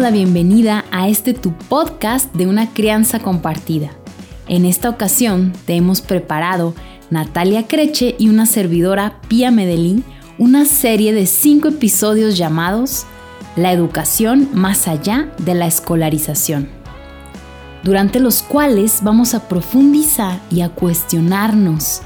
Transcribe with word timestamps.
la 0.00 0.10
bienvenida 0.10 0.84
a 0.90 1.08
este 1.08 1.32
tu 1.32 1.52
podcast 1.52 2.32
de 2.34 2.46
una 2.46 2.72
crianza 2.74 3.18
compartida. 3.18 3.90
En 4.46 4.66
esta 4.66 4.90
ocasión 4.90 5.54
te 5.64 5.74
hemos 5.74 6.02
preparado 6.02 6.74
Natalia 7.08 7.66
Creche 7.66 8.14
y 8.18 8.28
una 8.28 8.44
servidora 8.44 9.20
Pía 9.28 9.50
Medellín 9.50 10.04
una 10.38 10.66
serie 10.66 11.14
de 11.14 11.24
cinco 11.24 11.68
episodios 11.68 12.36
llamados 12.36 13.06
La 13.56 13.72
educación 13.72 14.50
más 14.52 14.86
allá 14.86 15.32
de 15.38 15.54
la 15.54 15.66
escolarización, 15.66 16.68
durante 17.82 18.20
los 18.20 18.42
cuales 18.42 19.00
vamos 19.02 19.34
a 19.34 19.48
profundizar 19.48 20.40
y 20.50 20.60
a 20.60 20.68
cuestionarnos 20.68 22.02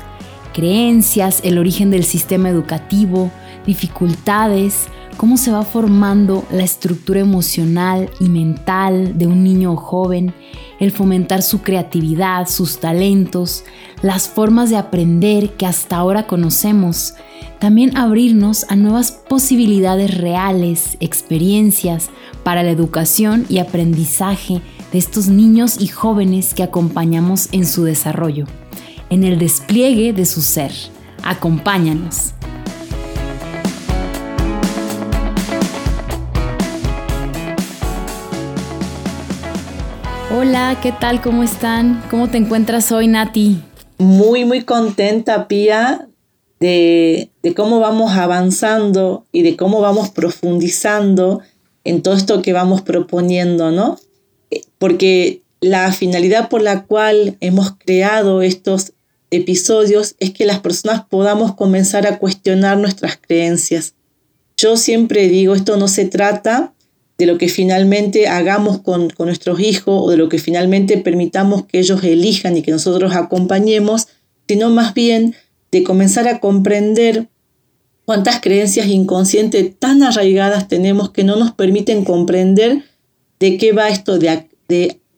creencias, 0.52 1.40
el 1.42 1.58
origen 1.58 1.90
del 1.90 2.04
sistema 2.04 2.50
educativo, 2.50 3.32
dificultades, 3.66 4.86
cómo 5.16 5.36
se 5.36 5.52
va 5.52 5.62
formando 5.62 6.44
la 6.50 6.62
estructura 6.62 7.20
emocional 7.20 8.10
y 8.20 8.28
mental 8.28 9.18
de 9.18 9.26
un 9.26 9.44
niño 9.44 9.72
o 9.72 9.76
joven, 9.76 10.34
el 10.78 10.92
fomentar 10.92 11.42
su 11.42 11.62
creatividad, 11.62 12.48
sus 12.48 12.80
talentos, 12.80 13.64
las 14.02 14.28
formas 14.28 14.70
de 14.70 14.76
aprender 14.76 15.52
que 15.52 15.66
hasta 15.66 15.96
ahora 15.96 16.26
conocemos, 16.26 17.14
también 17.58 17.96
abrirnos 17.96 18.64
a 18.70 18.76
nuevas 18.76 19.12
posibilidades 19.12 20.16
reales, 20.16 20.96
experiencias 21.00 22.08
para 22.42 22.62
la 22.62 22.70
educación 22.70 23.44
y 23.48 23.58
aprendizaje 23.58 24.62
de 24.92 24.98
estos 24.98 25.28
niños 25.28 25.80
y 25.80 25.86
jóvenes 25.86 26.54
que 26.54 26.62
acompañamos 26.62 27.48
en 27.52 27.66
su 27.66 27.84
desarrollo, 27.84 28.46
en 29.10 29.24
el 29.24 29.38
despliegue 29.38 30.12
de 30.12 30.24
su 30.24 30.40
ser. 30.40 30.72
Acompáñanos. 31.22 32.34
Hola, 40.42 40.78
¿qué 40.82 40.90
tal? 40.90 41.20
¿Cómo 41.20 41.42
están? 41.42 42.02
¿Cómo 42.08 42.30
te 42.30 42.38
encuentras 42.38 42.92
hoy, 42.92 43.08
Nati? 43.08 43.62
Muy, 43.98 44.46
muy 44.46 44.62
contenta, 44.62 45.46
Pía, 45.48 46.08
de, 46.60 47.30
cómo 47.54 47.78
vamos 47.78 48.12
avanzando 48.12 49.26
y 49.32 49.42
de 49.42 49.54
cómo 49.58 49.82
vamos 49.82 50.08
profundizando 50.08 51.42
en 51.84 52.00
todo 52.00 52.14
esto 52.14 52.40
que 52.40 52.54
vamos 52.54 52.80
proponiendo, 52.80 53.70
¿no? 53.70 53.98
Porque 54.78 55.42
la 55.60 55.92
finalidad 55.92 56.48
por 56.48 56.62
la 56.62 56.84
cual 56.84 57.36
hemos 57.40 57.72
creado 57.72 58.40
estos 58.40 58.94
episodios 59.30 60.14
es 60.20 60.30
que 60.30 60.46
las 60.46 60.60
personas 60.60 61.04
podamos 61.04 61.54
comenzar 61.54 62.06
a 62.06 62.18
cuestionar 62.18 62.78
nuestras 62.78 63.18
creencias. 63.18 63.92
Yo 64.56 64.78
siempre 64.78 65.28
digo, 65.28 65.54
esto 65.54 65.76
no 65.76 65.86
se 65.86 66.06
trata 66.06 66.72
de 67.20 67.26
lo 67.26 67.36
que 67.36 67.50
finalmente 67.50 68.28
hagamos 68.28 68.80
con, 68.80 69.12
nuestros 69.18 69.60
hijos 69.60 70.00
o 70.04 70.10
de 70.10 70.16
lo 70.16 70.30
que 70.30 70.38
finalmente 70.38 70.96
permitamos 70.96 71.66
que 71.66 71.78
ellos 71.78 72.02
elijan 72.02 72.56
y 72.56 72.62
que 72.62 72.70
nosotros 72.70 73.14
acompañemos, 73.14 74.08
sino 74.48 74.70
más 74.70 74.94
bien 74.94 75.34
de 75.70 75.82
comenzar 75.82 76.26
a 76.28 76.40
comprender 76.40 77.28
cuántas 78.06 78.40
creencias 78.40 78.86
inconscientes 78.86 79.78
tan 79.78 80.02
arraigadas 80.02 80.66
tenemos 80.66 81.10
que 81.10 81.22
no 81.22 81.36
nos 81.36 81.52
permiten 81.52 82.06
comprender 82.06 82.84
de 83.38 83.58
qué 83.58 83.72
va 83.72 83.90
esto 83.90 84.18
de, 84.18 84.46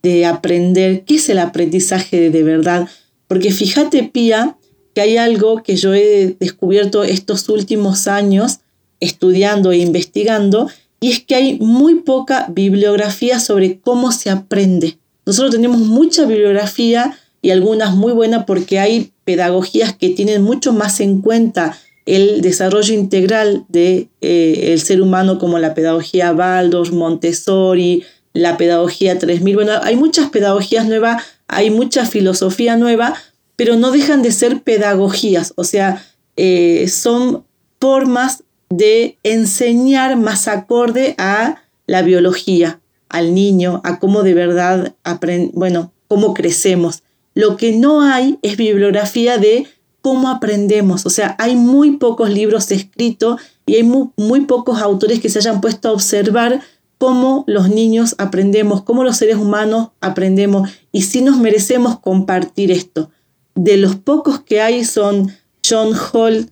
de, 0.02 0.26
aprender, 0.26 1.04
qué 1.04 1.14
es 1.14 1.28
el 1.28 1.38
aprendizaje 1.38 2.30
de 2.30 2.42
verdad. 2.42 2.88
Porque 3.28 3.52
fíjate, 3.52 4.02
Pía, 4.02 4.56
que 4.92 5.02
hay 5.02 5.18
algo 5.18 5.62
que 5.62 5.76
yo 5.76 5.94
he 5.94 6.36
descubierto 6.40 7.04
estos 7.04 7.48
últimos 7.48 8.08
años 8.08 8.58
estudiando 8.98 9.70
e 9.70 9.78
investigando, 9.78 10.68
y 11.02 11.10
es 11.10 11.20
que 11.20 11.34
hay 11.34 11.58
muy 11.58 11.96
poca 11.96 12.46
bibliografía 12.48 13.40
sobre 13.40 13.80
cómo 13.80 14.12
se 14.12 14.30
aprende. 14.30 14.98
Nosotros 15.26 15.50
tenemos 15.50 15.80
mucha 15.80 16.24
bibliografía 16.24 17.18
y 17.42 17.50
algunas 17.50 17.96
muy 17.96 18.12
buenas 18.12 18.44
porque 18.44 18.78
hay 18.78 19.12
pedagogías 19.24 19.96
que 19.96 20.10
tienen 20.10 20.42
mucho 20.42 20.72
más 20.72 21.00
en 21.00 21.20
cuenta 21.20 21.76
el 22.06 22.40
desarrollo 22.40 22.94
integral 22.94 23.64
del 23.68 24.08
de, 24.20 24.74
eh, 24.74 24.78
ser 24.78 25.02
humano 25.02 25.40
como 25.40 25.58
la 25.58 25.74
pedagogía 25.74 26.32
Waldorf, 26.32 26.92
Montessori, 26.92 28.04
la 28.32 28.56
pedagogía 28.56 29.18
3000. 29.18 29.56
Bueno, 29.56 29.72
hay 29.82 29.96
muchas 29.96 30.30
pedagogías 30.30 30.86
nuevas, 30.86 31.20
hay 31.48 31.70
mucha 31.70 32.06
filosofía 32.06 32.76
nueva, 32.76 33.14
pero 33.56 33.74
no 33.74 33.90
dejan 33.90 34.22
de 34.22 34.30
ser 34.30 34.62
pedagogías, 34.62 35.52
o 35.56 35.64
sea, 35.64 36.06
eh, 36.36 36.86
son 36.88 37.44
formas 37.80 38.44
de 38.76 39.18
enseñar 39.22 40.16
más 40.16 40.48
acorde 40.48 41.14
a 41.18 41.62
la 41.86 42.00
biología, 42.00 42.80
al 43.10 43.34
niño, 43.34 43.82
a 43.84 43.98
cómo 43.98 44.22
de 44.22 44.32
verdad 44.32 44.94
aprende, 45.04 45.50
bueno, 45.54 45.92
cómo 46.08 46.32
crecemos. 46.32 47.02
Lo 47.34 47.58
que 47.58 47.76
no 47.76 48.00
hay 48.00 48.38
es 48.40 48.56
bibliografía 48.56 49.36
de 49.36 49.66
cómo 50.00 50.30
aprendemos. 50.30 51.04
O 51.04 51.10
sea, 51.10 51.36
hay 51.38 51.54
muy 51.54 51.98
pocos 51.98 52.30
libros 52.30 52.70
escritos 52.70 53.40
y 53.66 53.74
hay 53.74 53.82
muy, 53.82 54.08
muy, 54.16 54.40
pocos 54.46 54.80
autores 54.80 55.20
que 55.20 55.28
se 55.28 55.40
hayan 55.40 55.60
puesto 55.60 55.90
a 55.90 55.92
observar 55.92 56.62
cómo 56.96 57.44
los 57.46 57.68
niños 57.68 58.14
aprendemos, 58.16 58.82
cómo 58.82 59.04
los 59.04 59.18
seres 59.18 59.36
humanos 59.36 59.90
aprendemos 60.00 60.70
y 60.92 61.02
si 61.02 61.20
nos 61.20 61.36
merecemos 61.36 61.98
compartir 62.00 62.70
esto. 62.70 63.10
De 63.54 63.76
los 63.76 63.96
pocos 63.96 64.40
que 64.40 64.62
hay 64.62 64.86
son 64.86 65.30
John 65.68 65.92
Hall, 65.94 66.50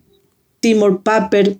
Timur 0.59 1.01
Papper, 1.01 1.57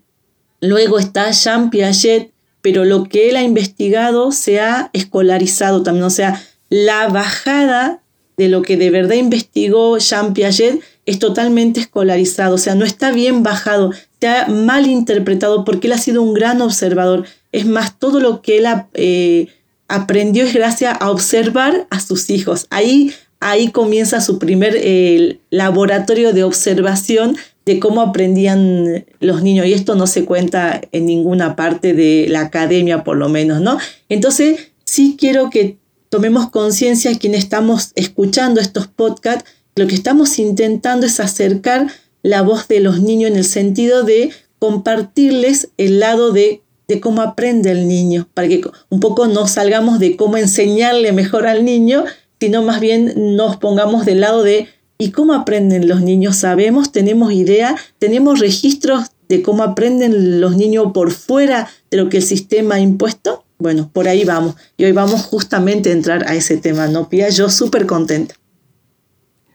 Luego 0.61 0.99
está 0.99 1.31
Jean 1.31 1.69
Piaget, 1.69 2.31
pero 2.61 2.85
lo 2.85 3.05
que 3.05 3.29
él 3.29 3.35
ha 3.35 3.44
investigado 3.44 4.31
se 4.31 4.59
ha 4.59 4.89
escolarizado 4.94 5.83
también, 5.83 6.05
o 6.05 6.09
sea, 6.11 6.41
la 6.69 7.07
bajada 7.07 8.01
de 8.38 8.47
lo 8.47 8.61
que 8.61 8.77
de 8.77 8.89
verdad 8.91 9.16
investigó 9.16 9.97
Jean 9.97 10.33
Piaget 10.33 10.79
es 11.05 11.19
totalmente 11.19 11.79
escolarizado, 11.79 12.55
o 12.55 12.57
sea, 12.57 12.75
no 12.75 12.85
está 12.85 13.11
bien 13.11 13.44
bajado, 13.44 13.91
se 14.19 14.27
ha 14.27 14.47
mal 14.47 14.88
interpretado 14.88 15.66
porque 15.66 15.88
él 15.88 15.94
ha 15.94 15.97
sido 15.97 16.22
un 16.22 16.33
gran 16.33 16.61
observador. 16.61 17.25
Es 17.51 17.66
más, 17.66 17.97
todo 17.99 18.19
lo 18.19 18.41
que 18.41 18.59
él 18.59 18.66
eh, 18.93 19.47
aprendió 19.88 20.45
es 20.45 20.53
gracias 20.53 20.95
a 20.99 21.09
observar 21.09 21.88
a 21.89 21.99
sus 21.99 22.29
hijos. 22.29 22.67
Ahí, 22.69 23.13
ahí 23.39 23.72
comienza 23.72 24.22
su 24.22 24.39
primer 24.39 24.75
eh, 24.78 25.39
laboratorio 25.49 26.33
de 26.33 26.43
observación 26.43 27.35
de 27.71 27.79
cómo 27.79 28.01
aprendían 28.01 29.05
los 29.21 29.43
niños 29.43 29.65
y 29.65 29.73
esto 29.73 29.95
no 29.95 30.05
se 30.05 30.25
cuenta 30.25 30.81
en 30.91 31.05
ninguna 31.05 31.55
parte 31.55 31.93
de 31.93 32.25
la 32.29 32.41
academia 32.41 33.03
por 33.05 33.15
lo 33.15 33.29
menos, 33.29 33.61
¿no? 33.61 33.77
Entonces 34.09 34.71
sí 34.83 35.15
quiero 35.17 35.49
que 35.49 35.77
tomemos 36.09 36.49
conciencia 36.49 37.17
quienes 37.17 37.39
estamos 37.39 37.93
escuchando 37.95 38.59
estos 38.59 38.87
podcasts, 38.87 39.49
lo 39.75 39.87
que 39.87 39.95
estamos 39.95 40.37
intentando 40.37 41.05
es 41.05 41.21
acercar 41.21 41.87
la 42.23 42.41
voz 42.41 42.67
de 42.67 42.81
los 42.81 42.99
niños 42.99 43.31
en 43.31 43.37
el 43.37 43.45
sentido 43.45 44.03
de 44.03 44.31
compartirles 44.59 45.69
el 45.77 46.01
lado 46.01 46.33
de, 46.33 46.61
de 46.89 46.99
cómo 46.99 47.21
aprende 47.21 47.71
el 47.71 47.87
niño, 47.87 48.27
para 48.33 48.49
que 48.49 48.61
un 48.89 48.99
poco 48.99 49.27
no 49.27 49.47
salgamos 49.47 49.99
de 49.99 50.17
cómo 50.17 50.35
enseñarle 50.35 51.13
mejor 51.13 51.47
al 51.47 51.63
niño, 51.63 52.03
sino 52.41 52.61
más 52.63 52.81
bien 52.81 53.13
nos 53.37 53.55
pongamos 53.55 54.05
del 54.05 54.19
lado 54.19 54.43
de 54.43 54.67
¿Y 55.01 55.09
cómo 55.09 55.34
aprenden 55.34 55.88
los 55.88 56.03
niños? 56.03 56.35
¿Sabemos? 56.35 56.91
¿Tenemos 56.91 57.34
idea? 57.34 57.75
¿Tenemos 57.97 58.38
registros 58.38 59.07
de 59.29 59.41
cómo 59.41 59.63
aprenden 59.63 60.40
los 60.40 60.55
niños 60.55 60.91
por 60.93 61.11
fuera 61.11 61.67
de 61.90 61.97
lo 61.97 62.08
que 62.08 62.17
el 62.17 62.23
sistema 62.23 62.75
ha 62.75 62.79
impuesto? 62.79 63.43
Bueno, 63.58 63.90
por 63.91 64.08
ahí 64.08 64.25
vamos. 64.25 64.58
Y 64.78 64.84
hoy 64.84 64.91
vamos 64.91 65.23
justamente 65.23 65.90
a 65.90 65.93
entrar 65.93 66.28
a 66.28 66.35
ese 66.35 66.58
tema, 66.58 66.87
¿no, 66.87 67.09
Pía? 67.09 67.29
Yo 67.29 67.49
súper 67.49 67.87
contenta. 67.87 68.35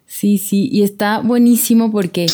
Sí, 0.04 0.38
sí, 0.38 0.68
y 0.72 0.82
está 0.82 1.20
buenísimo 1.20 1.92
porque 1.92 2.26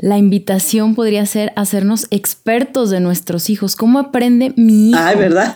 la 0.00 0.16
invitación 0.16 0.94
podría 0.94 1.26
ser 1.26 1.52
hacernos 1.56 2.06
expertos 2.10 2.88
de 2.90 3.00
nuestros 3.00 3.50
hijos. 3.50 3.76
¿Cómo 3.76 3.98
aprende 3.98 4.54
mi 4.56 4.90
hijo 4.90 4.98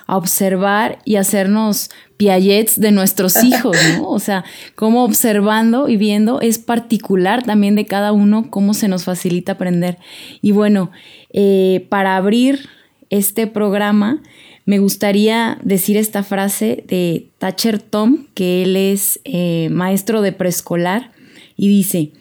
a 0.07 0.17
observar 0.17 0.99
y 1.07 1.17
hacernos 1.17 1.91
piagets 2.19 2.79
de 2.79 2.93
nuestros 2.93 3.43
hijos? 3.43 3.77
¿no? 3.97 4.09
O 4.11 4.19
sea, 4.19 4.45
cómo 4.75 5.05
observando 5.05 5.89
y 5.89 5.97
viendo 5.97 6.43
es 6.43 6.59
particular 6.59 7.43
también 7.43 7.75
de 7.75 7.87
cada 7.87 8.13
uno 8.13 8.51
cómo 8.51 8.75
se 8.75 8.87
nos 8.87 9.05
facilita 9.05 9.53
aprender. 9.53 9.99
Y 10.43 10.53
bueno, 10.53 10.91
eh, 11.33 11.87
para 11.89 12.17
abrir 12.17 12.69
este 13.09 13.47
programa, 13.47 14.23
me 14.67 14.79
gustaría 14.79 15.59
decir 15.63 15.97
esta 15.97 16.23
frase 16.23 16.85
de 16.87 17.29
Thatcher 17.39 17.81
Tom, 17.81 18.27
que 18.35 18.63
él 18.63 18.77
es 18.77 19.21
eh, 19.25 19.69
maestro 19.71 20.21
de 20.21 20.33
preescolar, 20.33 21.13
y 21.57 21.69
dice, 21.69 22.13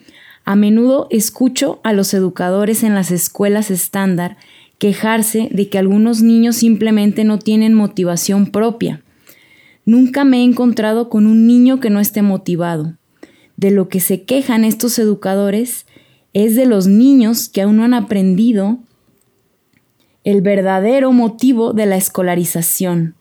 a 0.44 0.56
menudo 0.56 1.06
escucho 1.10 1.80
a 1.84 1.92
los 1.92 2.12
educadores 2.12 2.82
en 2.82 2.94
las 2.94 3.10
escuelas 3.10 3.70
estándar 3.70 4.36
quejarse 4.78 5.48
de 5.50 5.68
que 5.68 5.78
algunos 5.78 6.20
niños 6.20 6.56
simplemente 6.56 7.24
no 7.24 7.38
tienen 7.38 7.74
motivación 7.74 8.46
propia. 8.50 9.02
Nunca 9.86 10.24
me 10.24 10.38
he 10.38 10.42
encontrado 10.44 11.08
con 11.08 11.26
un 11.26 11.46
niño 11.46 11.80
que 11.80 11.90
no 11.90 12.00
esté 12.00 12.22
motivado. 12.22 12.94
De 13.56 13.70
lo 13.70 13.88
que 13.88 14.00
se 14.00 14.24
quejan 14.24 14.64
estos 14.64 14.98
educadores 14.98 15.86
es 16.32 16.56
de 16.56 16.66
los 16.66 16.86
niños 16.86 17.48
que 17.48 17.62
aún 17.62 17.76
no 17.76 17.84
han 17.84 17.94
aprendido 17.94 18.78
el 20.24 20.40
verdadero 20.40 21.12
motivo 21.12 21.72
de 21.72 21.86
la 21.86 21.96
escolarización, 21.96 23.14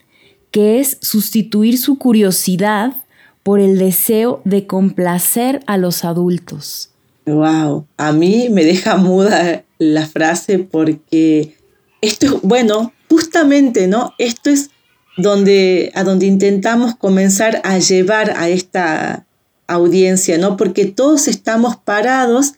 que 0.52 0.80
es 0.80 0.98
sustituir 1.02 1.78
su 1.78 1.98
curiosidad 1.98 2.96
por 3.44 3.60
el 3.60 3.78
deseo 3.78 4.42
de 4.46 4.66
complacer 4.66 5.62
a 5.68 5.78
los 5.78 6.06
adultos. 6.06 6.93
Wow, 7.26 7.88
a 7.98 8.12
mí 8.12 8.50
me 8.50 8.66
deja 8.66 8.98
muda 8.98 9.64
la 9.78 10.06
frase 10.06 10.60
porque 10.60 11.56
esto 12.02 12.26
es, 12.26 12.42
bueno, 12.42 12.94
justamente, 13.10 13.88
¿no? 13.88 14.14
Esto 14.18 14.50
es 14.50 14.70
donde, 15.18 15.92
a 15.96 16.04
donde 16.04 16.26
intentamos 16.26 16.96
comenzar 16.96 17.62
a 17.64 17.78
llevar 17.78 18.34
a 18.38 18.50
esta 18.50 19.26
audiencia, 19.68 20.38
¿no? 20.38 20.58
Porque 20.58 20.86
todos 20.86 21.28
estamos 21.28 21.78
parados 21.78 22.54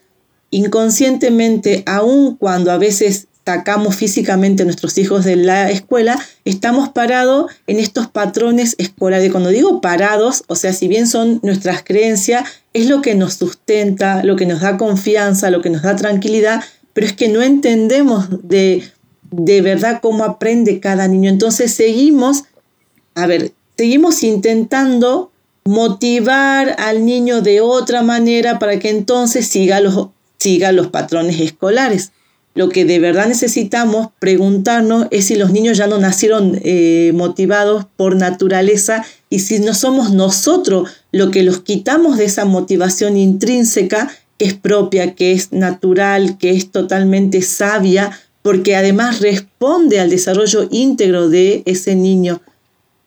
inconscientemente, 0.50 1.84
aun 1.86 2.36
cuando 2.38 2.72
a 2.72 2.78
veces 2.78 3.28
sacamos 3.46 3.96
físicamente 3.96 4.64
a 4.64 4.66
nuestros 4.66 4.98
hijos 4.98 5.24
de 5.24 5.36
la 5.36 5.70
escuela, 5.70 6.20
estamos 6.46 6.90
parados 6.90 7.52
en 7.68 7.80
estos 7.80 8.08
patrones 8.08 8.76
escolares. 8.80 9.32
Cuando 9.32 9.50
digo 9.50 9.82
parados, 9.82 10.44
o 10.48 10.56
sea, 10.56 10.74
si 10.74 10.88
bien 10.88 11.08
son 11.08 11.40
nuestras 11.44 11.84
creencias, 11.84 12.50
es 12.74 12.90
lo 12.90 13.02
que 13.02 13.14
nos 13.14 13.36
sustenta, 13.36 14.24
lo 14.24 14.36
que 14.36 14.48
nos 14.48 14.62
da 14.62 14.78
confianza, 14.78 15.52
lo 15.52 15.62
que 15.62 15.70
nos 15.70 15.84
da 15.84 15.96
tranquilidad, 15.96 16.64
pero 16.94 17.06
es 17.06 17.14
que 17.14 17.28
no 17.28 17.44
entendemos 17.44 18.28
de, 18.42 18.84
de 19.30 19.62
verdad 19.62 20.00
cómo 20.02 20.24
aprende 20.24 20.80
cada 20.80 21.08
niño. 21.08 21.30
Entonces 21.30 21.72
seguimos, 21.72 22.46
a 23.14 23.28
ver, 23.28 23.52
seguimos 23.78 24.24
intentando 24.24 25.32
motivar 25.66 26.76
al 26.80 27.06
niño 27.06 27.42
de 27.42 27.62
otra 27.62 28.02
manera 28.02 28.58
para 28.60 28.80
que 28.80 28.90
entonces 28.90 29.48
siga 29.48 29.80
los, 29.82 30.10
siga 30.40 30.72
los 30.72 30.88
patrones 30.88 31.40
escolares. 31.40 32.12
Lo 32.56 32.70
que 32.70 32.86
de 32.86 33.00
verdad 33.00 33.28
necesitamos 33.28 34.08
preguntarnos 34.18 35.08
es 35.12 35.26
si 35.26 35.36
los 35.36 35.52
niños 35.52 35.78
ya 35.78 35.88
no 35.88 35.98
nacieron 35.98 36.58
eh, 36.64 37.12
motivados 37.14 37.86
por 37.98 38.16
naturaleza 38.16 39.06
y 39.30 39.40
si 39.40 39.60
no 39.60 39.74
somos 39.74 40.14
nosotros 40.14 40.90
lo 41.12 41.32
que 41.32 41.44
los 41.44 41.60
quitamos 41.60 42.18
de 42.18 42.24
esa 42.24 42.46
motivación 42.46 43.18
intrínseca 43.18 44.10
que 44.38 44.46
es 44.46 44.54
propia, 44.54 45.16
que 45.16 45.34
es 45.34 45.52
natural, 45.52 46.38
que 46.38 46.52
es 46.52 46.72
totalmente 46.72 47.42
sabia, 47.42 48.18
porque 48.42 48.78
además 48.78 49.20
responde 49.20 50.00
al 50.00 50.10
desarrollo 50.10 50.70
íntegro 50.72 51.28
de 51.28 51.62
ese 51.66 51.96
niño. 51.96 52.42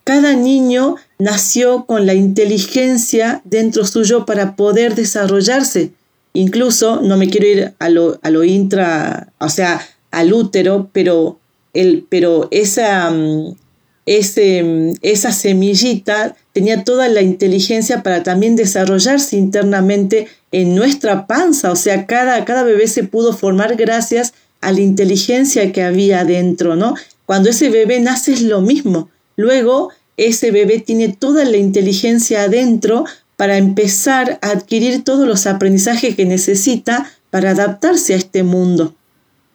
Cada 0.05 0.35
niño 0.35 0.97
nació 1.19 1.87
con 1.87 2.05
la 2.05 2.13
inteligencia 2.13 3.41
dentro 3.45 3.87
suyo 3.87 4.27
para 4.27 4.57
poder 4.57 4.95
desarrollarse. 4.95 5.93
Incluso, 6.33 7.01
no 7.03 7.17
me 7.17 7.29
quiero 7.29 7.47
ir 7.47 7.75
a 7.79 7.89
lo, 7.89 8.19
a 8.23 8.31
lo 8.31 8.45
intra, 8.45 9.33
o 9.39 9.49
sea, 9.49 9.81
al 10.11 10.33
útero, 10.33 10.91
pero, 10.93 11.39
el, 11.75 12.07
pero 12.09 12.49
esa, 12.51 13.11
mm, 13.11 13.57
ese, 14.07 14.63
mm, 14.63 14.95
esa 15.03 15.33
semillita 15.33 16.37
tenía 16.53 16.85
toda 16.85 17.09
la 17.09 17.23
inteligencia 17.23 18.03
para 18.03 18.23
también 18.23 18.57
desarrollarse 18.57 19.37
internamente 19.37 20.29
en 20.53 20.75
nuestra 20.75 21.27
panza. 21.27 21.71
O 21.71 21.77
sea, 21.77 22.07
cada, 22.07 22.45
cada 22.45 22.63
bebé 22.63 22.87
se 22.89 23.05
pudo 23.05 23.33
formar 23.33 23.77
gracias 23.77 24.33
a 24.61 24.73
la 24.73 24.81
inteligencia 24.81 25.73
que 25.73 25.83
había 25.83 26.25
dentro, 26.25 26.75
¿no? 26.75 26.95
Cuando 27.27 27.51
ese 27.51 27.69
bebé 27.69 28.01
nace 28.01 28.33
es 28.33 28.43
lo 28.43 28.61
mismo. 28.61 29.11
Luego, 29.37 29.91
ese 30.17 30.51
bebé 30.51 30.81
tiene 30.81 31.09
toda 31.09 31.45
la 31.45 31.59
inteligencia 31.59 32.43
adentro 32.43 33.05
para 33.39 33.57
empezar 33.57 34.41
a 34.43 34.49
adquirir 34.51 35.05
todos 35.05 35.25
los 35.25 35.47
aprendizajes 35.47 36.17
que 36.17 36.27
necesita 36.27 37.09
para 37.31 37.51
adaptarse 37.53 38.15
a 38.15 38.17
este 38.17 38.43
mundo. 38.43 38.97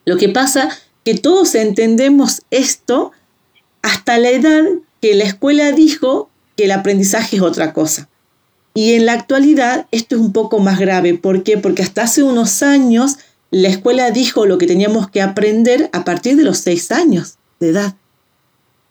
Lo 0.05 0.15
que 0.15 0.29
pasa 0.29 0.69
que 1.03 1.15
todos 1.15 1.53
entendemos 1.53 2.43
esto 2.49 3.11
hasta 3.81 4.17
la 4.17 4.29
edad 4.29 4.63
que 5.01 5.15
la 5.15 5.25
escuela 5.25 5.73
dijo 5.73 6.29
que 6.55 6.63
el 6.63 6.71
aprendizaje 6.71 7.35
es 7.35 7.41
otra 7.41 7.73
cosa. 7.73 8.07
Y 8.73 8.93
en 8.93 9.05
la 9.05 9.11
actualidad 9.11 9.85
esto 9.91 10.15
es 10.15 10.21
un 10.21 10.31
poco 10.31 10.59
más 10.59 10.79
grave. 10.79 11.15
¿Por 11.15 11.43
qué? 11.43 11.57
Porque 11.57 11.83
hasta 11.83 12.03
hace 12.03 12.23
unos 12.23 12.63
años 12.63 13.17
la 13.51 13.67
escuela 13.67 14.11
dijo 14.11 14.45
lo 14.45 14.57
que 14.57 14.65
teníamos 14.65 15.09
que 15.09 15.21
aprender 15.21 15.89
a 15.91 16.05
partir 16.05 16.37
de 16.37 16.45
los 16.45 16.59
seis 16.59 16.89
años 16.89 17.35
de 17.59 17.71
edad. 17.71 17.95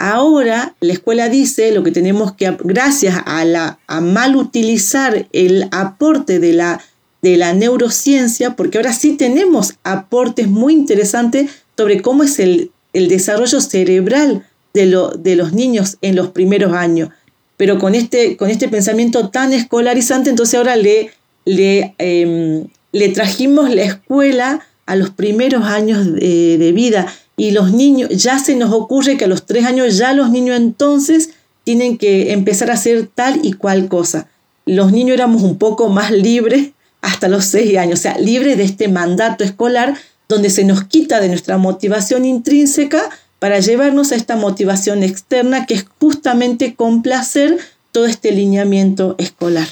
Ahora 0.04 0.74
la 0.80 0.94
escuela 0.94 1.28
dice 1.28 1.70
lo 1.70 1.84
que 1.84 1.92
tenemos 1.92 2.32
que, 2.32 2.56
gracias 2.64 3.22
a, 3.24 3.44
la, 3.44 3.78
mal 4.00 4.34
utilizar 4.34 5.28
el 5.32 5.68
aporte 5.70 6.40
de 6.40 6.54
la, 6.54 6.80
de 7.22 7.36
la 7.36 7.52
neurociencia, 7.52 8.56
porque 8.56 8.78
ahora 8.78 8.94
sí 8.94 9.12
tenemos 9.12 9.74
aportes 9.84 10.48
muy 10.48 10.72
interesantes 10.72 11.52
sobre 11.76 12.02
cómo 12.02 12.24
es 12.24 12.40
el, 12.40 12.72
el 12.92 13.06
desarrollo 13.06 13.60
cerebral 13.60 14.44
de, 14.74 14.86
lo, 14.86 15.10
de, 15.10 15.36
los 15.36 15.52
niños 15.52 15.98
en 16.02 16.16
los 16.16 16.30
primeros 16.30 16.72
años. 16.72 17.10
Pero 17.56 17.78
con 17.78 17.94
este, 17.94 18.36
con 18.36 18.50
este 18.50 18.66
pensamiento 18.66 19.28
tan 19.28 19.52
escolarizante, 19.52 20.30
entonces 20.30 20.56
ahora 20.56 20.74
le, 20.74 21.12
le, 21.44 21.94
em, 21.98 22.66
le 22.90 23.08
trajimos 23.10 23.72
la 23.72 23.84
escuela 23.84 24.66
a 24.86 24.96
los 24.96 25.10
primeros 25.10 25.64
años 25.64 26.12
de, 26.12 26.72
vida 26.74 27.06
y 27.36 27.52
los 27.52 27.72
niños, 27.72 28.10
ya 28.10 28.38
se 28.38 28.54
nos 28.56 28.72
ocurre 28.72 29.16
que 29.16 29.24
a 29.24 29.28
los 29.28 29.46
tres 29.46 29.64
años 29.64 29.96
ya 29.96 30.12
los 30.12 30.30
niños 30.30 30.56
entonces 30.56 31.30
tienen 31.64 31.98
que 31.98 32.32
empezar 32.32 32.70
a 32.70 32.74
hacer 32.74 33.08
tal 33.14 33.40
y 33.42 33.52
cual 33.52 33.88
cosa. 33.88 34.28
Los 34.66 34.92
niños 34.92 35.14
éramos 35.14 35.42
un 35.42 35.58
poco 35.58 35.88
más 35.88 36.10
libres 36.10 36.70
hasta 37.00 37.28
los 37.28 37.44
seis 37.46 37.76
años, 37.78 38.00
o 38.00 38.02
sea, 38.02 38.18
libres 38.18 38.56
de 38.56 38.64
este 38.64 38.88
mandato 38.88 39.44
escolar 39.44 39.94
donde 40.28 40.50
se 40.50 40.64
nos 40.64 40.84
quita 40.84 41.20
de 41.20 41.28
nuestra 41.28 41.58
motivación 41.58 42.24
intrínseca 42.24 43.10
para 43.38 43.58
llevarnos 43.58 44.12
a 44.12 44.16
esta 44.16 44.36
motivación 44.36 45.02
externa 45.02 45.66
que 45.66 45.74
es 45.74 45.86
justamente 46.00 46.74
complacer 46.74 47.58
todo 47.90 48.06
este 48.06 48.32
lineamiento 48.32 49.14
escolar. 49.18 49.66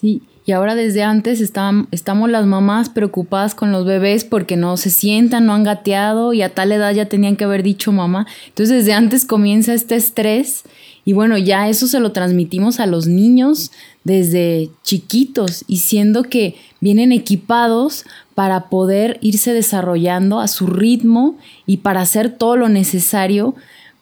Sí, 0.00 0.22
y 0.48 0.52
ahora 0.52 0.74
desde 0.74 1.02
antes 1.02 1.42
estamos 1.42 2.30
las 2.30 2.46
mamás 2.46 2.88
preocupadas 2.88 3.54
con 3.54 3.70
los 3.70 3.84
bebés 3.84 4.24
porque 4.24 4.56
no 4.56 4.78
se 4.78 4.88
sientan, 4.88 5.44
no 5.44 5.52
han 5.52 5.62
gateado 5.62 6.32
y 6.32 6.40
a 6.40 6.54
tal 6.54 6.72
edad 6.72 6.94
ya 6.94 7.04
tenían 7.04 7.36
que 7.36 7.44
haber 7.44 7.62
dicho 7.62 7.92
mamá. 7.92 8.26
Entonces 8.46 8.78
desde 8.78 8.94
antes 8.94 9.26
comienza 9.26 9.74
este 9.74 9.96
estrés 9.96 10.64
y 11.04 11.12
bueno, 11.12 11.36
ya 11.36 11.68
eso 11.68 11.86
se 11.86 12.00
lo 12.00 12.12
transmitimos 12.12 12.80
a 12.80 12.86
los 12.86 13.06
niños 13.06 13.72
desde 14.04 14.70
chiquitos 14.82 15.66
y 15.68 15.80
siendo 15.80 16.22
que 16.22 16.54
vienen 16.80 17.12
equipados 17.12 18.06
para 18.34 18.70
poder 18.70 19.18
irse 19.20 19.52
desarrollando 19.52 20.40
a 20.40 20.48
su 20.48 20.66
ritmo 20.66 21.36
y 21.66 21.78
para 21.78 22.00
hacer 22.00 22.30
todo 22.30 22.56
lo 22.56 22.70
necesario 22.70 23.54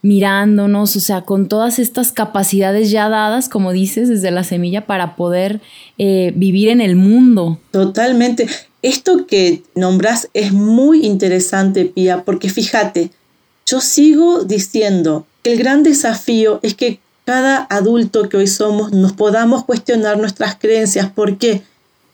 mirándonos, 0.07 0.95
o 0.95 1.01
sea, 1.01 1.23
con 1.23 1.49
todas 1.49 1.81
estas 1.81 2.13
capacidades 2.13 2.91
ya 2.93 3.09
dadas, 3.09 3.49
como 3.49 3.73
dices, 3.73 4.09
desde 4.09 4.31
la 4.31 4.45
semilla 4.45 4.87
para 4.87 5.17
poder 5.17 5.61
eh, 5.99 6.33
vivir 6.37 6.69
en 6.69 6.81
el 6.81 6.95
mundo. 6.95 7.59
Totalmente. 7.73 8.47
Esto 8.83 9.27
que 9.27 9.65
nombras 9.75 10.29
es 10.33 10.53
muy 10.53 11.05
interesante, 11.05 11.87
Pía, 11.87 12.23
porque 12.25 12.49
fíjate, 12.51 13.11
yo 13.67 13.81
sigo 13.81 14.45
diciendo 14.45 15.27
que 15.43 15.53
el 15.53 15.59
gran 15.59 15.83
desafío 15.83 16.61
es 16.63 16.75
que 16.75 17.01
cada 17.25 17.67
adulto 17.69 18.29
que 18.29 18.37
hoy 18.37 18.47
somos 18.47 18.93
nos 18.93 19.13
podamos 19.13 19.65
cuestionar 19.65 20.19
nuestras 20.19 20.55
creencias. 20.55 21.11
¿Por 21.11 21.37
qué? 21.37 21.63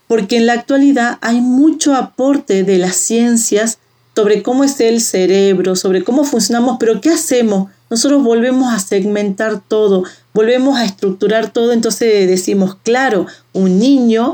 Porque 0.09 0.39
en 0.39 0.47
la 0.47 0.55
actualidad 0.55 1.19
hay 1.21 1.43
mucho 1.43 1.95
aporte 1.95 2.65
de 2.65 2.79
las 2.79 2.97
ciencias 2.97 3.79
sobre 4.15 4.43
cómo 4.43 4.65
es 4.65 4.81
el 4.81 5.01
cerebro, 5.01 5.77
sobre 5.77 6.05
cómo 6.05 6.25
funcionamos, 6.25 6.77
pero 6.79 7.01
¿qué 7.01 7.11
hacemos? 7.11 7.71
Nosotros 7.93 8.25
volvemos 8.25 8.73
a 8.73 8.79
segmentar 8.79 9.61
todo, 9.69 10.05
volvemos 10.33 10.79
a 10.79 10.87
estructurar 10.87 11.53
todo, 11.53 11.75
entonces 11.75 12.27
decimos, 12.27 12.79
claro, 12.83 13.27
un 13.53 13.79
niño 13.79 14.33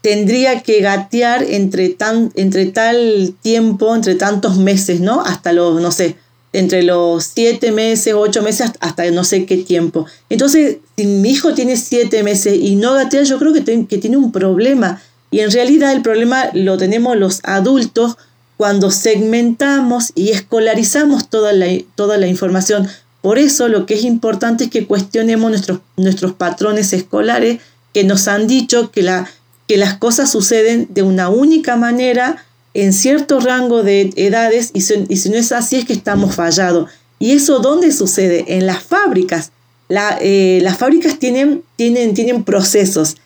tendría 0.00 0.64
que 0.64 0.80
gatear 0.80 1.44
entre, 1.44 1.90
tan, 1.90 2.32
entre 2.34 2.66
tal 2.66 3.36
tiempo, 3.40 3.94
entre 3.94 4.16
tantos 4.16 4.56
meses, 4.56 4.98
¿no? 5.00 5.20
Hasta 5.20 5.52
los, 5.52 5.80
no 5.80 5.92
sé, 5.92 6.16
entre 6.52 6.82
los 6.82 7.22
siete 7.22 7.70
meses, 7.70 8.14
ocho 8.16 8.42
meses, 8.42 8.72
hasta 8.80 9.08
no 9.12 9.22
sé 9.22 9.46
qué 9.46 9.58
tiempo. 9.58 10.06
Entonces, 10.28 10.78
si 10.96 11.06
mi 11.06 11.30
hijo 11.30 11.54
tiene 11.54 11.76
siete 11.76 12.24
meses 12.24 12.58
y 12.60 12.74
no 12.74 12.94
gatea, 12.94 13.22
yo 13.22 13.38
creo 13.38 13.52
que, 13.52 13.62
que 13.62 13.98
tiene 13.98 14.16
un 14.16 14.32
problema. 14.32 15.00
Y 15.30 15.38
en 15.38 15.52
realidad 15.52 15.92
el 15.92 16.02
problema 16.02 16.50
lo 16.52 16.76
tenemos 16.78 17.16
los 17.16 17.42
adultos 17.44 18.16
cuando 18.58 18.90
segmentamos 18.90 20.10
y 20.16 20.30
escolarizamos 20.30 21.30
toda 21.30 21.52
la, 21.52 21.66
toda 21.94 22.18
la 22.18 22.26
información. 22.26 22.88
Por 23.22 23.38
eso 23.38 23.68
lo 23.68 23.86
que 23.86 23.94
es 23.94 24.02
importante 24.02 24.64
es 24.64 24.70
que 24.70 24.86
cuestionemos 24.86 25.48
nuestros, 25.48 25.78
nuestros 25.96 26.32
patrones 26.32 26.92
escolares 26.92 27.60
que 27.94 28.02
nos 28.02 28.26
han 28.26 28.48
dicho 28.48 28.90
que, 28.90 29.02
la, 29.02 29.30
que 29.68 29.76
las 29.76 29.96
cosas 29.96 30.30
suceden 30.30 30.88
de 30.90 31.02
una 31.02 31.28
única 31.28 31.76
manera 31.76 32.44
en 32.74 32.92
cierto 32.92 33.38
rango 33.38 33.84
de 33.84 34.10
edades 34.16 34.72
y, 34.74 34.80
si 34.80 35.30
no 35.30 35.36
es 35.36 35.52
así 35.52 35.76
es 35.76 35.84
que 35.84 35.92
estamos 35.92 36.34
fallados. 36.34 36.90
¿Y 37.20 37.32
eso 37.32 37.60
dónde 37.60 37.92
sucede? 37.92 38.44
En 38.56 38.66
las 38.66 38.82
fábricas. 38.82 39.52
Eh, 39.88 40.58
las 40.62 40.78
fábricas 40.78 41.20
tienen, 41.20 41.62
tienen, 41.76 42.12
tienen 42.12 42.42
procesos. 42.42 43.16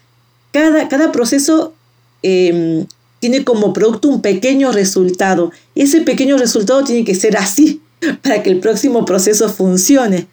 Cada, 0.52 0.88
cada 0.88 1.10
proceso 1.10 1.72
em, 2.22 2.86
tiene 3.22 3.44
como 3.44 3.72
producto 3.72 4.08
un 4.08 4.20
pequeño 4.20 4.72
resultado. 4.72 5.52
Y 5.76 5.82
ese 5.82 6.00
pequeño 6.00 6.36
resultado 6.38 6.82
tiene 6.82 7.04
que 7.04 7.14
ser 7.14 7.36
así 7.36 7.80
para 8.22 8.42
que 8.42 8.50
el 8.50 8.58
próximo 8.58 9.04
proceso 9.04 9.48
funcione. 9.48 10.26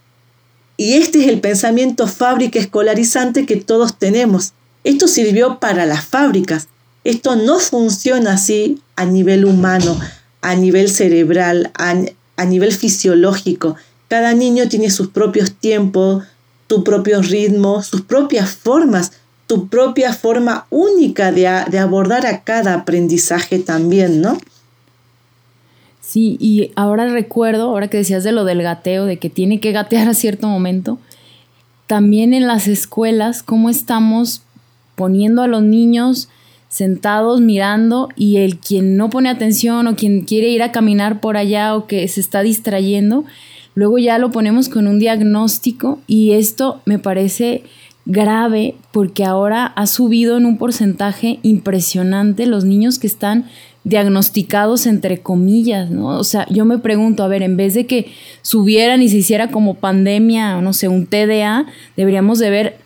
Y 0.76 0.94
este 0.94 1.22
es 1.22 1.28
el 1.28 1.40
pensamiento 1.40 2.08
fábrica 2.08 2.58
escolarizante 2.58 3.46
que 3.46 3.58
todos 3.58 4.00
tenemos. 4.00 4.54
Esto 4.84 5.08
sirvió 5.08 5.60
para 5.60 5.86
las 5.86 6.04
fábricas. 6.04 6.68
Esto 7.04 7.36
no 7.36 7.60
funciona 7.60 8.34
así 8.34 8.82
a 8.96 9.06
nivel 9.06 9.46
humano, 9.46 10.00
a 10.42 10.56
nivel 10.56 10.90
cerebral, 10.90 11.72
a, 11.76 12.46
nivel 12.46 12.74
fisiológico. 12.74 13.76
Cada 14.08 14.34
niño 14.34 14.68
tiene 14.68 14.90
sus 14.90 15.10
propios 15.10 15.54
tiempos, 15.54 16.24
tu 16.66 16.84
propio 16.84 17.22
ritmo, 17.22 17.84
sus 17.84 18.02
propias 18.02 18.50
formas, 18.50 19.12
tu 19.50 19.68
propia 19.68 20.14
forma 20.14 20.68
única 20.70 21.32
de, 21.32 21.50
de 21.72 21.80
abordar 21.80 22.28
a 22.28 22.44
cada 22.44 22.76
aprendizaje 22.76 23.58
también, 23.58 24.22
¿no? 24.22 24.38
Sí, 26.02 26.38
y 26.40 26.72
ahora 26.76 27.08
recuerdo, 27.08 27.64
ahora 27.64 27.88
que 27.88 27.98
decías 27.98 28.24
de 28.24 28.32
lo 28.32 28.46
del 28.46 28.62
gateo, 28.62 29.06
de 29.06 29.18
que 29.18 29.32
tiene 29.32 29.60
que 29.60 29.72
gatear 29.72 30.08
a 30.08 30.14
cierto 30.14 30.48
momento, 30.48 31.00
también 31.88 32.36
en 32.36 32.46
las 32.46 32.68
escuelas, 32.68 33.42
cómo 33.42 33.72
estamos 33.72 34.44
poniendo 34.94 35.42
a 35.42 35.48
los 35.48 35.64
niños 35.64 36.30
sentados 36.68 37.42
mirando 37.42 38.10
y 38.16 38.38
el 38.38 38.60
quien 38.60 38.98
no 38.98 39.10
pone 39.10 39.30
atención 39.30 39.88
o 39.88 39.96
quien 39.96 40.26
quiere 40.26 40.50
ir 40.50 40.62
a 40.62 40.72
caminar 40.72 41.22
por 41.22 41.38
allá 41.38 41.76
o 41.76 41.88
que 41.88 42.08
se 42.08 42.22
está 42.22 42.44
distrayendo, 42.44 43.26
luego 43.74 43.98
ya 43.98 44.20
lo 44.20 44.30
ponemos 44.30 44.70
con 44.70 44.86
un 44.86 45.00
diagnóstico 45.00 45.98
y 46.06 46.34
esto 46.34 46.82
me 46.86 47.00
parece 47.00 47.64
grave 48.10 48.76
porque 48.92 49.24
ahora 49.24 49.66
ha 49.66 49.86
subido 49.86 50.38
en 50.38 50.48
un 50.48 50.58
porcentaje 50.58 51.40
impresionante 51.44 52.48
los 52.48 52.66
niños 52.66 52.98
que 52.98 53.06
están 53.06 53.46
diagnosticados 53.84 54.88
entre 54.88 55.20
comillas, 55.22 55.92
¿no? 55.92 56.08
O 56.18 56.24
sea, 56.24 56.48
yo 56.50 56.66
me 56.66 56.80
pregunto, 56.80 57.24
a 57.24 57.28
ver, 57.28 57.44
en 57.44 57.56
vez 57.56 57.76
de 57.76 57.86
que 57.86 58.12
subieran 58.42 59.02
y 59.04 59.10
se 59.10 59.18
hiciera 59.18 59.52
como 59.52 59.76
pandemia, 59.76 60.60
no 60.60 60.74
sé, 60.74 60.88
un 60.88 61.06
TDA, 61.06 61.68
deberíamos 61.96 62.40
de 62.40 62.50
ver 62.50 62.78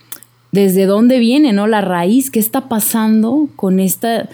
desde 0.54 0.86
dónde 0.86 1.18
viene, 1.18 1.52
¿no? 1.52 1.66
La 1.66 1.82
raíz, 1.82 2.30
qué 2.30 2.40
está 2.40 2.70
pasando 2.70 3.50
con 3.56 3.80
este 3.80 4.30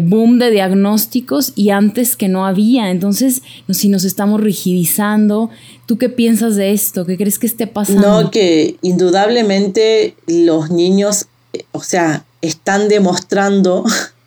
boom 0.00 0.38
de 0.38 0.50
diagnósticos 0.50 1.52
y 1.54 1.68
antes 1.68 2.16
que 2.16 2.28
no 2.28 2.46
había. 2.46 2.90
Entonces, 2.90 3.42
si 3.68 3.90
nos 3.90 4.04
estamos 4.04 4.40
rigidizando, 4.40 5.50
¿tú 5.84 5.98
qué 5.98 6.08
piensas 6.08 6.56
de 6.56 6.72
esto? 6.72 7.04
¿Qué 7.04 7.18
crees 7.18 7.38
que 7.38 7.46
esté 7.46 7.66
pasando? 7.66 8.22
No, 8.22 8.30
que 8.30 8.78
indudablemente 8.80 10.16
los 10.26 10.70
niños, 10.70 11.26
eh, 11.52 11.64
o 11.72 11.82
sea, 11.82 12.24
están 12.40 12.88
demostrando 12.88 13.84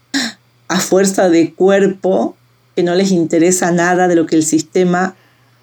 a 0.68 0.80
fuerza 0.80 1.30
de 1.30 1.52
cuerpo 1.52 2.36
que 2.76 2.84
no 2.84 2.94
les 2.94 3.12
interesa 3.12 3.72
nada 3.72 4.08
de 4.08 4.16
lo 4.16 4.28
que 4.28 4.36
el 4.36 4.44
sistema 4.44 5.16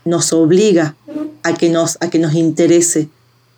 nos 0.04 0.32
obliga 0.32 0.96
a 1.44 1.54
que 1.54 1.68
nos, 1.68 1.96
a 2.00 2.10
que 2.10 2.18
nos 2.18 2.34
interese. 2.34 3.08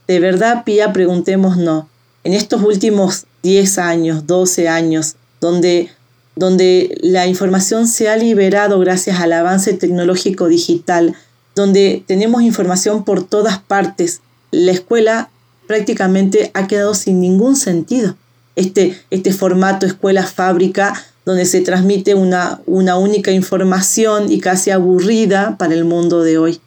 De 0.06 0.20
verdad, 0.20 0.64
Pía, 0.64 0.92
preguntémonos, 0.92 1.86
en 2.24 2.34
estos 2.34 2.62
últimos 2.62 3.26
10 3.42 3.78
años, 3.78 4.26
12 4.26 4.68
años, 4.68 5.16
donde, 5.40 5.90
donde 6.36 6.96
la 7.02 7.26
información 7.26 7.86
se 7.86 8.08
ha 8.08 8.16
liberado 8.16 8.78
gracias 8.78 9.20
al 9.20 9.32
avance 9.32 9.74
tecnológico 9.74 10.48
digital, 10.48 11.14
donde 11.54 12.04
tenemos 12.06 12.42
información 12.42 13.04
por 13.04 13.24
todas 13.24 13.58
partes, 13.58 14.20
la 14.50 14.72
escuela 14.72 15.30
prácticamente 15.66 16.50
ha 16.54 16.66
quedado 16.66 16.94
sin 16.94 17.20
ningún 17.20 17.56
sentido. 17.56 18.16
Este, 18.54 19.00
este 19.10 19.32
formato 19.32 19.86
escuela-fábrica 19.86 20.94
donde 21.24 21.46
se 21.46 21.60
transmite 21.60 22.14
una, 22.14 22.60
una 22.66 22.98
única 22.98 23.30
información 23.30 24.30
y 24.30 24.40
casi 24.40 24.70
aburrida 24.70 25.56
para 25.56 25.74
el 25.74 25.84
mundo 25.84 26.22
de 26.22 26.38
hoy. 26.38 26.60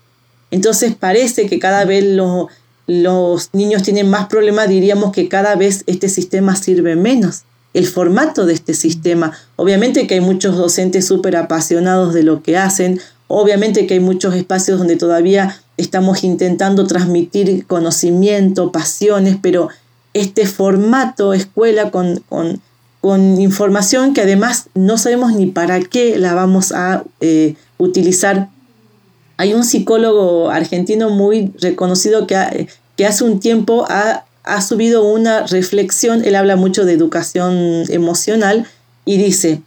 Entonces 0.49 0.95
parece 0.95 1.47
que 1.47 1.59
cada 1.59 1.85
vez 1.85 2.05
los 2.05 2.47
niños 2.87 3.83
tienen 3.83 4.09
más 4.09 4.27
problemas, 4.27 4.69
diríamos 4.69 5.11
que 5.11 5.27
cada 5.27 5.55
vez 5.55 5.83
este 5.87 6.09
sistema 6.09 6.55
sirve 6.55 6.95
menos. 6.95 7.43
El 7.73 7.87
formato 7.87 8.45
de 8.45 8.53
este 8.53 8.73
sistema, 8.73 9.33
obviamente 9.57 10.07
que 10.07 10.15
hay 10.15 10.21
muchos 10.21 10.55
docentes 10.55 11.05
súper 11.05 11.35
apasionados 11.35 12.13
de 12.13 12.23
lo 12.23 12.41
que 12.41 12.57
hacen, 12.57 13.01
obviamente 13.27 13.85
que 13.85 13.95
hay 13.95 13.99
muchos 13.99 14.33
espacios 14.35 14.79
donde 14.79 14.95
todavía 14.95 15.59
estamos 15.77 16.23
intentando 16.23 16.87
transmitir 16.87 17.65
conocimiento, 17.65 18.71
pasiones, 18.71 19.37
pero 19.41 19.69
este 20.13 20.45
formato 20.45 21.33
escuela 21.33 21.91
con, 21.91 22.23
con 22.29 22.61
con 23.05 23.39
información 23.39 24.15
que 24.15 24.21
además 24.21 24.69
no 24.73 24.97
sabemos 24.97 25.31
ni 25.33 25.45
para 25.45 25.79
qué 25.79 26.17
la 26.17 26.33
vamos 26.33 26.71
a 26.71 27.03
eh, 27.21 27.53
utilizar. 27.77 28.49
Hay 29.37 29.53
un 29.53 29.63
psicólogo 29.63 30.49
argentino 30.49 31.09
muy 31.09 31.51
reconocido 31.59 32.27
que, 32.27 32.67
que 32.95 33.05
hace 33.05 33.23
un 33.23 33.39
tiempo 33.39 33.85
ha, 33.89 34.25
ha 34.43 34.61
subido 34.61 35.03
una 35.03 35.45
reflexión, 35.47 36.23
él 36.23 36.35
habla 36.35 36.55
mucho 36.55 36.85
de 36.85 36.93
educación 36.93 37.83
emocional 37.89 38.67
y 39.03 39.17
dice, 39.17 39.61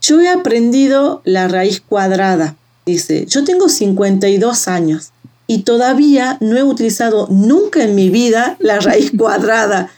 yo 0.00 0.20
he 0.20 0.28
aprendido 0.28 1.22
la 1.24 1.48
raíz 1.48 1.80
cuadrada. 1.80 2.56
Dice, 2.86 3.24
yo 3.26 3.44
tengo 3.44 3.68
52 3.68 4.68
años 4.68 5.12
y 5.46 5.62
todavía 5.62 6.36
no 6.40 6.56
he 6.56 6.62
utilizado 6.62 7.26
nunca 7.30 7.82
en 7.82 7.94
mi 7.94 8.10
vida 8.10 8.56
la 8.58 8.80
raíz 8.80 9.12
cuadrada. 9.18 9.90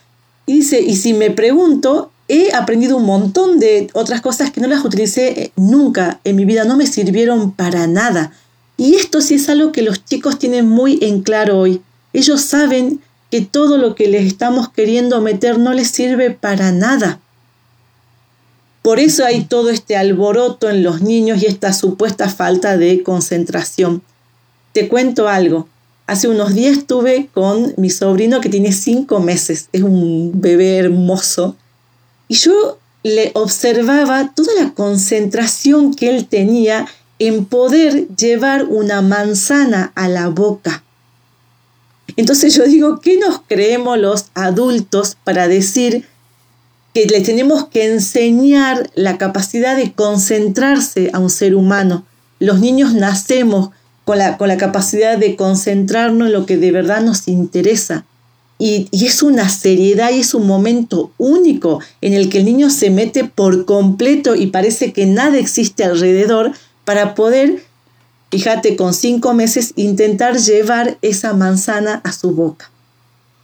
Y 0.47 0.55
dice, 0.55 0.81
y 0.81 0.97
si 0.97 1.13
me 1.13 1.31
pregunto, 1.31 2.13
he 2.29 2.55
aprendido 2.55 2.97
un 2.97 3.05
montón 3.05 3.59
de 3.59 3.89
otras 3.93 4.21
cosas 4.21 4.51
que 4.51 4.61
no 4.61 4.69
las 4.69 4.85
utilicé 4.85 5.29
eh, 5.29 5.53
nunca 5.57 6.21
en 6.25 6.37
mi 6.37 6.45
vida, 6.45 6.65
no 6.65 6.77
me 6.77 6.87
sirvieron 6.87 7.53
para 7.53 7.87
nada. 7.87 8.33
Y 8.77 8.95
esto 8.97 9.21
sí 9.21 9.35
es 9.35 9.49
algo 9.49 9.73
que 9.73 9.83
los 9.83 10.05
chicos 10.05 10.39
tienen 10.39 10.69
muy 10.69 10.99
en 11.03 11.23
claro 11.23 11.59
hoy. 11.59 11.81
Ellos 12.13 12.43
saben 12.43 13.01
que 13.31 13.41
todo 13.41 13.79
lo 13.79 13.95
que 13.95 14.09
les 14.09 14.27
estamos 14.27 14.69
queriendo 14.69 15.21
meter 15.21 15.59
no 15.59 15.73
les 15.73 15.89
sirve 15.89 16.31
para 16.31 16.73
nada. 16.73 17.21
Por 18.83 19.01
eso 19.01 19.25
hay 19.25 19.45
todo 19.45 19.71
este 19.71 19.97
alboroto 19.97 20.71
en 20.71 20.83
los 20.83 21.03
niños 21.03 21.43
y 21.43 21.47
esta 21.47 21.73
supuesta 21.73 22.29
falta 22.29 22.77
de 22.77 23.03
concentración. 23.03 24.03
Te 24.73 24.89
cuento 24.89 25.29
algo. 25.29 25.69
Hace 26.07 26.29
unos 26.29 26.55
días 26.55 26.79
estuve 26.79 27.29
con 27.35 27.75
mi 27.79 27.91
sobrino 27.91 28.41
que 28.41 28.49
tiene 28.49 28.71
cinco 28.71 29.19
meses. 29.19 29.69
Es 29.73 29.83
un 29.83 30.41
bebé 30.41 30.77
hermoso 30.77 31.57
y 32.29 32.35
yo 32.37 32.79
le 33.03 33.33
observaba 33.35 34.33
toda 34.35 34.53
la 34.55 34.73
concentración 34.73 35.95
que 35.95 36.11
él 36.11 36.27
tenía 36.27 36.87
en 37.19 37.45
poder 37.45 38.09
llevar 38.09 38.65
una 38.65 39.03
manzana 39.03 39.93
a 39.95 40.09
la 40.09 40.29
boca. 40.29 40.85
Entonces 42.17 42.55
yo 42.55 42.65
digo, 42.65 43.01
¿qué 43.01 43.19
nos 43.19 43.41
creemos 43.47 43.99
los 43.99 44.27
adultos 44.35 45.17
para 45.25 45.49
decir 45.49 46.07
que 46.95 47.07
le 47.07 47.21
tenemos 47.21 47.69
que 47.69 47.93
enseñar 47.93 48.91
la 48.95 49.19
capacidad 49.19 49.77
de 49.77 49.93
concentrarse 49.93 51.11
a 51.13 51.19
un 51.19 51.31
ser 51.31 51.55
humano? 51.55 52.07
Los 52.39 52.61
niños 52.61 52.95
nacemos 52.95 53.71
con 54.05 54.19
la, 54.19 54.39
con 54.39 54.49
la 54.49 54.57
capacidad 54.57 55.19
de 55.19 55.37
concentrarnos 55.37 56.29
en 56.29 56.33
lo 56.33 56.47
que 56.47 56.57
de 56.57 56.71
verdad 56.71 57.03
nos 57.03 57.29
interesa. 57.29 58.05
Y, 58.59 58.89
es 58.93 59.23
una 59.23 59.49
seriedad 59.49 60.11
y 60.13 60.21
es 60.21 60.33
un 60.33 60.47
momento 60.47 61.11
único 61.19 61.81
en 62.01 62.15
el 62.15 62.31
que 62.31 62.39
el 62.39 62.47
niño 62.47 62.71
se 62.71 62.91
mete 62.91 63.25
por 63.25 63.67
completo 63.67 64.35
y 64.35 64.47
parece 64.47 64.93
que 64.93 65.07
nada 65.07 65.37
existe 65.39 65.85
alrededor 65.85 66.53
para 66.87 67.15
poder, 67.15 67.63
fíjate, 68.31 68.77
con 68.77 68.95
cinco 68.95 69.35
meses 69.35 69.75
intentar 69.77 70.39
llevar 70.39 70.97
esa 71.03 71.35
manzana 71.35 72.01
a 72.05 72.13
su 72.13 72.31
boca. 72.31 72.71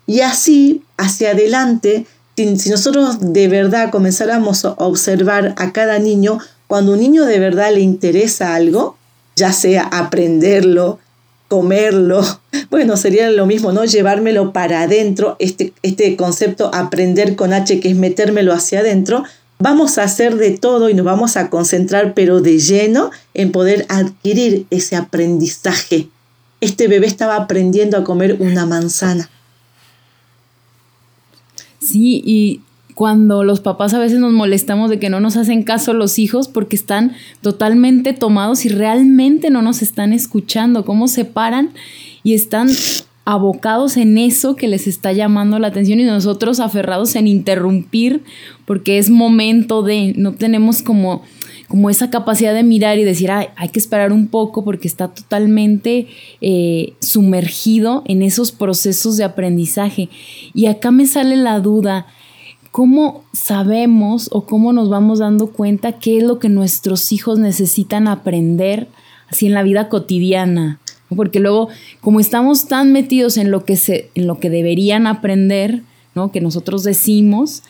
Y 0.07 0.21
así, 0.21 0.83
hacia 0.97 1.33
adelante, 1.33 2.07
si, 2.37 2.71
nosotros 2.71 3.17
de 3.21 3.49
verdad 3.49 3.91
comenzáramos 3.91 4.65
a 4.65 4.71
observar 4.73 5.55
a 5.59 5.73
cada 5.73 5.99
niño, 5.99 6.39
cuando 6.69 6.93
un 6.93 7.01
niño 7.01 7.25
de 7.25 7.39
verdad 7.41 7.75
le 7.75 7.81
interesa 7.81 8.55
algo, 8.55 8.97
ya 9.35 9.53
sea 9.53 9.83
aprenderlo, 9.83 10.99
comerlo. 11.49 12.23
Bueno, 12.71 12.97
sería 12.97 13.31
lo 13.31 13.45
mismo, 13.45 13.71
¿no? 13.73 13.85
Llevármelo 13.85 14.55
para 14.55 14.83
adentro, 14.83 15.37
este, 15.39 15.75
este 15.83 16.17
concepto 16.17 16.71
aprender 16.73 17.37
con 17.37 17.53
H, 17.53 17.81
que 17.81 17.91
es 17.91 17.97
metérmelo 17.97 18.55
hacia 18.55 18.79
adentro. 18.79 19.25
Vamos 19.63 19.97
a 19.97 20.03
hacer 20.03 20.39
de 20.39 20.59
todo 20.59 20.91
y 20.91 20.95
nos 20.95 21.05
vamos 21.05 21.37
a 21.37 21.49
concentrar, 21.49 22.15
pero 22.15 22.41
de 22.41 22.59
lleno, 22.59 23.13
en 23.33 23.53
poder 23.53 23.87
adquirir 23.89 24.67
ese 24.71 24.97
aprendizaje. 24.97 26.09
Este 26.61 26.89
bebé 26.89 27.07
estaba 27.07 27.37
aprendiendo 27.37 27.97
a 27.97 28.03
comer 28.03 28.39
una 28.41 28.67
manzana. 28.67 29.31
Sí, 31.79 32.21
y 32.27 32.63
cuando 32.97 33.45
los 33.45 33.61
papás 33.61 33.95
a 33.95 34.01
veces 34.01 34.19
nos 34.19 34.33
molestamos 34.33 34.91
de 34.91 34.99
que 34.99 35.11
no 35.11 35.21
nos 35.21 35.37
hacen 35.37 35.63
caso 35.63 35.93
los 35.93 36.19
hijos 36.19 36.49
porque 36.49 36.75
están 36.75 37.13
totalmente 37.41 38.15
tomados 38.15 38.65
y 38.65 38.69
realmente 38.69 39.49
no 39.51 39.63
nos 39.63 39.81
están 39.81 40.13
escuchando, 40.13 40.85
cómo 40.85 41.07
se 41.07 41.25
paran 41.25 41.71
y 42.25 42.35
están 42.35 42.69
abocados 43.25 43.97
en 43.97 44.19
eso 44.19 44.57
que 44.57 44.69
les 44.69 44.87
está 44.87 45.13
llamando 45.13 45.59
la 45.59 45.69
atención 45.69 46.01
y 46.01 46.05
nosotros 46.05 46.59
aferrados 46.61 47.15
en 47.15 47.29
interrumpir 47.29 48.25
porque 48.65 48.99
es 48.99 49.11
momento 49.11 49.83
de, 49.83 50.13
no 50.17 50.33
tenemos 50.33 50.83
como 50.83 51.23
como 51.73 51.89
esa 51.89 52.11
capacidad 52.11 52.53
de 52.53 52.65
mirar 52.65 52.99
y 52.99 53.05
decir, 53.05 53.31
hay 53.31 53.69
que 53.71 53.79
esperar 53.79 54.13
un 54.13 54.27
poco 54.27 54.63
porque 54.63 54.87
está 54.87 55.09
totalmente 55.09 56.07
eh, 56.43 56.93
sumergido 57.01 58.03
en 58.05 58.21
esos 58.21 58.53
procesos 58.53 59.17
de 59.17 59.25
aprendizaje. 59.25 60.11
Y 60.53 60.67
acá 60.67 60.91
me 60.91 61.07
sale 61.07 61.35
la 61.35 61.61
duda, 61.61 62.05
¿cómo 62.73 63.25
sabemos 63.33 64.29
o 64.33 64.45
cómo 64.45 64.75
nos 64.75 64.91
vamos 64.91 65.21
dando 65.21 65.47
cuenta 65.47 65.93
qué 65.93 66.19
es 66.19 66.25
lo 66.25 66.39
que 66.39 66.51
nuestros 66.51 67.11
hijos 67.11 67.39
necesitan 67.39 68.07
aprender 68.07 68.89
así 69.31 69.47
en 69.47 69.55
la 69.55 69.63
vida 69.63 69.89
cotidiana? 69.89 70.79
Porque 71.17 71.41
luego, 71.41 71.69
como 72.01 72.21
estamos 72.21 72.69
tan 72.69 72.93
metidos 72.93 73.37
en 73.37 73.51
lo 73.51 73.65
que, 73.65 73.77
se, 73.77 74.11
en 74.15 74.27
lo 74.27 74.39
que 74.41 74.51
deberían 74.51 75.07
aprender, 75.07 75.83
¿no? 76.15 76.33
que 76.33 76.41
nosotros 76.41 76.85
decimos, 76.85 77.63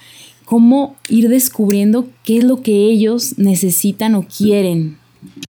cómo 0.45 0.97
ir 1.09 1.29
descubriendo 1.29 2.09
qué 2.25 2.39
es 2.39 2.45
lo 2.45 2.63
que 2.63 2.91
ellos 2.91 3.39
necesitan 3.39 4.15
o 4.15 4.27
quieren. 4.27 4.99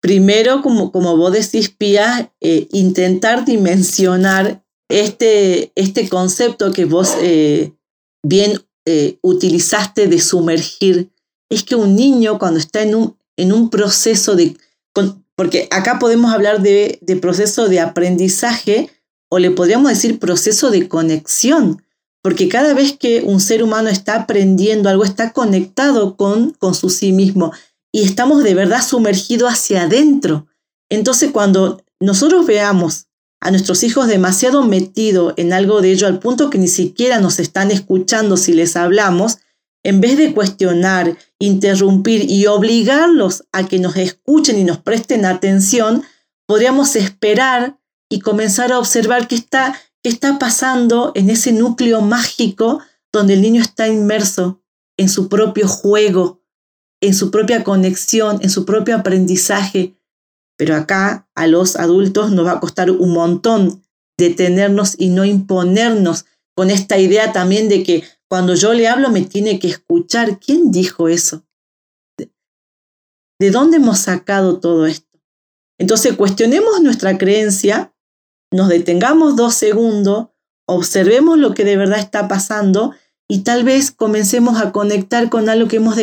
Primero, 0.01 0.61
como, 0.61 0.91
como 0.91 1.17
vos 1.17 1.33
decís, 1.33 1.69
Pía, 1.69 2.33
eh, 2.41 2.67
intentar 2.71 3.45
dimensionar 3.45 4.63
este, 4.89 5.71
este 5.75 6.07
concepto 6.07 6.71
que 6.71 6.85
vos 6.85 7.15
eh, 7.21 7.73
bien 8.23 8.61
eh, 8.85 9.17
utilizaste 9.21 10.07
de 10.07 10.19
sumergir. 10.21 11.11
Es 11.49 11.63
que 11.63 11.75
un 11.75 11.95
niño 11.95 12.39
cuando 12.39 12.59
está 12.59 12.81
en 12.81 12.95
un, 12.95 13.17
en 13.37 13.51
un 13.51 13.69
proceso 13.69 14.35
de... 14.35 14.55
porque 15.37 15.69
acá 15.71 15.99
podemos 15.99 16.33
hablar 16.33 16.61
de, 16.61 16.99
de 17.01 17.15
proceso 17.15 17.69
de 17.69 17.79
aprendizaje 17.79 18.89
o 19.29 19.39
le 19.39 19.51
podríamos 19.51 19.89
decir 19.89 20.19
proceso 20.19 20.71
de 20.71 20.89
conexión 20.89 21.81
porque 22.27 22.49
cada 22.49 22.73
vez 22.73 22.97
que 22.97 23.21
un 23.21 23.39
ser 23.39 23.63
humano 23.63 23.87
está 23.87 24.15
aprendiendo 24.15 24.89
algo, 24.89 25.05
está 25.05 25.31
conectado 25.31 26.17
con, 26.17 26.51
con 26.59 26.75
su 26.75 26.89
sí 26.89 27.13
mismo 27.13 27.53
y 27.93 28.03
estamos 28.03 28.43
de 28.43 28.53
verdad 28.53 28.85
sumergidos 28.85 29.49
hacia 29.53 29.83
adentro. 29.83 30.47
Entonces 30.89 31.31
cuando 31.31 31.81
nosotros 32.01 32.45
veamos 32.45 33.05
a 33.39 33.49
nuestros 33.51 33.81
hijos 33.83 34.07
demasiado 34.07 34.63
metidos 34.63 35.35
en 35.37 35.53
algo 35.53 35.79
de 35.79 35.91
ello 35.91 36.05
al 36.07 36.19
punto 36.19 36.49
que 36.49 36.57
ni 36.57 36.67
siquiera 36.67 37.19
nos 37.21 37.39
están 37.39 37.71
escuchando 37.71 38.35
si 38.35 38.51
les 38.51 38.75
hablamos, 38.75 39.37
en 39.83 40.01
vez 40.01 40.17
de 40.17 40.33
cuestionar, 40.33 41.17
interrumpir 41.39 42.29
y 42.29 42.47
obligarlos 42.47 43.45
a 43.51 43.67
que 43.67 43.79
nos 43.79 43.95
escuchen 43.95 44.57
y 44.57 44.63
nos 44.63 44.79
presten 44.79 45.25
atención, 45.25 46.03
podríamos 46.45 46.95
esperar 46.95 47.77
y 48.09 48.19
comenzar 48.19 48.71
a 48.71 48.79
observar 48.79 49.27
que 49.27 49.35
está 49.35 49.75
¿Qué 50.03 50.09
está 50.09 50.39
pasando 50.39 51.11
en 51.15 51.29
ese 51.29 51.51
núcleo 51.51 52.01
mágico 52.01 52.81
donde 53.11 53.33
el 53.33 53.41
niño 53.41 53.61
está 53.61 53.87
inmerso 53.87 54.61
en 54.95 55.09
su 55.09 55.27
propio 55.27 55.67
juego, 55.67 56.43
en 57.01 57.13
su 57.13 57.31
propia 57.31 57.63
conexión, 57.63 58.39
en 58.41 58.49
su 58.49 58.65
propio 58.65 58.95
aprendizaje? 58.95 59.97
Pero 60.57 60.75
acá 60.75 61.27
a 61.35 61.47
los 61.47 61.75
adultos 61.75 62.31
nos 62.31 62.45
va 62.45 62.53
a 62.53 62.59
costar 62.59 62.91
un 62.91 63.11
montón 63.11 63.83
detenernos 64.17 64.95
y 64.97 65.09
no 65.09 65.25
imponernos 65.25 66.25
con 66.55 66.69
esta 66.69 66.97
idea 66.97 67.33
también 67.33 67.67
de 67.67 67.83
que 67.83 68.03
cuando 68.29 68.55
yo 68.55 68.73
le 68.73 68.87
hablo 68.87 69.09
me 69.09 69.21
tiene 69.21 69.59
que 69.59 69.67
escuchar. 69.67 70.39
¿Quién 70.39 70.71
dijo 70.71 71.07
eso? 71.07 71.45
¿De 73.39 73.51
dónde 73.51 73.77
hemos 73.77 73.99
sacado 73.99 74.59
todo 74.59 74.85
esto? 74.85 75.19
Entonces 75.79 76.15
cuestionemos 76.15 76.81
nuestra 76.81 77.17
creencia 77.17 77.93
nos 78.51 78.69
detengamos 78.69 79.35
dos 79.35 79.55
segundos, 79.55 80.27
observemos 80.67 81.37
lo 81.37 81.53
que 81.53 81.63
de 81.63 81.77
verdad 81.77 81.99
está 81.99 82.27
pasando 82.27 82.93
y 83.27 83.39
tal 83.39 83.63
vez 83.63 83.91
comencemos 83.91 84.61
a 84.61 84.71
conectar 84.71 85.29
con 85.29 85.49
algo 85.49 85.67
que 85.67 85.77
hemos 85.77 85.97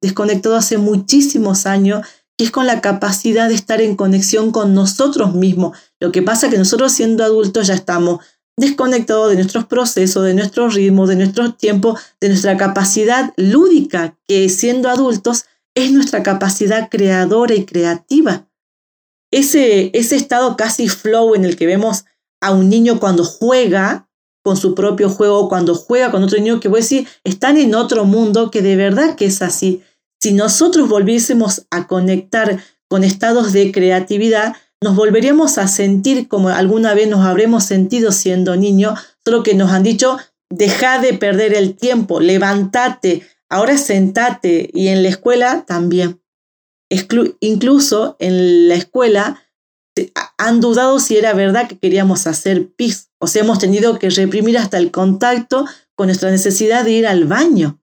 desconectado 0.00 0.56
hace 0.56 0.78
muchísimos 0.78 1.66
años, 1.66 2.06
que 2.36 2.44
es 2.44 2.50
con 2.50 2.66
la 2.66 2.80
capacidad 2.80 3.48
de 3.48 3.54
estar 3.54 3.80
en 3.80 3.96
conexión 3.96 4.52
con 4.52 4.74
nosotros 4.74 5.34
mismos. 5.34 5.76
Lo 6.00 6.12
que 6.12 6.22
pasa 6.22 6.46
es 6.46 6.52
que 6.52 6.58
nosotros 6.58 6.92
siendo 6.92 7.24
adultos 7.24 7.66
ya 7.66 7.74
estamos 7.74 8.24
desconectados 8.56 9.30
de 9.30 9.36
nuestros 9.36 9.66
procesos, 9.66 10.24
de 10.24 10.34
nuestros 10.34 10.74
ritmos, 10.74 11.08
de 11.08 11.16
nuestro 11.16 11.54
tiempo, 11.54 11.98
de 12.20 12.28
nuestra 12.28 12.56
capacidad 12.56 13.32
lúdica, 13.36 14.16
que 14.26 14.48
siendo 14.48 14.88
adultos 14.88 15.44
es 15.74 15.92
nuestra 15.92 16.22
capacidad 16.22 16.88
creadora 16.88 17.54
y 17.54 17.64
creativa 17.64 18.46
ese, 19.34 19.90
ese 19.94 20.14
estado 20.14 20.56
casi 20.56 20.88
flow 20.88 21.34
en 21.34 21.44
el 21.44 21.56
que 21.56 21.66
vemos 21.66 22.04
a 22.40 22.52
un 22.52 22.68
niño 22.68 23.00
cuando 23.00 23.24
juega 23.24 24.08
con 24.44 24.56
su 24.56 24.74
propio 24.74 25.08
juego, 25.08 25.48
cuando 25.48 25.74
juega 25.74 26.12
con 26.12 26.22
otro 26.22 26.38
niño, 26.38 26.60
que 26.60 26.68
voy 26.68 26.78
a 26.78 26.82
decir, 26.82 27.08
están 27.24 27.56
en 27.56 27.74
otro 27.74 28.04
mundo 28.04 28.50
que 28.50 28.62
de 28.62 28.76
verdad 28.76 29.16
que 29.16 29.26
es 29.26 29.42
así. 29.42 29.82
Si 30.20 30.32
nosotros 30.32 30.88
volviésemos 30.88 31.66
a 31.70 31.88
conectar 31.88 32.62
con 32.88 33.02
estados 33.02 33.52
de 33.52 33.72
creatividad, 33.72 34.54
nos 34.84 34.94
volveríamos 34.94 35.58
a 35.58 35.66
sentir 35.66 36.28
como 36.28 36.50
alguna 36.50 36.94
vez 36.94 37.08
nos 37.08 37.24
habremos 37.26 37.64
sentido 37.64 38.12
siendo 38.12 38.54
niño, 38.54 38.94
solo 39.24 39.42
que 39.42 39.54
nos 39.54 39.72
han 39.72 39.82
dicho, 39.82 40.18
deja 40.50 41.00
de 41.00 41.14
perder 41.14 41.54
el 41.54 41.74
tiempo, 41.74 42.20
levántate, 42.20 43.22
ahora 43.48 43.76
sentate 43.78 44.70
y 44.72 44.88
en 44.88 45.02
la 45.02 45.08
escuela 45.08 45.64
también 45.66 46.20
incluso 47.40 48.16
en 48.18 48.68
la 48.68 48.74
escuela 48.74 49.42
han 50.38 50.60
dudado 50.60 50.98
si 50.98 51.16
era 51.16 51.32
verdad 51.32 51.68
que 51.68 51.78
queríamos 51.78 52.26
hacer 52.26 52.72
pis. 52.74 53.10
O 53.18 53.26
sea, 53.26 53.42
hemos 53.42 53.58
tenido 53.58 53.98
que 53.98 54.10
reprimir 54.10 54.58
hasta 54.58 54.76
el 54.78 54.90
contacto 54.90 55.66
con 55.94 56.08
nuestra 56.08 56.30
necesidad 56.30 56.84
de 56.84 56.92
ir 56.92 57.06
al 57.06 57.24
baño. 57.24 57.80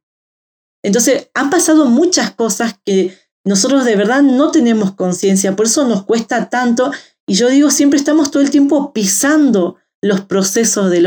Entonces, 0.84 1.30
han 1.34 1.50
pasado 1.50 1.86
muchas 1.86 2.32
cosas 2.32 2.76
que 2.84 3.18
nosotros 3.46 3.86
de 3.86 3.96
verdad 3.96 4.22
no 4.22 4.52
tenemos 4.52 4.94
conciencia, 4.94 5.56
por 5.56 5.66
eso 5.66 5.88
nos 5.88 6.04
cuesta 6.04 6.50
tanto. 6.50 6.92
Y 7.28 7.36
yo 7.36 7.50
digo, 7.50 7.72
siempre 7.72 7.98
estamos 7.98 8.32
todo 8.32 8.44
el 8.44 8.52
tiempo 8.52 8.94
pisando 8.94 9.78
los 10.02 10.22
procesos 10.22 10.90
de, 10.90 11.02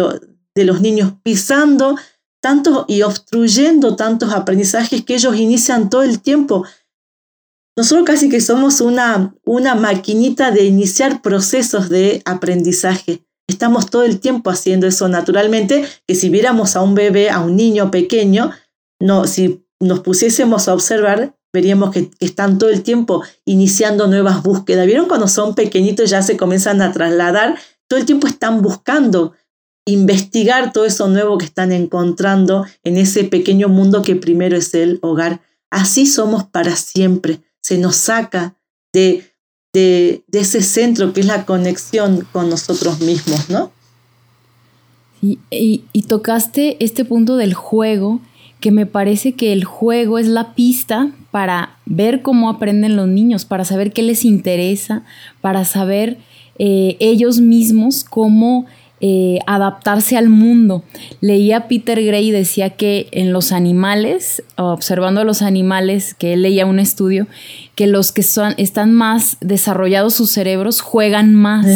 de 0.54 0.64
los 0.64 0.80
niños, 0.80 1.14
pisando 1.22 1.96
tanto 2.40 2.84
y 2.88 3.02
obstruyendo 3.02 3.96
tantos 3.96 4.32
aprendizajes 4.32 5.04
que 5.04 5.14
ellos 5.14 5.36
inician 5.36 5.88
todo 5.88 6.02
el 6.02 6.20
tiempo 6.20 6.64
nosotros 7.76 8.06
casi 8.06 8.28
que 8.28 8.40
somos 8.40 8.80
una, 8.80 9.34
una 9.44 9.74
maquinita 9.74 10.50
de 10.52 10.64
iniciar 10.64 11.22
procesos 11.22 11.88
de 11.88 12.22
aprendizaje. 12.24 13.24
Estamos 13.48 13.90
todo 13.90 14.04
el 14.04 14.20
tiempo 14.20 14.50
haciendo 14.50 14.86
eso 14.86 15.08
naturalmente, 15.08 15.84
que 16.06 16.14
si 16.14 16.28
viéramos 16.28 16.76
a 16.76 16.82
un 16.82 16.94
bebé, 16.94 17.30
a 17.30 17.40
un 17.40 17.56
niño 17.56 17.90
pequeño, 17.90 18.52
no, 19.00 19.26
si 19.26 19.66
nos 19.80 20.00
pusiésemos 20.00 20.68
a 20.68 20.74
observar, 20.74 21.36
veríamos 21.54 21.92
que, 21.92 22.10
están 22.18 22.58
todo 22.58 22.68
el 22.68 22.82
tiempo 22.82 23.22
iniciando 23.44 24.08
nuevas 24.08 24.42
búsquedas. 24.42 24.86
¿Vieron 24.86 25.06
cuando 25.06 25.28
son 25.28 25.54
pequeñitos 25.54 26.10
ya 26.10 26.20
se 26.20 26.36
comienzan 26.36 26.82
a 26.82 26.92
trasladar? 26.92 27.56
Todo 27.86 28.00
el 28.00 28.04
tiempo 28.04 28.26
están 28.26 28.60
buscando 28.60 29.32
investigar 29.86 30.72
todo 30.72 30.84
eso 30.84 31.08
nuevo 31.08 31.38
que 31.38 31.44
están 31.44 31.70
encontrando 31.70 32.66
en 32.82 32.96
ese 32.96 33.22
pequeño 33.24 33.68
mundo 33.68 34.02
que 34.02 34.16
primero 34.16 34.56
es 34.56 34.74
el 34.74 34.98
hogar. 35.00 35.42
Así 35.70 36.06
somos 36.06 36.44
para 36.44 36.74
siempre 36.74 37.40
se 37.60 37.78
nos 37.78 37.96
saca 37.96 38.56
de, 38.92 39.32
de, 39.72 40.22
ese 40.32 40.60
centro 40.60 41.12
que 41.12 41.20
es 41.20 41.26
la 41.26 41.46
conexión 41.46 42.26
con 42.30 42.50
nosotros 42.50 43.00
mismos, 43.00 43.48
¿no? 43.48 43.72
Y, 45.22 45.38
y, 45.50 46.02
tocaste 46.02 46.84
este 46.84 47.06
punto 47.06 47.38
del 47.38 47.54
juego, 47.54 48.20
que 48.60 48.70
me 48.70 48.84
parece 48.84 49.32
que 49.32 49.54
el 49.54 49.64
juego 49.64 50.18
es 50.18 50.28
la 50.28 50.54
pista 50.54 51.12
para 51.34 51.78
ver 51.84 52.22
cómo 52.22 52.48
aprenden 52.48 52.94
los 52.94 53.08
niños, 53.08 53.44
para 53.44 53.64
saber 53.64 53.92
qué 53.92 54.04
les 54.04 54.24
interesa, 54.24 55.02
para 55.40 55.64
saber 55.64 56.18
eh, 56.60 56.96
ellos 57.00 57.40
mismos 57.40 58.04
cómo 58.04 58.66
eh, 59.00 59.40
adaptarse 59.48 60.16
al 60.16 60.28
mundo. 60.28 60.84
Leía 61.20 61.66
Peter 61.66 62.00
Gray 62.04 62.28
y 62.28 62.30
decía 62.30 62.70
que 62.70 63.08
en 63.10 63.32
los 63.32 63.50
animales, 63.50 64.44
observando 64.54 65.22
a 65.22 65.24
los 65.24 65.42
animales, 65.42 66.14
que 66.14 66.34
él 66.34 66.42
leía 66.42 66.66
un 66.66 66.78
estudio, 66.78 67.26
que 67.74 67.88
los 67.88 68.12
que 68.12 68.22
son, 68.22 68.54
están 68.56 68.92
más 68.94 69.36
desarrollados 69.40 70.14
sus 70.14 70.30
cerebros 70.30 70.82
juegan 70.82 71.34
más. 71.34 71.66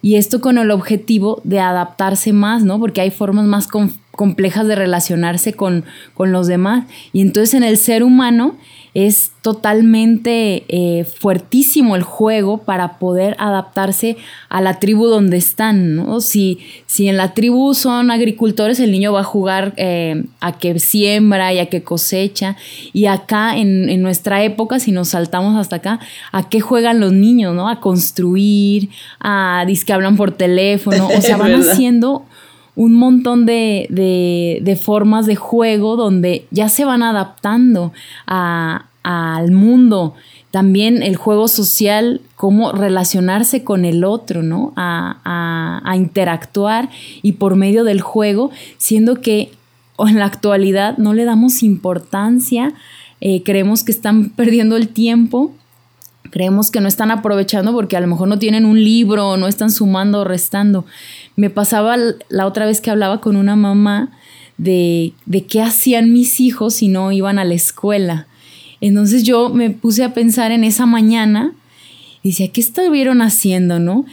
Y 0.00 0.14
esto 0.14 0.40
con 0.40 0.56
el 0.56 0.70
objetivo 0.70 1.42
de 1.44 1.60
adaptarse 1.60 2.32
más, 2.32 2.64
¿no? 2.64 2.80
Porque 2.80 3.02
hay 3.02 3.10
formas 3.10 3.44
más 3.44 3.68
complejas 4.12 4.66
de 4.66 4.76
relacionarse 4.76 5.52
con, 5.52 5.84
con 6.14 6.32
los 6.32 6.46
demás. 6.46 6.86
Y 7.12 7.20
entonces 7.20 7.52
en 7.52 7.64
el 7.64 7.76
ser 7.76 8.02
humano 8.02 8.56
es 8.94 9.32
totalmente 9.42 10.64
eh, 10.68 11.04
fuertísimo 11.04 11.96
el 11.96 12.02
juego 12.02 12.58
para 12.58 12.98
poder 12.98 13.34
adaptarse 13.40 14.16
a 14.48 14.60
la 14.60 14.78
tribu 14.78 15.06
donde 15.06 15.36
están, 15.36 15.96
¿no? 15.96 16.20
Si, 16.20 16.60
si 16.86 17.08
en 17.08 17.16
la 17.16 17.34
tribu 17.34 17.74
son 17.74 18.12
agricultores, 18.12 18.78
el 18.78 18.92
niño 18.92 19.12
va 19.12 19.20
a 19.20 19.24
jugar 19.24 19.74
eh, 19.76 20.24
a 20.40 20.58
que 20.58 20.78
siembra 20.78 21.52
y 21.52 21.58
a 21.58 21.66
que 21.66 21.82
cosecha. 21.82 22.56
Y 22.92 23.06
acá, 23.06 23.56
en, 23.56 24.00
nuestra 24.00 24.44
época, 24.44 24.78
si 24.78 24.92
nos 24.92 25.08
saltamos 25.08 25.56
hasta 25.56 25.76
acá, 25.76 25.98
¿a 26.30 26.48
qué 26.48 26.60
juegan 26.60 27.00
los 27.00 27.12
niños, 27.12 27.54
no? 27.54 27.68
A 27.68 27.80
construir, 27.80 28.90
a 29.18 29.66
que 29.84 29.92
hablan 29.92 30.16
por 30.16 30.32
teléfono, 30.32 31.08
o 31.08 31.20
sea, 31.20 31.36
van 31.38 31.54
haciendo 31.54 32.24
un 32.76 32.94
montón 32.94 33.46
de, 33.46 33.86
de, 33.90 34.76
formas 34.76 35.26
de 35.26 35.36
juego 35.36 35.96
donde 35.96 36.46
ya 36.50 36.68
se 36.68 36.84
van 36.84 37.02
adaptando 37.02 37.92
al 38.26 39.50
mundo 39.52 40.14
también 40.54 41.02
el 41.02 41.16
juego 41.16 41.48
social, 41.48 42.20
cómo 42.36 42.70
relacionarse 42.70 43.64
con 43.64 43.84
el 43.84 44.04
otro, 44.04 44.44
¿no? 44.44 44.72
A, 44.76 45.92
interactuar 45.96 46.90
y 47.22 47.32
por 47.32 47.56
medio 47.56 47.82
del 47.82 48.00
juego, 48.00 48.52
siendo 48.78 49.20
que 49.20 49.50
en 49.98 50.18
la 50.20 50.26
actualidad 50.26 50.96
no 50.96 51.12
le 51.12 51.24
damos 51.24 51.64
importancia, 51.64 52.72
eh, 53.20 53.42
creemos 53.42 53.82
que 53.82 53.90
están 53.90 54.30
perdiendo 54.36 54.76
el 54.76 54.88
tiempo 54.88 55.52
creemos 56.30 56.72
que 56.72 56.80
no 56.80 56.88
están 56.88 57.12
aprovechando 57.12 57.72
porque 57.72 57.96
a 57.96 58.00
lo 58.00 58.08
mejor 58.08 58.26
no 58.26 58.40
tienen 58.40 58.64
un 58.64 58.82
libro, 58.82 59.36
no 59.36 59.46
están 59.46 59.70
sumando 59.70 60.22
o 60.22 60.24
restando. 60.24 60.84
Me 61.36 61.50
pasaba 61.50 61.96
la 62.28 62.46
otra 62.46 62.66
vez 62.66 62.80
que 62.80 62.90
hablaba 62.90 63.20
con 63.20 63.36
una 63.36 63.56
mamá 63.56 64.10
de, 64.56 65.12
de 65.26 65.44
qué 65.46 65.62
hacían 65.62 66.12
mis 66.12 66.40
hijos 66.40 66.74
si 66.74 66.88
no 66.88 67.12
iban 67.12 67.38
a 67.38 67.44
la 67.44 67.54
escuela. 67.54 68.26
Entonces 68.80 69.22
yo 69.24 69.48
me 69.48 69.70
puse 69.70 70.04
a 70.04 70.14
pensar 70.14 70.52
en 70.52 70.64
esa 70.64 70.86
mañana 70.86 71.52
y 72.22 72.30
decía, 72.30 72.48
¿qué 72.48 72.60
estuvieron 72.60 73.20
haciendo, 73.20 73.78
no? 73.78 74.04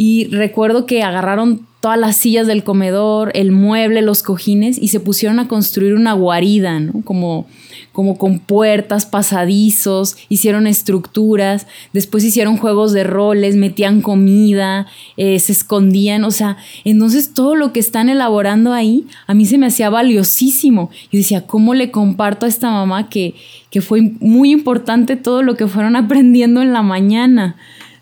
Y 0.00 0.28
recuerdo 0.28 0.86
que 0.86 1.02
agarraron 1.02 1.66
todas 1.80 1.98
las 1.98 2.16
sillas 2.16 2.46
del 2.46 2.62
comedor, 2.62 3.32
el 3.34 3.50
mueble, 3.50 4.00
los 4.00 4.22
cojines 4.22 4.78
y 4.80 4.88
se 4.88 5.00
pusieron 5.00 5.40
a 5.40 5.48
construir 5.48 5.94
una 5.94 6.12
guarida, 6.12 6.78
¿no? 6.78 7.02
Como 7.02 7.46
como 7.92 8.16
con 8.16 8.38
puertas, 8.38 9.06
pasadizos, 9.06 10.16
hicieron 10.28 10.68
estructuras, 10.68 11.66
después 11.92 12.22
hicieron 12.22 12.56
juegos 12.56 12.92
de 12.92 13.02
roles, 13.02 13.56
metían 13.56 14.02
comida, 14.02 14.86
eh, 15.16 15.40
se 15.40 15.50
escondían, 15.50 16.22
o 16.22 16.30
sea, 16.30 16.58
entonces 16.84 17.34
todo 17.34 17.56
lo 17.56 17.72
que 17.72 17.80
están 17.80 18.08
elaborando 18.08 18.72
ahí 18.72 19.04
a 19.26 19.34
mí 19.34 19.46
se 19.46 19.58
me 19.58 19.66
hacía 19.66 19.90
valiosísimo. 19.90 20.90
Y 21.10 21.16
decía, 21.16 21.48
¿cómo 21.48 21.74
le 21.74 21.90
comparto 21.90 22.46
a 22.46 22.48
esta 22.48 22.70
mamá 22.70 23.08
que, 23.08 23.34
que 23.70 23.80
fue 23.80 24.12
muy 24.20 24.52
importante 24.52 25.16
todo 25.16 25.42
lo 25.42 25.56
que 25.56 25.66
fueron 25.66 25.96
aprendiendo 25.96 26.62
en 26.62 26.72
la 26.72 26.82
mañana? 26.82 27.56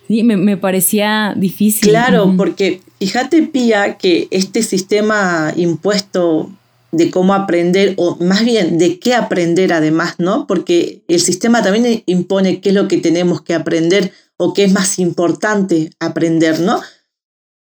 Sí, 0.09 0.23
me, 0.23 0.37
me, 0.37 0.57
parecía 0.57 1.35
difícil. 1.37 1.88
Claro, 1.88 2.33
porque 2.37 2.81
fíjate, 2.99 3.42
Pía, 3.42 3.99
que 3.99 4.29
este 4.31 4.62
sistema 4.62 5.53
impuesto 5.57 6.51
de 6.92 7.11
cómo 7.11 7.35
aprender, 7.35 7.95
o 7.97 8.16
más 8.16 8.45
bien 8.45 8.79
de 8.79 8.99
qué 8.99 9.14
aprender 9.14 9.73
además, 9.73 10.14
¿no? 10.19 10.47
Porque 10.47 11.03
el 11.09 11.21
sistema 11.21 11.62
también 11.62 12.03
impone 12.07 12.61
qué 12.61 12.71
es 12.71 12.75
lo 12.75 12.88
que 12.88 12.99
tenemos 12.99 13.42
que 13.42 13.55
aprender 13.55 14.12
o 14.37 14.55
qué 14.55 14.64
es 14.64 14.73
más 14.73 14.99
importante 14.99 15.90
aprender, 15.99 16.61
¿no? 16.61 16.81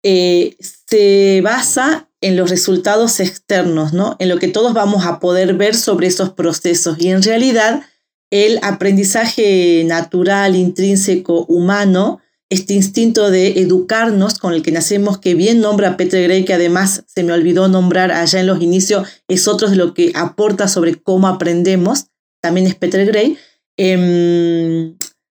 Eh, 0.04 0.56
se 0.88 1.42
basa 1.42 2.08
en 2.22 2.36
los 2.38 2.50
resultados 2.50 3.20
externos, 3.20 3.94
¿no? 3.94 4.16
En 4.20 4.30
lo 4.30 4.38
que 4.38 4.48
todos 4.48 4.74
vamos 4.74 5.06
a 5.06 5.20
poder 5.20 5.56
ver 5.56 5.76
sobre 5.76 6.08
esos 6.08 6.32
procesos. 6.32 6.98
Y 7.00 7.10
en 7.10 7.24
realidad, 7.24 7.82
el 8.30 8.60
aprendizaje 8.62 9.84
natural, 9.86 10.56
intrínseco, 10.56 11.46
humano, 11.46 12.22
este 12.50 12.74
instinto 12.74 13.32
de 13.32 13.60
educarnos 13.60 14.38
con 14.38 14.54
el 14.54 14.62
que 14.62 14.72
nacemos, 14.72 15.18
que 15.18 15.34
bien 15.34 15.62
nombra 15.62 15.98
Peter 15.98 16.24
Gray, 16.24 16.46
que 16.46 16.54
además 16.54 17.04
se 17.08 17.24
me 17.24 17.34
olvidó 17.34 17.68
nombrar 17.68 18.12
allá 18.12 18.40
en 18.40 18.48
los 18.48 18.62
inicios, 18.62 19.08
es 19.28 19.48
otro 19.48 19.70
de 19.70 19.76
lo 19.76 19.94
que 19.94 20.12
aporta 20.16 20.68
sobre 20.68 20.96
cómo 20.96 21.28
aprendemos, 21.28 22.08
también 22.42 22.68
es 22.68 22.76
Peter 22.76 23.06
Gray. 23.06 23.38
Em, 23.78 24.96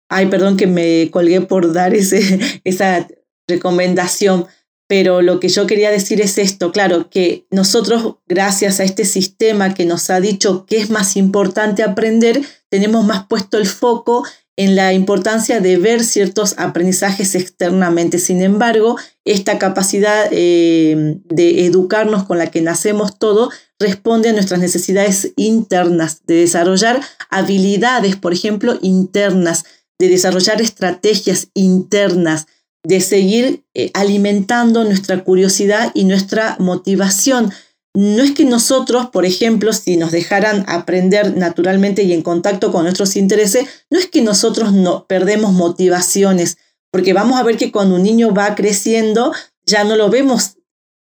ay, 0.10 0.26
perdón 0.28 0.58
que 0.58 0.68
me 0.68 1.10
colgué 1.12 1.42
por 1.42 1.74
dar 1.74 1.94
ese, 1.94 2.40
esa 2.64 3.08
recomendación, 3.48 4.48
pero 4.88 5.22
lo 5.22 5.40
que 5.40 5.50
yo 5.50 5.68
quería 5.68 5.92
decir 5.92 6.22
es 6.22 6.38
esto, 6.38 6.72
claro, 6.72 7.10
que 7.10 7.46
nosotros, 7.52 8.18
gracias 8.28 8.80
a 8.80 8.84
este 8.84 9.06
sistema 9.06 9.74
que 9.74 9.86
nos 9.86 10.10
ha 10.10 10.20
dicho 10.20 10.66
que 10.66 10.78
es 10.78 10.90
más 10.90 11.16
importante 11.16 11.84
aprender, 11.84 12.42
tenemos 12.70 13.06
más 13.06 13.28
puesto 13.28 13.58
el 13.58 13.68
foco 13.68 14.26
en 14.58 14.76
la 14.76 14.94
importancia 14.94 15.60
de 15.60 15.78
ver 15.78 16.04
ciertos 16.04 16.56
aprendizajes 16.58 17.36
externamente. 17.36 18.20
Sin 18.20 18.42
embargo, 18.42 18.98
esta 19.26 19.60
capacidad 19.60 20.28
eh, 20.32 21.18
de 21.26 21.66
educarnos 21.66 22.24
con 22.24 22.38
la 22.38 22.48
que 22.48 22.62
nacemos 22.62 23.20
todos 23.20 23.54
responde 23.80 24.30
a 24.30 24.34
nuestras 24.34 24.60
necesidades 24.60 25.34
internas, 25.36 26.22
de 26.26 26.36
desarrollar 26.36 27.02
habilidades, 27.30 28.16
por 28.16 28.32
ejemplo, 28.32 28.80
internas, 28.82 29.66
de 30.00 30.10
desarrollar 30.10 30.62
estrategias 30.62 31.50
internas, 31.54 32.48
de 32.84 33.02
seguir 33.02 33.64
eh, 33.74 33.92
alimentando 33.94 34.84
nuestra 34.84 35.24
curiosidad 35.24 35.92
y 35.94 36.06
nuestra 36.06 36.56
motivación. 36.60 37.52
No 37.96 38.24
es 38.24 38.34
que 38.34 38.44
nosotros, 38.44 39.10
por 39.10 39.26
ejemplo, 39.26 39.72
si 39.72 39.96
nos 39.96 40.12
dejaran 40.12 40.66
aprender 40.68 41.38
naturalmente 41.38 42.04
y 42.04 42.12
en 42.12 42.22
contacto 42.22 42.72
con 42.72 42.84
nuestros 42.84 43.16
intereses, 43.16 43.68
no 43.90 43.98
es 43.98 44.08
que 44.08 44.22
nosotros 44.22 44.74
no 44.74 45.08
perdemos 45.08 45.54
motivaciones, 45.54 46.58
porque 46.92 47.14
vamos 47.14 47.40
a 47.40 47.44
ver 47.44 47.56
que 47.56 47.72
cuando 47.72 47.96
un 47.96 48.04
niño 48.04 48.34
va 48.34 48.54
creciendo, 48.54 49.34
ya 49.66 49.86
no 49.86 49.96
lo 49.96 50.10
vemos 50.10 50.58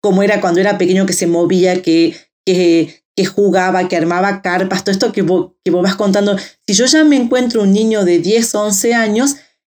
como 0.02 0.22
era 0.22 0.40
cuando 0.40 0.60
era 0.60 0.78
pequeño 0.78 1.08
que 1.08 1.14
se 1.14 1.26
movía, 1.26 1.82
que, 1.82 2.16
que, 2.46 3.26
jugaba, 3.26 3.88
que 3.88 3.98
armaba 3.98 4.44
carpas, 4.44 4.84
todo 4.84 4.92
esto 4.92 5.12
que 5.12 5.24
vos, 5.24 5.54
que 5.66 5.72
vos 5.72 5.82
vas 5.82 5.96
contando. 5.96 6.38
Si 6.68 6.74
yo 6.74 6.86
ya 6.86 7.04
me 7.04 7.16
encuentro 7.16 7.64
un 7.64 7.74
niño 7.74 8.06
de 8.06 8.20
10, 8.20 8.54
11 8.54 8.94
años, 8.94 9.36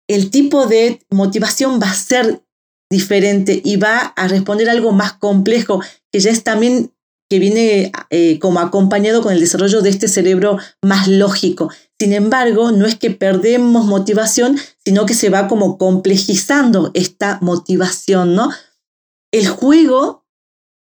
el 0.07 0.29
tipo 0.31 0.65
de 0.65 0.99
motivación 1.09 1.79
va 1.81 1.91
a 1.91 1.95
ser 1.95 2.43
diferente 2.89 3.61
y 3.63 3.77
va 3.77 3.99
a 3.99 4.27
responder 4.27 4.69
algo 4.69 4.91
más 4.91 5.13
complejo, 5.13 5.81
que 6.11 6.19
ya 6.19 6.31
es 6.31 6.43
también 6.43 6.91
que 7.29 7.39
viene 7.39 7.91
eh, 8.09 8.39
como 8.39 8.59
acompañado 8.59 9.21
con 9.21 9.33
el 9.33 9.39
desarrollo 9.39 9.81
de 9.81 9.91
este 9.91 10.07
cerebro 10.07 10.57
más 10.81 11.07
lógico. 11.07 11.71
Sin 11.99 12.13
embargo, 12.13 12.71
no 12.71 12.87
es 12.87 12.95
que 12.95 13.11
perdemos 13.11 13.85
motivación, 13.85 14.57
sino 14.83 15.05
que 15.05 15.13
se 15.13 15.29
va 15.29 15.47
como 15.47 15.77
complejizando 15.77 16.89
esta 16.95 17.37
motivación, 17.41 18.33
¿no? 18.33 18.49
El 19.31 19.47
juego 19.47 20.25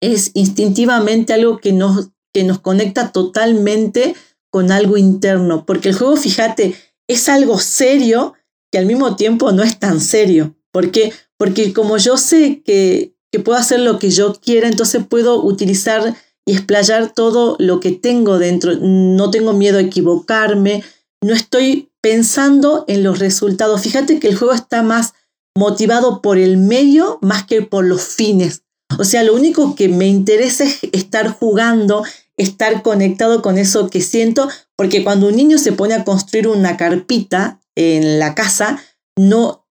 es 0.02 0.32
instintivamente 0.34 1.32
algo 1.32 1.58
que 1.58 1.72
nos, 1.72 2.10
que 2.34 2.44
nos 2.44 2.58
conecta 2.58 3.12
totalmente 3.12 4.14
con 4.50 4.70
algo 4.70 4.98
interno, 4.98 5.64
porque 5.64 5.88
el 5.88 5.94
juego, 5.94 6.16
fíjate, 6.16 6.74
es 7.08 7.28
algo 7.30 7.58
serio 7.58 8.34
que 8.70 8.78
al 8.78 8.86
mismo 8.86 9.16
tiempo 9.16 9.52
no 9.52 9.62
es 9.62 9.78
tan 9.78 10.00
serio. 10.00 10.54
¿Por 10.70 10.90
qué? 10.90 11.12
Porque 11.38 11.72
como 11.72 11.98
yo 11.98 12.16
sé 12.16 12.62
que, 12.64 13.14
que 13.30 13.40
puedo 13.40 13.58
hacer 13.58 13.80
lo 13.80 13.98
que 13.98 14.10
yo 14.10 14.34
quiera, 14.34 14.68
entonces 14.68 15.04
puedo 15.06 15.42
utilizar 15.44 16.14
y 16.46 16.52
explayar 16.52 17.12
todo 17.12 17.56
lo 17.58 17.80
que 17.80 17.92
tengo 17.92 18.38
dentro. 18.38 18.74
No 18.76 19.30
tengo 19.30 19.52
miedo 19.52 19.78
a 19.78 19.82
equivocarme, 19.82 20.84
no 21.22 21.34
estoy 21.34 21.90
pensando 22.00 22.84
en 22.88 23.02
los 23.02 23.18
resultados. 23.18 23.82
Fíjate 23.82 24.20
que 24.20 24.28
el 24.28 24.36
juego 24.36 24.54
está 24.54 24.82
más 24.82 25.14
motivado 25.56 26.22
por 26.22 26.38
el 26.38 26.56
medio 26.56 27.18
más 27.22 27.44
que 27.44 27.62
por 27.62 27.84
los 27.84 28.02
fines. 28.02 28.62
O 28.98 29.04
sea, 29.04 29.24
lo 29.24 29.34
único 29.34 29.74
que 29.74 29.88
me 29.88 30.06
interesa 30.06 30.64
es 30.64 30.78
estar 30.92 31.28
jugando, 31.28 32.04
estar 32.36 32.82
conectado 32.82 33.42
con 33.42 33.58
eso 33.58 33.90
que 33.90 34.00
siento, 34.00 34.48
porque 34.76 35.02
cuando 35.02 35.28
un 35.28 35.36
niño 35.36 35.58
se 35.58 35.72
pone 35.72 35.94
a 35.94 36.04
construir 36.04 36.46
una 36.46 36.76
carpita 36.76 37.60
en 37.74 38.18
la 38.20 38.34
casa, 38.34 38.80
no, 39.18 39.65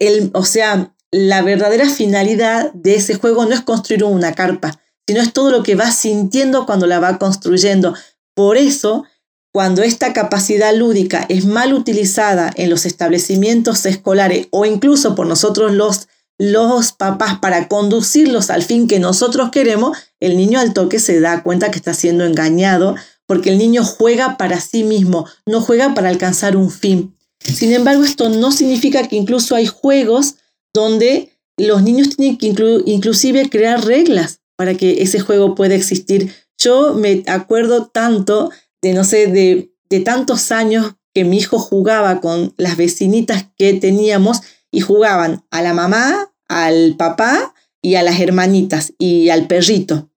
el, 0.00 0.30
o 0.34 0.44
sea, 0.44 0.94
la 1.10 1.42
verdadera 1.42 1.88
finalidad 1.88 2.72
de 2.72 2.96
ese 2.96 3.14
juego 3.14 3.46
no 3.46 3.54
es 3.54 3.62
construir 3.62 4.04
una 4.04 4.34
carpa, 4.34 4.78
sino 5.06 5.20
es 5.22 5.32
todo 5.32 5.50
lo 5.50 5.62
que 5.62 5.74
va 5.74 5.90
sintiendo 5.90 6.66
cuando 6.66 6.86
la 6.86 7.00
va 7.00 7.18
construyendo. 7.18 7.94
Por 8.34 8.56
eso, 8.58 9.04
cuando 9.52 9.82
esta 9.82 10.12
capacidad 10.12 10.74
lúdica 10.74 11.24
es 11.28 11.46
mal 11.46 11.72
utilizada 11.72 12.52
en 12.56 12.70
los 12.70 12.84
establecimientos 12.84 13.86
escolares 13.86 14.48
o 14.50 14.66
incluso 14.66 15.14
por 15.14 15.26
nosotros 15.26 15.72
los, 15.72 16.08
los 16.36 16.92
papás 16.92 17.38
para 17.38 17.68
conducirlos 17.68 18.50
al 18.50 18.62
fin 18.62 18.86
que 18.86 19.00
nosotros 19.00 19.50
queremos, 19.50 19.96
el 20.20 20.36
niño 20.36 20.60
al 20.60 20.74
toque 20.74 20.98
se 20.98 21.20
da 21.20 21.42
cuenta 21.42 21.70
que 21.70 21.78
está 21.78 21.94
siendo 21.94 22.24
engañado 22.24 22.94
porque 23.26 23.50
el 23.50 23.58
niño 23.58 23.84
juega 23.84 24.36
para 24.36 24.60
sí 24.60 24.84
mismo, 24.84 25.26
no 25.46 25.60
juega 25.60 25.94
para 25.94 26.08
alcanzar 26.08 26.56
un 26.56 26.70
fin. 26.70 27.14
Sin 27.40 27.72
embargo, 27.72 28.04
esto 28.04 28.28
no 28.28 28.52
significa 28.52 29.06
que 29.08 29.16
incluso 29.16 29.54
hay 29.54 29.66
juegos 29.66 30.36
donde 30.74 31.32
los 31.56 31.82
niños 31.82 32.16
tienen 32.16 32.38
que 32.38 32.54
inclusive 32.86 33.48
crear 33.48 33.84
reglas 33.84 34.40
para 34.56 34.74
que 34.74 35.02
ese 35.02 35.20
juego 35.20 35.54
pueda 35.54 35.74
existir. 35.74 36.34
Yo 36.58 36.94
me 36.94 37.22
acuerdo 37.26 37.86
tanto 37.86 38.50
de, 38.82 38.92
no 38.94 39.04
sé, 39.04 39.28
de, 39.28 39.72
de 39.88 40.00
tantos 40.00 40.50
años 40.52 40.94
que 41.14 41.24
mi 41.24 41.38
hijo 41.38 41.58
jugaba 41.58 42.20
con 42.20 42.54
las 42.56 42.76
vecinitas 42.76 43.46
que 43.56 43.74
teníamos 43.74 44.40
y 44.70 44.80
jugaban 44.80 45.44
a 45.50 45.62
la 45.62 45.74
mamá, 45.74 46.32
al 46.48 46.96
papá 46.96 47.54
y 47.82 47.94
a 47.94 48.02
las 48.02 48.20
hermanitas 48.20 48.92
y 48.98 49.30
al 49.30 49.46
perrito. 49.46 50.10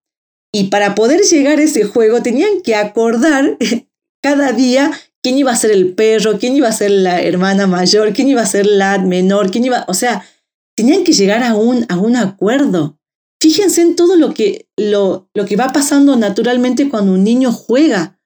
Y 0.52 0.66
para 0.66 0.96
poder 0.96 1.22
llegar 1.22 1.60
a 1.60 1.64
ese 1.64 1.86
juego 1.86 2.22
tenían 2.22 2.62
que 2.62 2.76
acordar 2.76 3.58
cada 4.22 4.52
día 4.52 4.92
quién 5.22 5.38
iba 5.38 5.52
a 5.52 5.56
ser 5.56 5.72
el 5.72 5.94
perro, 5.94 6.40
quién 6.40 6.56
iba 6.56 6.68
a 6.68 6.74
ser 6.74 6.92
la 6.92 7.22
hermana 7.22 7.68
mayor, 7.68 8.14
quién 8.14 8.28
iba 8.28 8.42
a 8.42 8.46
ser 8.46 8.66
la 8.66 8.98
menor, 8.98 9.52
quién 9.52 9.66
iba, 9.66 9.86
o 9.88 9.94
sea, 9.94 10.26
tenían 10.76 11.04
que 11.04 11.14
llegar 11.14 11.44
a 11.44 11.56
un, 11.56 11.86
a 11.90 11.98
un 11.98 12.16
acuerdo. 12.16 12.98
Fíjense 13.40 13.82
en 13.82 13.96
todo 13.96 14.16
lo 14.16 14.34
que, 14.34 14.68
lo, 14.78 15.30
lo 15.34 15.46
que 15.46 15.56
va 15.56 15.70
pasando 15.70 16.16
naturalmente 16.16 16.90
cuando 16.90 17.14
un 17.14 17.24
niño 17.24 17.52
juega. 17.52 18.20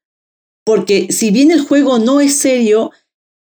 Porque 0.66 1.08
si 1.12 1.32
bien 1.32 1.52
el 1.52 1.62
juego 1.62 2.00
no 2.00 2.20
es 2.20 2.36
serio, 2.36 2.92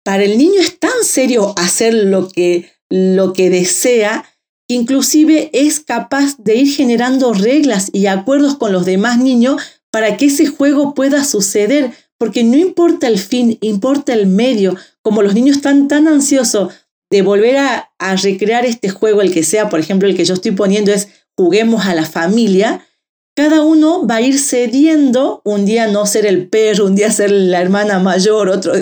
para 0.05 0.24
el 0.24 0.38
niño 0.38 0.61
es 0.61 0.79
tan 0.79 1.05
serio 1.05 1.55
hacer 1.57 1.92
lo 1.92 2.29
que, 2.29 2.70
lo 2.88 3.33
que 3.33 3.50
desea 3.50 4.24
que 4.68 4.74
inclusive 4.74 5.50
es 5.53 5.81
capaz 5.81 6.37
de 6.38 6.57
ir 6.57 6.74
generando 6.74 7.33
reglas 7.33 7.90
y 7.92 8.07
acuerdos 8.07 8.57
con 8.57 8.72
los 8.72 8.87
demás 8.87 9.18
niños 9.18 9.61
para 9.90 10.16
que 10.16 10.26
ese 10.26 10.46
juego 10.46 10.94
pueda 10.94 11.24
suceder, 11.24 11.92
porque 12.20 12.44
no 12.44 12.59
importa 12.59 13.09
el 13.09 13.18
fin, 13.18 13.56
importa 13.62 14.12
el 14.12 14.26
medio. 14.26 14.76
Como 15.00 15.22
los 15.22 15.33
niños 15.33 15.56
están 15.56 15.88
tan 15.88 16.06
ansiosos 16.06 16.74
de 17.11 17.22
volver 17.22 17.56
a, 17.56 17.87
recrear 18.22 18.66
este 18.66 18.90
juego, 18.90 19.22
el 19.22 19.33
que 19.33 19.42
sea, 19.42 19.70
por 19.70 19.80
ejemplo, 19.80 20.06
el 20.06 20.14
que 20.14 20.26
yo 20.26 20.35
estoy 20.35 20.50
poniendo 20.52 20.92
es 20.92 21.09
juguemos 21.37 21.87
a 21.87 21.94
la 21.94 22.04
familia, 22.04 22.87
cada 23.35 23.62
uno 23.62 24.06
va 24.06 24.16
a 24.16 24.20
ir 24.20 24.38
cediendo, 24.38 25.40
un 25.44 25.64
día 25.64 25.87
no 25.87 26.04
ser 26.04 26.26
el 26.26 26.46
perro, 26.48 26.85
un 26.85 26.94
día 26.94 27.11
ser 27.11 27.30
la 27.30 27.61
hermana 27.61 27.98
mayor, 27.98 28.50
otro... 28.50 28.74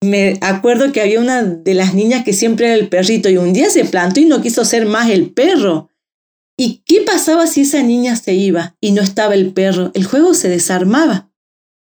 Me 0.00 0.38
acuerdo 0.42 0.92
que 0.92 1.00
había 1.00 1.18
una 1.18 1.42
de 1.42 1.74
las 1.74 1.94
niñas 1.94 2.24
que 2.24 2.34
siempre 2.34 2.66
era 2.66 2.74
el 2.74 2.88
perrito 2.88 3.28
y 3.30 3.38
un 3.38 3.54
día 3.54 3.70
se 3.70 3.86
plantó 3.86 4.20
y 4.20 4.26
no 4.26 4.42
quiso 4.42 4.64
ser 4.64 4.86
más 4.86 5.08
el 5.08 5.30
perro. 5.30 5.88
¿Y 6.58 6.82
qué 6.84 7.00
pasaba 7.00 7.46
si 7.46 7.62
esa 7.62 7.82
niña 7.82 8.14
se 8.14 8.34
iba 8.34 8.76
y 8.80 8.92
no 8.92 9.02
estaba 9.02 9.34
el 9.34 9.52
perro? 9.52 9.90
El 9.94 10.04
juego 10.04 10.34
se 10.34 10.50
desarmaba. 10.50 11.33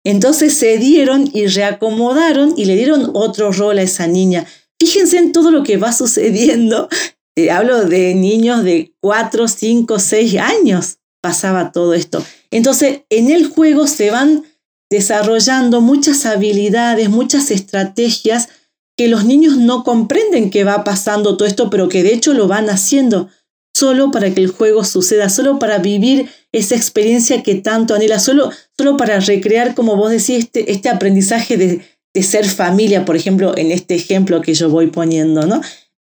Entonces 0.04 0.54
se 0.54 0.78
dieron 0.78 1.30
y 1.32 1.46
reacomodaron 1.46 2.54
y 2.56 2.64
le 2.64 2.76
dieron 2.76 3.10
otro 3.14 3.52
rol 3.52 3.78
a 3.78 3.82
esa 3.82 4.06
niña. 4.06 4.46
Fíjense 4.80 5.18
en 5.18 5.32
todo 5.32 5.50
lo 5.50 5.62
que 5.62 5.76
va 5.76 5.92
sucediendo. 5.92 6.88
Eh, 7.36 7.50
hablo 7.50 7.84
de 7.84 8.14
niños 8.14 8.64
de 8.64 8.94
4, 9.00 9.48
5, 9.48 9.98
6 9.98 10.36
años. 10.38 10.98
Pasaba 11.22 11.70
todo 11.72 11.94
esto. 11.94 12.24
Entonces 12.50 13.02
en 13.10 13.30
el 13.30 13.46
juego 13.46 13.86
se 13.86 14.10
van 14.10 14.44
desarrollando 14.90 15.80
muchas 15.80 16.26
habilidades, 16.26 17.08
muchas 17.08 17.50
estrategias 17.50 18.48
que 18.96 19.08
los 19.08 19.24
niños 19.24 19.56
no 19.56 19.84
comprenden 19.84 20.50
que 20.50 20.64
va 20.64 20.84
pasando 20.84 21.36
todo 21.36 21.48
esto, 21.48 21.70
pero 21.70 21.88
que 21.88 22.02
de 22.02 22.12
hecho 22.12 22.34
lo 22.34 22.46
van 22.46 22.68
haciendo 22.68 23.28
solo 23.74 24.10
para 24.10 24.32
que 24.32 24.40
el 24.40 24.48
juego 24.48 24.84
suceda, 24.84 25.28
solo 25.28 25.58
para 25.58 25.78
vivir 25.78 26.28
esa 26.52 26.76
experiencia 26.76 27.42
que 27.42 27.56
tanto 27.56 27.94
anhela, 27.94 28.18
solo, 28.18 28.50
solo 28.76 28.96
para 28.96 29.20
recrear, 29.20 29.74
como 29.74 29.96
vos 29.96 30.10
decís, 30.10 30.44
este, 30.44 30.70
este 30.70 30.88
aprendizaje 30.88 31.56
de, 31.56 31.82
de 32.14 32.22
ser 32.22 32.46
familia, 32.46 33.04
por 33.04 33.16
ejemplo, 33.16 33.56
en 33.56 33.70
este 33.70 33.94
ejemplo 33.94 34.40
que 34.42 34.54
yo 34.54 34.68
voy 34.68 34.88
poniendo, 34.88 35.46
¿no? 35.46 35.60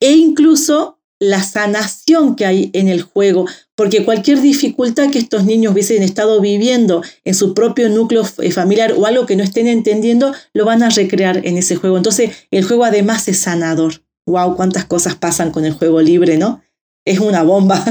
E 0.01 0.13
incluso 0.13 0.99
la 1.21 1.43
sanación 1.43 2.35
que 2.35 2.47
hay 2.47 2.71
en 2.73 2.89
el 2.89 3.03
juego, 3.03 3.47
porque 3.75 4.05
cualquier 4.05 4.41
dificultad 4.41 5.11
que 5.11 5.19
estos 5.19 5.45
niños 5.45 5.75
hubiesen 5.75 6.03
estado 6.03 6.41
viviendo 6.41 7.03
en 7.25 7.35
su 7.35 7.53
propio 7.53 7.91
núcleo 7.91 8.27
eh, 8.39 8.51
familiar 8.51 8.95
o 8.97 9.05
algo 9.05 9.27
que 9.27 9.37
no 9.37 9.45
estén 9.45 9.67
entendiendo, 9.67 10.35
lo 10.55 10.65
van 10.65 10.83
a 10.83 10.89
recrear 10.89 11.47
en 11.47 11.59
ese 11.59 11.77
juego. 11.77 11.99
Entonces, 11.99 12.31
el 12.51 12.65
juego 12.65 12.85
además 12.85 13.29
es 13.29 13.39
sanador. 13.39 14.03
¡Wow! 14.27 14.57
¿Cuántas 14.57 14.87
cosas 14.87 15.15
pasan 15.15 15.51
con 15.51 15.67
el 15.67 15.73
juego 15.73 16.01
libre, 16.01 16.39
no? 16.39 16.63
Es 17.05 17.19
una 17.19 17.43
bomba. 17.43 17.83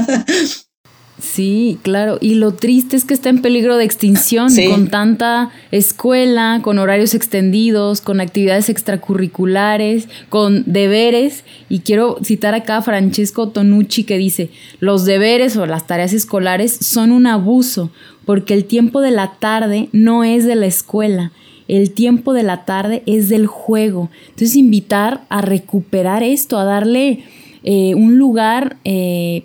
Sí, 1.20 1.78
claro. 1.82 2.18
Y 2.20 2.34
lo 2.34 2.52
triste 2.52 2.96
es 2.96 3.04
que 3.04 3.14
está 3.14 3.28
en 3.28 3.42
peligro 3.42 3.76
de 3.76 3.84
extinción 3.84 4.50
con 4.70 4.88
tanta 4.88 5.50
escuela, 5.70 6.60
con 6.62 6.78
horarios 6.78 7.14
extendidos, 7.14 8.00
con 8.00 8.20
actividades 8.20 8.68
extracurriculares, 8.68 10.08
con 10.28 10.64
deberes. 10.66 11.44
Y 11.68 11.80
quiero 11.80 12.18
citar 12.24 12.54
acá 12.54 12.78
a 12.78 12.82
Francesco 12.82 13.48
Tonucci 13.48 14.04
que 14.04 14.18
dice, 14.18 14.50
los 14.78 15.04
deberes 15.04 15.56
o 15.56 15.66
las 15.66 15.86
tareas 15.86 16.12
escolares 16.12 16.72
son 16.80 17.12
un 17.12 17.26
abuso 17.26 17.90
porque 18.24 18.54
el 18.54 18.64
tiempo 18.64 19.00
de 19.00 19.10
la 19.10 19.34
tarde 19.38 19.88
no 19.92 20.24
es 20.24 20.46
de 20.46 20.54
la 20.54 20.66
escuela. 20.66 21.32
El 21.68 21.92
tiempo 21.92 22.32
de 22.32 22.42
la 22.42 22.64
tarde 22.64 23.02
es 23.06 23.28
del 23.28 23.46
juego. 23.46 24.10
Entonces 24.30 24.56
invitar 24.56 25.22
a 25.28 25.40
recuperar 25.40 26.22
esto, 26.22 26.58
a 26.58 26.64
darle 26.64 27.24
eh, 27.62 27.94
un 27.94 28.18
lugar 28.18 28.76
eh, 28.84 29.44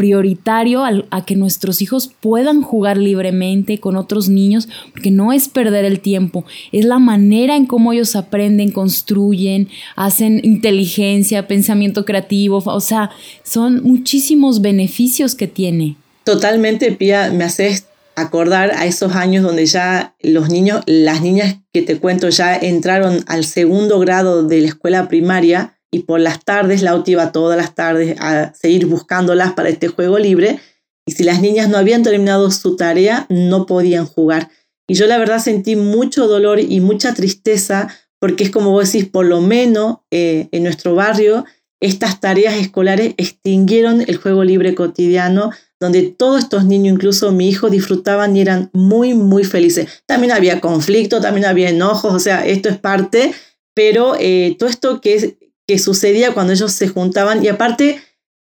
prioritario 0.00 0.82
a, 0.82 1.26
que 1.26 1.36
nuestros 1.36 1.82
hijos 1.82 2.10
puedan 2.20 2.62
jugar 2.62 2.96
libremente 2.96 3.80
con 3.80 3.96
otros 3.96 4.30
niños, 4.30 4.66
porque 4.92 5.10
no 5.10 5.30
es 5.30 5.50
perder 5.50 5.84
el 5.84 6.00
tiempo, 6.00 6.46
es 6.72 6.86
la 6.86 6.98
manera 6.98 7.54
en 7.54 7.66
cómo 7.66 7.92
ellos 7.92 8.16
aprenden, 8.16 8.70
construyen, 8.70 9.68
hacen 9.96 10.40
inteligencia, 10.42 11.46
pensamiento 11.46 12.06
creativo, 12.06 12.62
o 12.64 12.80
sea, 12.80 13.10
son 13.42 13.82
muchísimos 13.82 14.62
beneficios 14.62 15.34
que 15.34 15.48
tiene. 15.48 15.96
Totalmente, 16.24 16.92
Pía, 16.92 17.30
me 17.30 17.44
haces 17.44 17.86
acordar 18.16 18.72
a 18.76 18.86
esos 18.86 19.14
años 19.14 19.44
donde 19.44 19.66
ya 19.66 20.14
los 20.22 20.48
niños, 20.48 20.80
las 20.86 21.20
niñas 21.20 21.56
que 21.74 21.82
te 21.82 21.98
cuento 21.98 22.30
ya 22.30 22.56
entraron 22.56 23.22
al 23.26 23.44
segundo 23.44 23.98
grado 23.98 24.46
de 24.46 24.62
la 24.62 24.68
escuela 24.68 25.08
primaria, 25.08 25.76
y 25.90 26.00
por 26.00 26.20
las 26.20 26.44
tardes 26.44 26.82
Lauti 26.82 27.12
iba 27.12 27.32
todas 27.32 27.56
las 27.56 27.74
tardes 27.74 28.16
a 28.20 28.54
seguir 28.54 28.86
buscándolas 28.86 29.52
para 29.54 29.68
este 29.68 29.88
juego 29.88 30.18
libre 30.18 30.60
y 31.06 31.12
si 31.12 31.24
las 31.24 31.40
niñas 31.40 31.68
no 31.68 31.78
habían 31.78 32.02
terminado 32.02 32.50
su 32.50 32.76
tarea 32.76 33.26
no 33.28 33.66
podían 33.66 34.06
jugar. 34.06 34.50
Y 34.88 34.94
yo 34.94 35.06
la 35.06 35.18
verdad 35.18 35.40
sentí 35.40 35.76
mucho 35.76 36.26
dolor 36.26 36.60
y 36.60 36.80
mucha 36.80 37.14
tristeza 37.14 37.88
porque 38.18 38.44
es 38.44 38.50
como 38.50 38.70
vos 38.70 38.92
decís, 38.92 39.08
por 39.08 39.26
lo 39.26 39.40
menos 39.40 39.98
eh, 40.10 40.48
en 40.52 40.62
nuestro 40.62 40.94
barrio 40.94 41.44
estas 41.80 42.20
tareas 42.20 42.56
escolares 42.56 43.14
extinguieron 43.16 44.02
el 44.06 44.16
juego 44.16 44.44
libre 44.44 44.74
cotidiano 44.74 45.50
donde 45.80 46.02
todos 46.02 46.40
estos 46.40 46.66
niños, 46.66 46.94
incluso 46.94 47.32
mi 47.32 47.48
hijo, 47.48 47.70
disfrutaban 47.70 48.36
y 48.36 48.42
eran 48.42 48.68
muy, 48.74 49.14
muy 49.14 49.44
felices. 49.44 49.88
También 50.04 50.30
había 50.30 50.60
conflicto, 50.60 51.22
también 51.22 51.46
había 51.46 51.70
enojos, 51.70 52.12
o 52.12 52.18
sea, 52.18 52.46
esto 52.46 52.68
es 52.68 52.78
parte, 52.78 53.32
pero 53.74 54.14
eh, 54.20 54.56
todo 54.58 54.68
esto 54.68 55.00
que 55.00 55.14
es, 55.14 55.34
que 55.70 55.78
sucedía 55.78 56.34
cuando 56.34 56.52
ellos 56.52 56.72
se 56.72 56.88
juntaban 56.88 57.44
y 57.44 57.46
aparte 57.48 58.02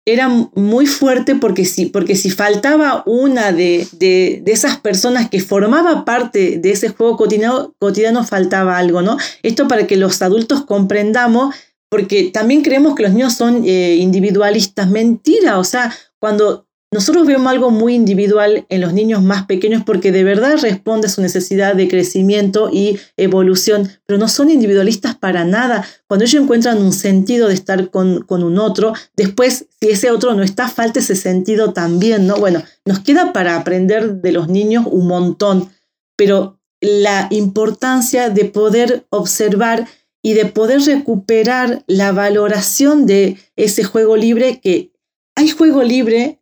era 0.06 0.30
muy 0.30 0.86
fuerte 0.86 1.36
porque 1.36 1.66
si, 1.66 1.88
porque 1.88 2.16
si 2.16 2.30
faltaba 2.30 3.04
una 3.06 3.52
de, 3.52 3.86
de, 3.92 4.42
esas 4.46 4.80
personas 4.80 5.30
que 5.30 5.42
formaba 5.42 6.06
parte 6.06 6.58
de 6.60 6.72
ese 6.72 6.88
juego 6.88 7.18
cotidiano, 7.18 7.76
cotidiano, 7.80 8.24
faltaba 8.24 8.78
algo, 8.78 9.02
¿no? 9.02 9.18
Esto 9.44 9.68
para 9.68 9.88
que 9.88 9.98
los 9.98 10.22
adultos 10.22 10.64
comprendamos, 10.64 11.54
porque 11.90 12.32
también 12.32 12.62
creemos 12.62 12.96
que 12.96 13.04
los 13.04 13.12
niños 13.12 13.34
son 13.34 13.66
eh, 13.66 13.98
individualistas. 14.00 14.90
Mentira, 14.90 15.60
o 15.60 15.66
sea, 15.66 15.94
cuando 16.18 16.66
nosotros 16.94 17.26
vemos 17.26 17.50
algo 17.50 17.72
muy 17.72 17.96
individual 17.96 18.66
en 18.68 18.82
los 18.82 18.92
niños 18.92 19.24
más 19.24 19.46
pequeños 19.46 19.84
porque 19.86 20.12
de 20.12 20.26
verdad 20.26 20.58
responde 20.62 21.08
a 21.08 21.10
su 21.10 21.22
necesidad 21.22 21.74
de 21.74 21.88
crecimiento 21.88 22.70
y 22.70 23.00
evolución, 23.16 23.90
pero 24.06 24.20
no 24.20 24.28
son 24.28 24.50
individualistas 24.50 25.16
para 25.16 25.46
nada. 25.46 25.88
Cuando 26.08 26.26
ellos 26.26 26.44
encuentran 26.44 26.82
un 26.82 26.92
sentido 26.92 27.48
de 27.48 27.54
estar 27.54 27.90
con, 27.92 28.24
con 28.24 28.44
un 28.44 28.60
otro, 28.60 28.92
después 29.16 29.68
si 29.80 29.90
ese 29.90 30.12
otro 30.12 30.34
no 30.36 30.44
está, 30.44 30.68
falta 30.68 31.00
ese 31.00 31.16
sentido 31.16 31.72
también, 31.72 32.28
¿no? 32.28 32.36
Bueno, 32.36 32.62
nos 32.84 33.00
queda 33.00 33.32
para 33.32 33.56
aprender 33.56 34.16
de 34.16 34.34
los 34.34 34.50
niños 34.50 34.86
un 34.86 35.08
montón, 35.08 35.70
pero 36.18 36.60
la 36.82 37.28
importancia 37.30 38.30
de 38.30 38.46
poder 38.46 39.06
observar 39.12 39.88
y 40.22 40.34
de 40.34 40.46
poder 40.46 40.82
recuperar 40.82 41.86
la 41.88 42.12
valoración 42.12 43.06
de 43.06 43.38
ese 43.56 43.86
juego 43.86 44.18
libre 44.18 44.60
que 44.60 44.92
hay 45.36 45.50
juego 45.50 45.84
libre 45.84 46.41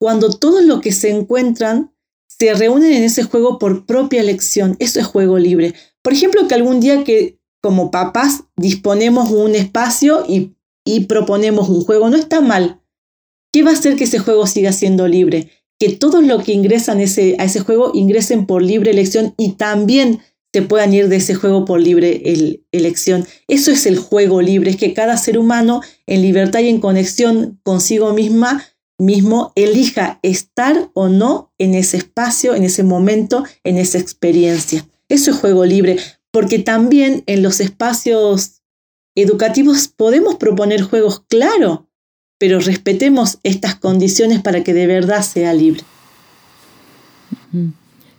cuando 0.00 0.30
todos 0.30 0.64
los 0.64 0.80
que 0.80 0.92
se 0.92 1.10
encuentran 1.10 1.92
se 2.26 2.54
reúnen 2.54 2.92
en 2.92 3.04
ese 3.04 3.22
juego 3.22 3.58
por 3.58 3.84
propia 3.84 4.22
elección. 4.22 4.76
Eso 4.78 4.98
es 4.98 5.06
juego 5.06 5.38
libre. 5.38 5.74
Por 6.02 6.14
ejemplo, 6.14 6.48
que 6.48 6.54
algún 6.54 6.80
día 6.80 7.04
que 7.04 7.38
como 7.62 7.90
papás 7.90 8.44
disponemos 8.56 9.30
un 9.30 9.54
espacio 9.54 10.24
y, 10.26 10.56
proponemos 11.06 11.68
un 11.68 11.84
juego, 11.84 12.08
no 12.08 12.16
está 12.16 12.40
mal. 12.40 12.80
¿Qué 13.52 13.62
va 13.62 13.70
a 13.70 13.74
hacer 13.74 13.96
que 13.96 14.04
ese 14.04 14.18
juego 14.18 14.46
siga 14.46 14.72
siendo 14.72 15.06
libre? 15.06 15.50
Que 15.78 15.90
todos 15.90 16.24
los 16.24 16.42
que 16.44 16.52
ingresan 16.52 16.98
a 16.98 17.02
ese 17.02 17.60
juego 17.60 17.90
ingresen 17.92 18.46
por 18.46 18.62
libre 18.62 18.90
elección 18.90 19.34
y 19.36 19.52
también 19.52 20.20
se 20.52 20.62
puedan 20.62 20.94
ir 20.94 21.08
de 21.08 21.16
ese 21.16 21.34
juego 21.34 21.66
por 21.66 21.78
libre 21.78 22.22
elección. 22.72 23.26
Eso 23.46 23.70
es 23.70 23.84
el 23.84 23.98
juego 23.98 24.40
libre, 24.40 24.70
es 24.70 24.76
que 24.76 24.94
cada 24.94 25.16
ser 25.18 25.38
humano 25.38 25.82
en 26.06 26.22
libertad 26.22 26.60
y 26.60 26.68
en 26.68 26.80
conexión 26.80 27.60
consigo 27.62 28.14
misma 28.14 28.64
mismo 29.00 29.52
elija 29.56 30.18
estar 30.22 30.90
o 30.94 31.08
no 31.08 31.52
en 31.58 31.74
ese 31.74 31.96
espacio, 31.96 32.54
en 32.54 32.64
ese 32.64 32.82
momento, 32.82 33.44
en 33.64 33.78
esa 33.78 33.98
experiencia. 33.98 34.86
Eso 35.08 35.32
es 35.32 35.38
juego 35.38 35.64
libre, 35.64 35.98
porque 36.30 36.58
también 36.58 37.24
en 37.26 37.42
los 37.42 37.60
espacios 37.60 38.62
educativos 39.14 39.88
podemos 39.88 40.36
proponer 40.36 40.82
juegos, 40.82 41.24
claro, 41.28 41.88
pero 42.38 42.60
respetemos 42.60 43.38
estas 43.42 43.74
condiciones 43.74 44.40
para 44.40 44.62
que 44.62 44.72
de 44.72 44.86
verdad 44.86 45.22
sea 45.22 45.52
libre. 45.52 45.82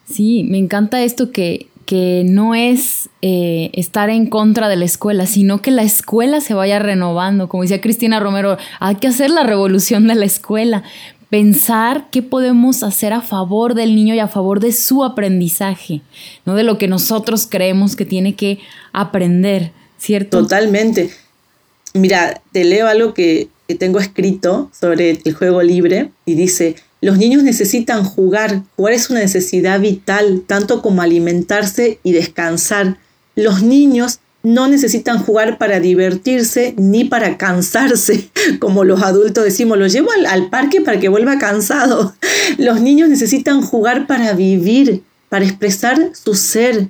Sí, 0.05 0.43
me 0.43 0.57
encanta 0.57 1.03
esto 1.03 1.31
que 1.31 1.70
que 1.91 2.23
no 2.25 2.55
es 2.55 3.09
eh, 3.21 3.69
estar 3.73 4.09
en 4.09 4.27
contra 4.27 4.69
de 4.69 4.77
la 4.77 4.85
escuela, 4.85 5.25
sino 5.25 5.61
que 5.61 5.71
la 5.71 5.83
escuela 5.83 6.39
se 6.39 6.53
vaya 6.53 6.79
renovando. 6.79 7.49
Como 7.49 7.63
decía 7.63 7.81
Cristina 7.81 8.21
Romero, 8.21 8.57
hay 8.79 8.95
que 8.95 9.07
hacer 9.07 9.29
la 9.29 9.43
revolución 9.43 10.07
de 10.07 10.15
la 10.15 10.23
escuela, 10.23 10.83
pensar 11.29 12.07
qué 12.09 12.21
podemos 12.21 12.81
hacer 12.83 13.11
a 13.11 13.19
favor 13.19 13.73
del 13.73 13.93
niño 13.93 14.15
y 14.15 14.19
a 14.19 14.29
favor 14.29 14.61
de 14.61 14.71
su 14.71 15.03
aprendizaje, 15.03 15.99
no 16.45 16.55
de 16.55 16.63
lo 16.63 16.77
que 16.77 16.87
nosotros 16.87 17.45
creemos 17.45 17.97
que 17.97 18.05
tiene 18.05 18.35
que 18.35 18.59
aprender, 18.93 19.73
¿cierto? 19.97 20.43
Totalmente. 20.43 21.09
Mira, 21.93 22.41
te 22.53 22.63
leo 22.63 22.87
algo 22.87 23.13
que, 23.13 23.49
que 23.67 23.75
tengo 23.75 23.99
escrito 23.99 24.71
sobre 24.71 25.19
el 25.25 25.33
juego 25.33 25.61
libre 25.61 26.11
y 26.25 26.35
dice, 26.35 26.77
los 27.01 27.17
niños 27.17 27.41
necesitan 27.41 28.03
jugar, 28.03 28.61
jugar 28.75 28.93
es 28.93 29.09
una 29.09 29.21
necesidad 29.21 29.79
vital, 29.79 30.43
tanto 30.45 30.83
como 30.83 31.01
alimentarse 31.01 31.99
y 32.03 32.11
descansar. 32.11 32.97
Los 33.35 33.63
niños 33.63 34.19
no 34.43 34.67
necesitan 34.67 35.19
jugar 35.19 35.57
para 35.57 35.79
divertirse 35.79 36.75
ni 36.77 37.03
para 37.03 37.37
cansarse, 37.37 38.29
como 38.59 38.83
los 38.83 39.01
adultos 39.01 39.43
decimos, 39.43 39.79
los 39.79 39.91
llevo 39.91 40.09
al, 40.27 40.49
parque 40.49 40.81
para 40.81 40.99
que 40.99 41.09
vuelva 41.09 41.39
cansado. 41.39 42.13
Los 42.57 42.81
niños 42.81 43.07
necesitan 43.07 43.61
jugar 43.61 44.07
para 44.07 44.33
vivir, 44.33 45.03
para 45.29 45.45
expresar 45.45 46.11
su 46.13 46.35
ser. 46.35 46.87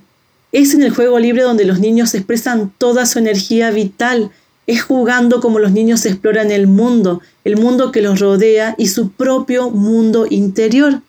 Es 0.52 0.74
en 0.74 0.82
el 0.82 0.94
juego 0.94 1.20
libre 1.20 1.44
donde 1.44 1.66
los 1.66 1.80
niños 1.80 2.14
expresan 2.16 2.74
toda 2.78 3.06
su 3.06 3.20
energía 3.20 3.70
vital. 3.72 4.32
Es 4.68 4.84
jugando 4.84 5.42
como 5.42 5.60
los 5.60 5.72
niños 5.72 6.06
exploran 6.06 6.52
el 6.52 6.68
mundo, 6.68 7.22
el 7.44 7.58
mundo 7.58 7.92
que 7.92 8.02
los 8.02 8.20
rodea 8.20 8.76
y 8.78 8.88
su 8.88 9.12
propio 9.12 9.70
mundo 9.70 10.28
interior. 10.30 11.02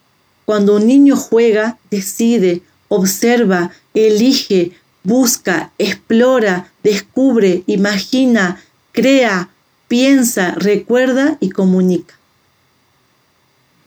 Cuando 0.44 0.76
un 0.76 0.86
niño 0.86 1.16
juega, 1.16 1.78
decide, 1.90 2.62
observa, 2.88 3.70
elige, 3.94 4.72
busca, 5.04 5.72
explora, 5.78 6.72
descubre, 6.82 7.62
imagina, 7.66 8.60
crea, 8.92 9.50
piensa, 9.88 10.54
recuerda 10.56 11.36
y 11.40 11.50
comunica. 11.50 12.14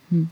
Mm. 0.09 0.23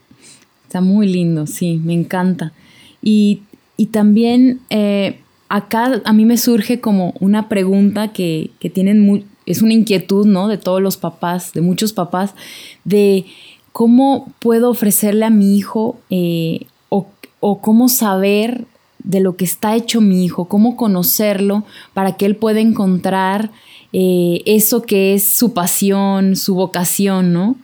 Está 0.65 0.81
muy 0.81 1.07
lindo, 1.07 1.47
sí, 1.47 1.81
me 1.83 1.93
encanta. 1.93 2.53
Y, 3.01 3.43
también 3.91 4.61
eh, 4.69 5.19
acá 5.53 6.01
a 6.03 6.13
mí 6.13 6.25
me 6.25 6.37
surge 6.37 6.81
como 6.81 7.13
una 7.19 7.47
pregunta 7.47 8.11
que, 8.11 8.49
tienen, 8.73 9.23
es 9.45 9.61
una 9.61 9.73
inquietud, 9.73 10.25
¿no? 10.25 10.47
De 10.47 10.57
todos 10.57 10.81
los 10.81 10.97
papás, 10.97 11.53
de 11.53 11.61
muchos 11.61 11.93
papás, 11.93 12.31
de 12.85 13.25
cómo 13.71 14.33
puedo 14.39 14.71
ofrecerle 14.71 15.25
a 15.25 15.29
mi 15.29 15.55
hijo 15.55 15.99
eh, 16.09 16.65
o, 16.89 17.05
o 17.39 17.61
cómo 17.61 17.87
saber 17.87 18.65
de 19.03 19.19
lo 19.19 19.35
que 19.35 19.45
está 19.45 19.75
hecho 19.75 20.01
mi 20.01 20.25
hijo, 20.25 20.45
cómo 20.45 20.75
conocerlo 20.75 21.63
para 21.93 22.17
que 22.17 22.25
él 22.25 22.35
pueda 22.35 22.59
encontrar 22.59 23.51
eh, 23.91 24.41
eso 24.47 24.81
que 24.81 25.13
es 25.13 25.23
su 25.23 25.53
pasión, 25.53 26.35
su 26.35 26.55
vocación, 26.55 27.31
¿no? 27.31 27.57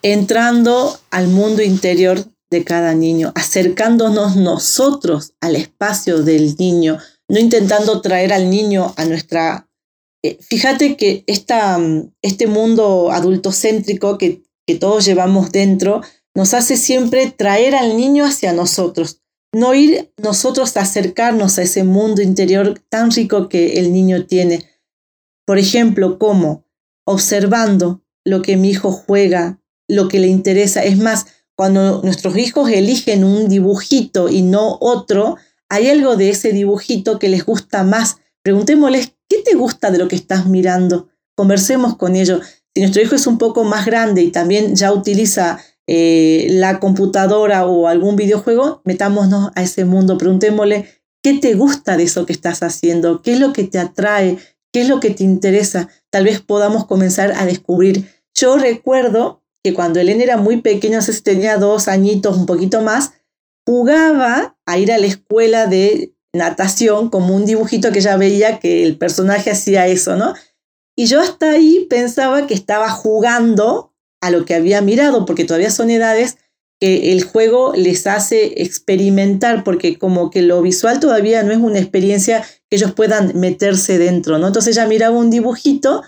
Entrando 0.00 0.98
al 1.10 1.28
mundo 1.28 1.62
interior 1.62 2.24
de 2.54 2.64
cada 2.64 2.94
niño, 2.94 3.32
acercándonos 3.34 4.36
nosotros 4.36 5.34
al 5.40 5.56
espacio 5.56 6.22
del 6.22 6.56
niño, 6.56 6.98
no 7.28 7.38
intentando 7.38 8.00
traer 8.00 8.32
al 8.32 8.48
niño 8.48 8.94
a 8.96 9.04
nuestra... 9.04 9.68
Eh, 10.22 10.38
fíjate 10.40 10.96
que 10.96 11.24
esta, 11.26 11.78
este 12.22 12.46
mundo 12.46 13.10
adultocéntrico 13.12 14.16
que, 14.16 14.42
que 14.66 14.76
todos 14.76 15.04
llevamos 15.04 15.52
dentro 15.52 16.00
nos 16.34 16.54
hace 16.54 16.76
siempre 16.76 17.30
traer 17.30 17.74
al 17.74 17.96
niño 17.96 18.24
hacia 18.24 18.52
nosotros 18.52 19.20
no 19.54 19.72
ir 19.74 20.12
nosotros 20.18 20.76
a 20.76 20.80
acercarnos 20.80 21.58
a 21.58 21.62
ese 21.62 21.84
mundo 21.84 22.20
interior 22.20 22.80
tan 22.88 23.10
rico 23.10 23.48
que 23.48 23.74
el 23.74 23.92
niño 23.92 24.26
tiene. 24.26 24.68
Por 25.46 25.58
ejemplo, 25.58 26.18
¿cómo? 26.18 26.66
Observando 27.06 28.02
lo 28.24 28.42
que 28.42 28.56
mi 28.56 28.70
hijo 28.70 28.90
juega, 28.90 29.60
lo 29.88 30.08
que 30.08 30.18
le 30.18 30.26
interesa. 30.26 30.82
Es 30.82 30.98
más, 30.98 31.26
cuando 31.56 32.02
nuestros 32.02 32.36
hijos 32.36 32.70
eligen 32.70 33.24
un 33.24 33.48
dibujito 33.48 34.28
y 34.28 34.42
no 34.42 34.76
otro, 34.80 35.36
hay 35.68 35.88
algo 35.88 36.16
de 36.16 36.30
ese 36.30 36.52
dibujito 36.52 37.18
que 37.18 37.28
les 37.28 37.44
gusta 37.44 37.84
más. 37.84 38.18
Preguntémosles, 38.42 39.14
¿qué 39.28 39.38
te 39.42 39.54
gusta 39.54 39.90
de 39.90 39.98
lo 39.98 40.08
que 40.08 40.16
estás 40.16 40.46
mirando? 40.46 41.08
Conversemos 41.36 41.96
con 41.96 42.16
ellos. 42.16 42.40
Si 42.74 42.80
nuestro 42.80 43.02
hijo 43.02 43.14
es 43.14 43.26
un 43.26 43.38
poco 43.38 43.64
más 43.64 43.86
grande 43.86 44.22
y 44.22 44.30
también 44.30 44.74
ya 44.74 44.92
utiliza 44.92 45.60
eh, 45.86 46.46
la 46.50 46.80
computadora 46.80 47.66
o 47.66 47.88
algún 47.88 48.16
videojuego, 48.16 48.82
metámonos 48.84 49.50
a 49.54 49.62
ese 49.62 49.84
mundo, 49.84 50.18
preguntémosle 50.18 50.88
qué 51.22 51.34
te 51.34 51.54
gusta 51.54 51.96
de 51.96 52.04
eso 52.04 52.26
que 52.26 52.32
estás 52.32 52.62
haciendo, 52.62 53.22
qué 53.22 53.34
es 53.34 53.40
lo 53.40 53.52
que 53.52 53.64
te 53.64 53.78
atrae, 53.78 54.38
qué 54.72 54.82
es 54.82 54.88
lo 54.88 54.98
que 54.98 55.10
te 55.10 55.24
interesa. 55.24 55.88
Tal 56.10 56.24
vez 56.24 56.40
podamos 56.40 56.86
comenzar 56.86 57.32
a 57.36 57.46
descubrir. 57.46 58.08
Yo 58.34 58.58
recuerdo 58.58 59.43
que 59.64 59.72
cuando 59.72 59.98
Elena 59.98 60.22
era 60.22 60.36
muy 60.36 60.60
pequeña, 60.60 60.98
no 60.98 61.04
tenía 61.22 61.56
dos 61.56 61.88
añitos, 61.88 62.36
un 62.36 62.44
poquito 62.44 62.82
más, 62.82 63.14
jugaba 63.66 64.58
a 64.66 64.78
ir 64.78 64.92
a 64.92 64.98
la 64.98 65.06
escuela 65.06 65.66
de 65.66 66.14
natación 66.34 67.08
como 67.08 67.34
un 67.34 67.46
dibujito 67.46 67.90
que 67.90 68.02
ya 68.02 68.18
veía 68.18 68.58
que 68.58 68.84
el 68.84 68.98
personaje 68.98 69.50
hacía 69.50 69.86
eso, 69.86 70.16
¿no? 70.16 70.34
Y 70.96 71.06
yo 71.06 71.20
hasta 71.20 71.52
ahí 71.52 71.86
pensaba 71.88 72.46
que 72.46 72.54
estaba 72.54 72.90
jugando 72.90 73.94
a 74.20 74.30
lo 74.30 74.44
que 74.44 74.54
había 74.54 74.82
mirado, 74.82 75.24
porque 75.24 75.44
todavía 75.44 75.70
son 75.70 75.90
edades 75.90 76.36
que 76.78 77.12
el 77.12 77.24
juego 77.24 77.72
les 77.74 78.06
hace 78.06 78.62
experimentar, 78.62 79.64
porque 79.64 79.98
como 79.98 80.30
que 80.30 80.42
lo 80.42 80.60
visual 80.60 81.00
todavía 81.00 81.42
no 81.42 81.52
es 81.52 81.58
una 81.58 81.78
experiencia 81.78 82.44
que 82.68 82.76
ellos 82.76 82.92
puedan 82.92 83.38
meterse 83.38 83.98
dentro, 83.98 84.38
¿no? 84.38 84.48
Entonces 84.48 84.76
ella 84.76 84.86
miraba 84.86 85.16
un 85.16 85.30
dibujito 85.30 86.02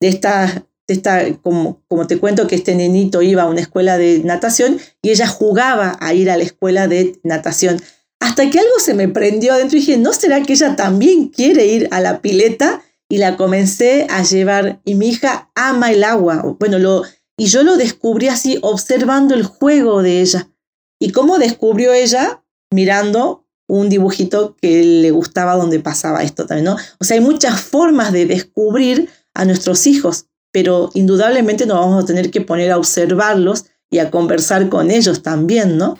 de 0.00 0.08
esta, 0.08 0.46
de 0.46 0.66
esta 0.88 1.32
como, 1.42 1.82
como 1.86 2.06
te 2.06 2.18
cuento 2.18 2.46
que 2.46 2.56
este 2.56 2.74
nenito 2.74 3.22
iba 3.22 3.42
a 3.42 3.46
una 3.46 3.60
escuela 3.60 3.98
de 3.98 4.20
natación 4.24 4.80
y 5.02 5.10
ella 5.10 5.26
jugaba 5.26 5.96
a 6.00 6.14
ir 6.14 6.30
a 6.30 6.36
la 6.36 6.42
escuela 6.42 6.88
de 6.88 7.20
natación. 7.22 7.80
Hasta 8.20 8.50
que 8.50 8.58
algo 8.58 8.78
se 8.80 8.94
me 8.94 9.08
prendió 9.08 9.52
adentro 9.52 9.76
y 9.76 9.80
dije, 9.80 9.98
¿no 9.98 10.12
será 10.12 10.42
que 10.42 10.54
ella 10.54 10.74
también 10.74 11.28
quiere 11.28 11.66
ir 11.66 11.88
a 11.92 12.00
la 12.00 12.20
pileta? 12.20 12.82
Y 13.10 13.18
la 13.18 13.36
comencé 13.36 14.06
a 14.10 14.22
llevar 14.22 14.80
y 14.84 14.94
mi 14.94 15.08
hija 15.08 15.50
ama 15.54 15.92
el 15.92 16.04
agua. 16.04 16.56
Bueno, 16.58 16.78
lo, 16.78 17.04
y 17.38 17.46
yo 17.46 17.62
lo 17.62 17.76
descubrí 17.76 18.28
así, 18.28 18.58
observando 18.62 19.34
el 19.34 19.44
juego 19.44 20.02
de 20.02 20.20
ella. 20.20 20.50
¿Y 21.00 21.12
cómo 21.12 21.38
descubrió 21.38 21.94
ella? 21.94 22.44
Mirando 22.70 23.46
un 23.68 23.88
dibujito 23.88 24.56
que 24.60 24.82
le 24.82 25.10
gustaba 25.10 25.54
donde 25.54 25.78
pasaba 25.78 26.22
esto 26.22 26.46
también, 26.46 26.64
¿no? 26.64 26.76
O 26.98 27.04
sea, 27.04 27.16
hay 27.16 27.22
muchas 27.22 27.60
formas 27.60 28.12
de 28.12 28.26
descubrir 28.26 29.08
a 29.34 29.44
nuestros 29.44 29.86
hijos, 29.86 30.26
pero 30.52 30.90
indudablemente 30.94 31.66
nos 31.66 31.78
vamos 31.78 32.02
a 32.02 32.06
tener 32.06 32.30
que 32.30 32.40
poner 32.40 32.70
a 32.70 32.78
observarlos 32.78 33.66
y 33.90 33.98
a 33.98 34.10
conversar 34.10 34.68
con 34.68 34.90
ellos 34.90 35.22
también, 35.22 35.78
¿no? 35.78 35.98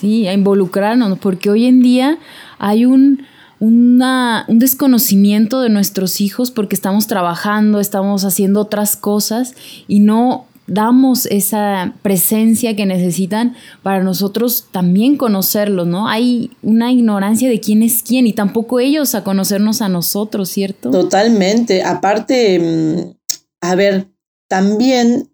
Sí, 0.00 0.26
a 0.26 0.32
involucrarnos, 0.32 1.18
porque 1.18 1.50
hoy 1.50 1.66
en 1.66 1.80
día 1.80 2.18
hay 2.58 2.84
un, 2.84 3.24
un 3.60 4.58
desconocimiento 4.58 5.60
de 5.60 5.70
nuestros 5.70 6.20
hijos 6.20 6.50
porque 6.50 6.74
estamos 6.74 7.06
trabajando, 7.06 7.80
estamos 7.80 8.24
haciendo 8.24 8.60
otras 8.60 8.96
cosas 8.96 9.54
y 9.88 10.00
no 10.00 10.46
damos 10.66 11.26
esa 11.26 11.94
presencia 12.02 12.74
que 12.74 12.86
necesitan 12.86 13.54
para 13.82 14.02
nosotros 14.02 14.66
también 14.72 15.16
conocerlos, 15.16 15.86
¿no? 15.86 16.08
Hay 16.08 16.50
una 16.62 16.92
ignorancia 16.92 17.48
de 17.48 17.60
quién 17.60 17.82
es 17.82 18.02
quién 18.02 18.26
y 18.26 18.32
tampoco 18.32 18.80
ellos 18.80 19.14
a 19.14 19.24
conocernos 19.24 19.82
a 19.82 19.88
nosotros, 19.88 20.48
¿cierto? 20.48 20.90
Totalmente. 20.90 21.82
Aparte, 21.82 22.58
mm, 22.58 23.34
a 23.60 23.74
ver, 23.74 24.08
también 24.48 25.30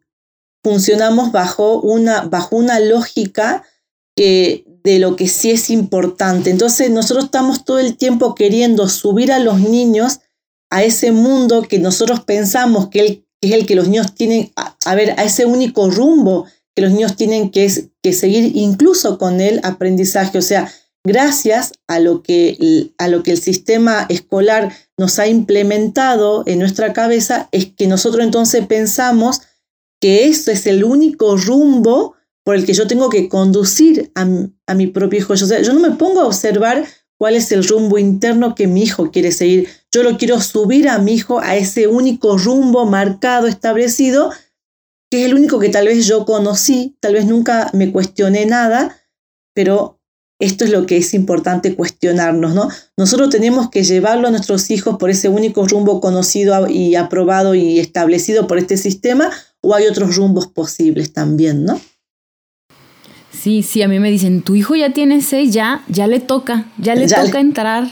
funcionamos 0.63 1.33
bajo 1.33 1.81
una, 1.81 2.23
bajo 2.23 2.57
una 2.57 2.81
lógica 2.81 3.65
de 4.17 4.99
lo 4.99 5.17
que 5.17 5.29
sí 5.29 5.51
es 5.51 5.71
importante. 5.71 6.51
Entonces 6.51 6.91
nosotros 6.91 7.25
estamos 7.27 7.65
todo 7.65 7.79
el 7.79 7.97
tiempo 7.97 8.35
queriendo 8.35 8.89
subir 8.89 9.33
a 9.33 9.39
los 9.39 9.61
niños 9.61 10.21
a 10.71 10.83
ese 10.83 11.13
mundo 11.13 11.63
que 11.63 11.79
nosotros 11.79 12.21
pensamos 12.21 12.89
que, 12.89 13.25
es 13.41 13.53
el 13.53 13.67
que 13.67 13.75
los 13.75 13.89
niños 13.89 14.15
tienen, 14.15 14.53
a, 14.57 14.95
ver, 14.95 15.13
a 15.19 15.25
ese 15.25 15.47
único 15.47 15.91
rumbo 15.91 16.47
que 16.75 16.83
los 16.83 16.93
niños 16.93 17.17
tienen 17.17 17.51
que, 17.51 17.73
que 18.03 18.13
seguir 18.13 18.53
incluso 18.55 19.19
con 19.19 19.41
el 19.41 19.61
aprendizaje. 19.63 20.39
O 20.39 20.43
sea, 20.43 20.71
gracias 21.05 21.73
a 21.89 21.99
lo, 22.01 22.23
que, 22.23 22.93
a 22.99 23.09
lo 23.09 23.23
que 23.23 23.33
el 23.33 23.41
sistema 23.41 24.07
escolar 24.09 24.73
nos 24.99 25.19
ha 25.19 25.27
implementado 25.27 26.45
en 26.47 26.59
nuestra 26.59 26.93
cabeza, 26.93 27.49
es 27.53 27.67
que 27.67 27.87
nosotros 27.87 28.25
entonces 28.25 28.67
pensamos 28.67 29.41
que 30.01 30.27
eso 30.27 30.51
es 30.51 30.67
el 30.67 30.85
único 30.85 31.37
rumbo 31.37 32.15
por 32.45 32.57
el 32.57 32.65
que 32.65 32.73
yo 32.73 32.87
tengo 32.87 33.11
que 33.11 33.29
conducir 33.29 34.13
a, 34.15 34.75
mi 34.75 34.87
propio 34.87 35.19
hijo. 35.19 35.35
Yo, 35.35 35.47
yo 35.47 35.73
no 35.73 35.81
me 35.81 35.91
pongo 35.93 36.21
a 36.21 36.27
observar 36.27 36.87
cuál 37.21 37.37
es 37.37 37.53
el 37.53 37.69
rumbo 37.69 37.99
interno 37.99 38.55
que 38.55 38.67
mi 38.67 38.83
hijo 38.83 39.11
quiere 39.11 39.31
seguir. 39.31 39.69
Yo 39.93 40.03
lo 40.03 40.17
quiero 40.17 40.41
subir 40.41 40.89
a 40.89 40.99
mi 40.99 41.13
hijo 41.13 41.39
a 41.39 41.55
ese 41.55 41.87
único 41.87 42.39
rumbo 42.39 42.87
marcado, 42.87 43.47
establecido, 43.47 44.31
que 45.11 45.21
es 45.21 45.27
el 45.27 45.35
único 45.35 45.59
que 45.59 45.69
tal 45.69 45.87
vez 45.87 46.07
yo 46.07 46.25
conocí, 46.25 46.97
tal 46.99 47.13
vez 47.13 47.27
nunca 47.27 47.69
me 47.75 47.93
cuestioné 47.93 48.47
nada, 48.47 48.97
pero 49.55 50.01
esto 50.41 50.65
es 50.65 50.71
lo 50.71 50.87
que 50.87 50.97
es 50.97 51.13
importante 51.13 51.77
cuestionarnos, 51.77 52.55
¿no? 52.55 52.71
Nosotros 52.97 53.29
tenemos 53.29 53.69
que 53.69 53.85
llevarlo 53.85 54.29
a 54.29 54.31
nuestros 54.31 54.71
hijos 54.71 54.97
por 54.97 55.11
ese 55.11 55.29
único 55.29 55.69
rumbo 55.69 56.01
conocido 56.01 56.71
y 56.71 56.95
aprobado 56.95 57.55
y 57.55 57.81
establecido 57.81 58.47
por 58.47 58.57
este 58.57 58.79
sistema, 58.79 59.31
o 59.61 59.75
hay 59.75 59.87
otros 59.89 60.17
rumbos 60.17 60.47
posibles 60.47 61.13
también, 61.13 61.67
¿no? 61.67 61.79
Sí, 63.41 63.63
sí, 63.63 63.81
a 63.81 63.89
mí 63.89 63.99
me 63.99 64.11
dicen, 64.11 64.43
tu 64.43 64.55
hijo 64.55 64.77
ya 64.77 64.91
tiene 64.91 65.23
seis, 65.23 65.55
ya, 65.55 65.83
ya 65.89 66.07
le 66.07 66.21
toca, 66.21 66.67
ya 66.77 66.95
le 66.95 67.09
toca 67.09 67.41
entrar 67.41 67.89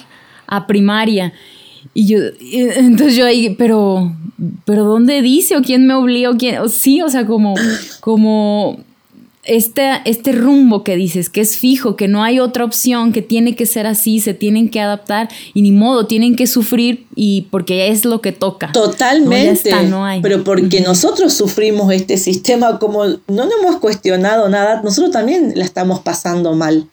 a 0.47 0.67
primaria. 0.67 1.33
Y 1.95 2.07
yo, 2.07 2.19
entonces 2.43 3.17
yo 3.17 3.25
ahí, 3.25 3.55
pero, 3.57 4.15
pero 4.67 4.85
¿dónde 4.85 5.23
dice 5.23 5.57
o 5.57 5.63
quién 5.63 5.87
me 5.87 5.95
obliga 5.95 6.29
o 6.29 6.37
quién? 6.37 6.69
sí, 6.69 7.01
o 7.01 7.09
sea, 7.09 7.25
como, 7.25 7.55
como 8.01 8.85
este, 9.49 9.91
este 10.05 10.33
rumbo 10.33 10.85
que 10.85 10.97
dices, 10.97 11.31
que 11.31 11.41
es 11.41 11.57
fijo, 11.57 11.97
que 11.97 12.07
no 12.07 12.23
hay 12.23 12.39
otra 12.39 12.65
opción, 12.65 13.13
que 13.13 13.23
tiene 13.23 13.57
que 13.57 13.67
ser 13.67 13.87
así, 13.87 14.21
se 14.21 14.35
tienen 14.35 14.69
que 14.69 14.81
adaptar 14.81 15.29
y 15.55 15.63
ni 15.63 15.73
modo, 15.73 16.07
tienen 16.07 16.37
que 16.37 16.47
sufrir 16.47 17.07
y 17.15 17.49
porque 17.51 17.89
es 17.89 18.05
lo 18.05 18.21
que 18.21 18.33
toca. 18.33 18.71
Totalmente. 18.73 19.71
No, 19.85 20.05
hay. 20.05 20.21
Pero 20.21 20.45
porque 20.45 20.81
nosotros 20.81 21.33
sufrimos 21.33 21.93
este 21.93 22.19
sistema, 22.19 22.79
como 22.79 23.05
no 23.07 23.19
nos 23.29 23.55
hemos 23.61 23.77
cuestionado 23.81 24.49
nada, 24.49 24.83
nosotros 24.83 25.13
también 25.13 25.53
la 25.57 25.65
estamos 25.65 26.01
pasando 26.01 26.55
mal. 26.55 26.87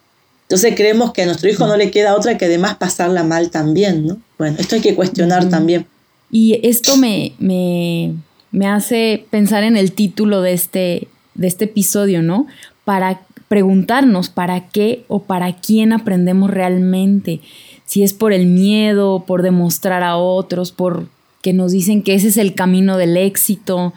Entonces 0.43 0.73
creemos 0.75 1.11
que 1.11 1.23
a 1.23 1.25
nuestro 1.25 1.49
hijo 1.49 1.67
no 1.67 1.75
le 1.75 1.91
queda 1.91 2.15
otra 2.15 2.37
que 2.37 2.45
además 2.45 2.75
pasarla 2.75 3.23
mal 3.23 3.49
también, 3.49 4.05
¿no? 4.05 4.17
Bueno, 4.37 4.57
esto 4.59 4.75
hay 4.75 4.81
que 4.81 4.95
cuestionar 4.95 5.49
también. 5.49 5.87
Y 6.31 6.59
esto 6.67 6.97
me, 6.97 7.33
me, 7.39 8.13
me 8.51 8.67
hace 8.67 9.25
pensar 9.29 9.63
en 9.63 9.75
el 9.75 9.91
título 9.91 10.41
de 10.41 10.53
este, 10.53 11.07
de 11.36 11.47
este 11.47 11.65
episodio, 11.65 12.23
¿no? 12.23 12.47
Para 12.83 13.21
preguntarnos 13.47 14.29
para 14.29 14.69
qué 14.69 15.05
o 15.07 15.23
para 15.23 15.55
quién 15.57 15.93
aprendemos 15.93 16.49
realmente. 16.49 17.41
Si 17.86 18.03
es 18.03 18.13
por 18.13 18.33
el 18.33 18.47
miedo, 18.47 19.25
por 19.25 19.43
demostrar 19.43 20.03
a 20.03 20.17
otros, 20.17 20.71
por 20.71 21.07
que 21.41 21.53
nos 21.53 21.71
dicen 21.71 22.01
que 22.01 22.15
ese 22.15 22.29
es 22.29 22.38
el 22.38 22.55
camino 22.55 22.97
del 22.97 23.17
éxito, 23.17 23.93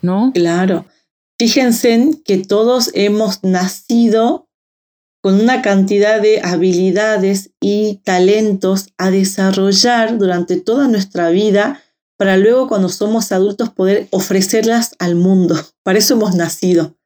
¿no? 0.00 0.30
Claro. 0.32 0.86
Fíjense 1.40 2.10
que 2.24 2.38
todos 2.38 2.90
hemos 2.94 3.42
nacido 3.42 4.48
con 5.20 5.40
una 5.40 5.62
cantidad 5.62 6.20
de 6.20 6.40
habilidades 6.42 7.50
y 7.60 8.00
talentos 8.04 8.90
a 8.98 9.10
desarrollar 9.10 10.18
durante 10.18 10.60
toda 10.60 10.86
nuestra 10.86 11.30
vida 11.30 11.82
para 12.16 12.36
luego 12.36 12.68
cuando 12.68 12.88
somos 12.88 13.32
adultos 13.32 13.70
poder 13.70 14.08
ofrecerlas 14.10 14.94
al 14.98 15.16
mundo. 15.16 15.56
Para 15.82 15.98
eso 15.98 16.14
hemos 16.14 16.34
nacido. 16.34 16.96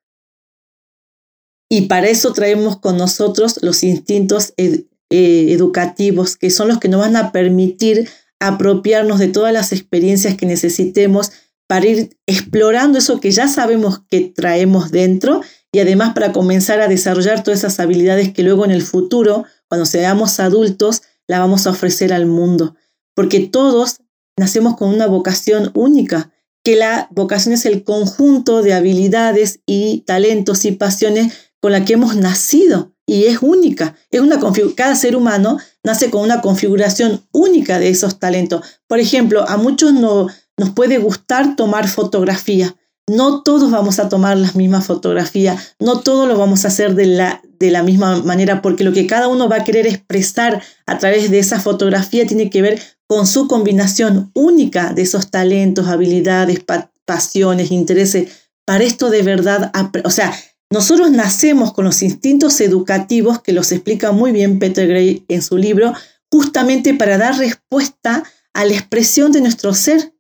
Y 1.71 1.83
para 1.83 2.09
eso 2.09 2.33
traemos 2.33 2.79
con 2.79 2.97
nosotros 2.97 3.59
los 3.63 3.83
instintos 3.83 4.55
eh, 4.57 4.87
educativos, 5.11 6.37
que 6.37 6.51
son 6.51 6.69
los 6.69 6.79
que 6.79 6.89
nos 6.89 7.01
van 7.01 7.17
a 7.17 7.33
permitir 7.33 8.09
apropiarnos 8.41 9.19
de 9.19 9.29
todas 9.29 9.53
las 9.53 9.73
experiencias 9.73 10.37
que 10.37 10.47
necesitemos 10.47 11.33
para 11.67 11.87
ir 11.87 12.17
explorando 12.27 12.99
eso 12.99 13.21
que 13.21 13.31
ya 13.31 13.49
sabemos 13.49 14.01
que 14.09 14.33
traemos 14.35 14.91
dentro 14.91 15.43
y 15.71 15.81
además 15.81 16.15
para 16.15 16.33
comenzar 16.33 16.81
a 16.81 16.89
desarrollar 16.89 17.43
todas 17.43 17.61
esas 17.61 17.79
habilidades 17.79 18.33
que 18.33 18.43
luego 18.43 18.65
en 18.65 18.71
el 18.71 18.83
futuro, 18.83 19.45
cuando 19.69 19.85
seamos 19.85 20.41
adultos, 20.41 21.03
la 21.27 21.41
vamos 21.41 21.67
a 21.67 21.71
ofrecer 21.71 22.13
al 22.13 22.25
mundo. 22.25 22.75
Porque 23.15 23.41
todos 23.41 24.01
nacemos 24.39 24.77
con 24.77 24.89
una 24.89 25.07
vocación 25.07 25.71
única, 25.75 26.33
que 26.65 26.77
la 26.77 27.09
vocación 27.11 27.55
es 27.55 27.67
el 27.67 27.85
conjunto 27.85 28.63
de 28.63 28.75
habilidades 28.75 29.61
y 29.67 30.01
talentos 30.07 30.65
y 30.65 30.73
pasiones 30.73 31.33
con 31.61 31.73
la 31.73 31.85
que 31.85 31.95
hemos 31.95 32.17
nacido 32.17 32.95
y 33.07 33.25
es 33.25 33.39
única. 33.41 33.97
Es 34.11 34.21
una 34.21 34.39
cada 34.77 34.95
ser 34.95 35.17
humano 35.17 35.59
nace 35.83 36.11
con 36.11 36.21
una 36.23 36.43
configuración 36.43 37.27
única 37.33 37.79
de 37.79 37.89
esos 37.89 38.19
talentos. 38.19 38.81
Por 38.87 39.01
ejemplo, 39.01 39.49
a 39.49 39.57
muchos 39.57 39.95
no, 39.95 40.29
nos 40.59 40.71
puede 40.71 40.99
gustar 40.99 41.57
tomar 41.57 41.89
fotografía. 41.89 42.77
No 43.09 43.43
todos 43.43 43.71
vamos 43.71 43.99
a 43.99 44.09
tomar 44.09 44.37
las 44.37 44.55
mismas 44.55 44.87
fotografías, 44.87 45.75
no 45.79 46.01
todos 46.01 46.29
lo 46.29 46.37
vamos 46.37 46.65
a 46.65 46.69
hacer 46.69 46.95
de 46.95 47.07
la, 47.07 47.43
de 47.59 47.71
la 47.71 47.83
misma 47.83 48.23
manera, 48.23 48.63
porque 48.63 48.85
lo 48.85 48.93
que 48.93 49.07
cada 49.07 49.29
uno 49.29 49.49
va 49.49 49.57
a 49.57 49.65
querer 49.65 49.87
expresar 49.87 50.63
a 50.87 50.99
través 50.99 51.31
de 51.31 51.39
esa 51.39 51.61
fotografía 51.61 52.27
tiene 52.27 52.51
que 52.51 52.63
ver 52.63 52.81
con 53.07 53.27
su 53.27 53.49
combinación 53.49 54.31
única 54.35 54.93
de 54.93 55.03
esos 55.03 55.31
talentos, 55.31 55.89
habilidades, 55.89 56.63
pasiones, 57.05 57.71
intereses, 57.71 58.29
para 58.67 58.85
esto 58.85 59.09
de 59.09 59.23
verdad, 59.23 59.73
o 60.05 60.11
sea, 60.11 60.35
nosotros 60.71 61.11
nacemos 61.11 61.73
con 61.73 61.87
los 61.87 62.03
instintos 62.03 62.61
educativos 62.61 63.41
que 63.41 63.55
los 63.55 63.73
explica 63.73 64.13
muy 64.13 64.33
bien 64.33 64.59
Peter 64.59 64.87
Gray 64.87 65.25
en 65.29 65.41
su 65.41 65.57
libro, 65.57 65.95
justamente 66.31 66.93
para 66.93 67.17
dar 67.17 67.39
respuesta 67.39 68.25
a 68.53 68.65
la 68.67 68.75
expresión 68.75 69.33
de 69.33 69.41
nuestro 69.41 69.73
ser. 69.73 70.13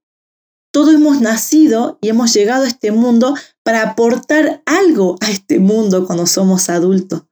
Todos 0.72 0.94
hemos 0.94 1.20
nacido 1.20 1.98
y 2.00 2.08
hemos 2.08 2.32
llegado 2.34 2.64
a 2.64 2.68
este 2.68 2.92
mundo 2.92 3.34
para 3.62 3.82
aportar 3.82 4.62
algo 4.66 5.16
a 5.20 5.30
este 5.30 5.58
mundo 5.58 6.06
cuando 6.06 6.26
somos 6.26 6.68
adultos. 6.68 7.24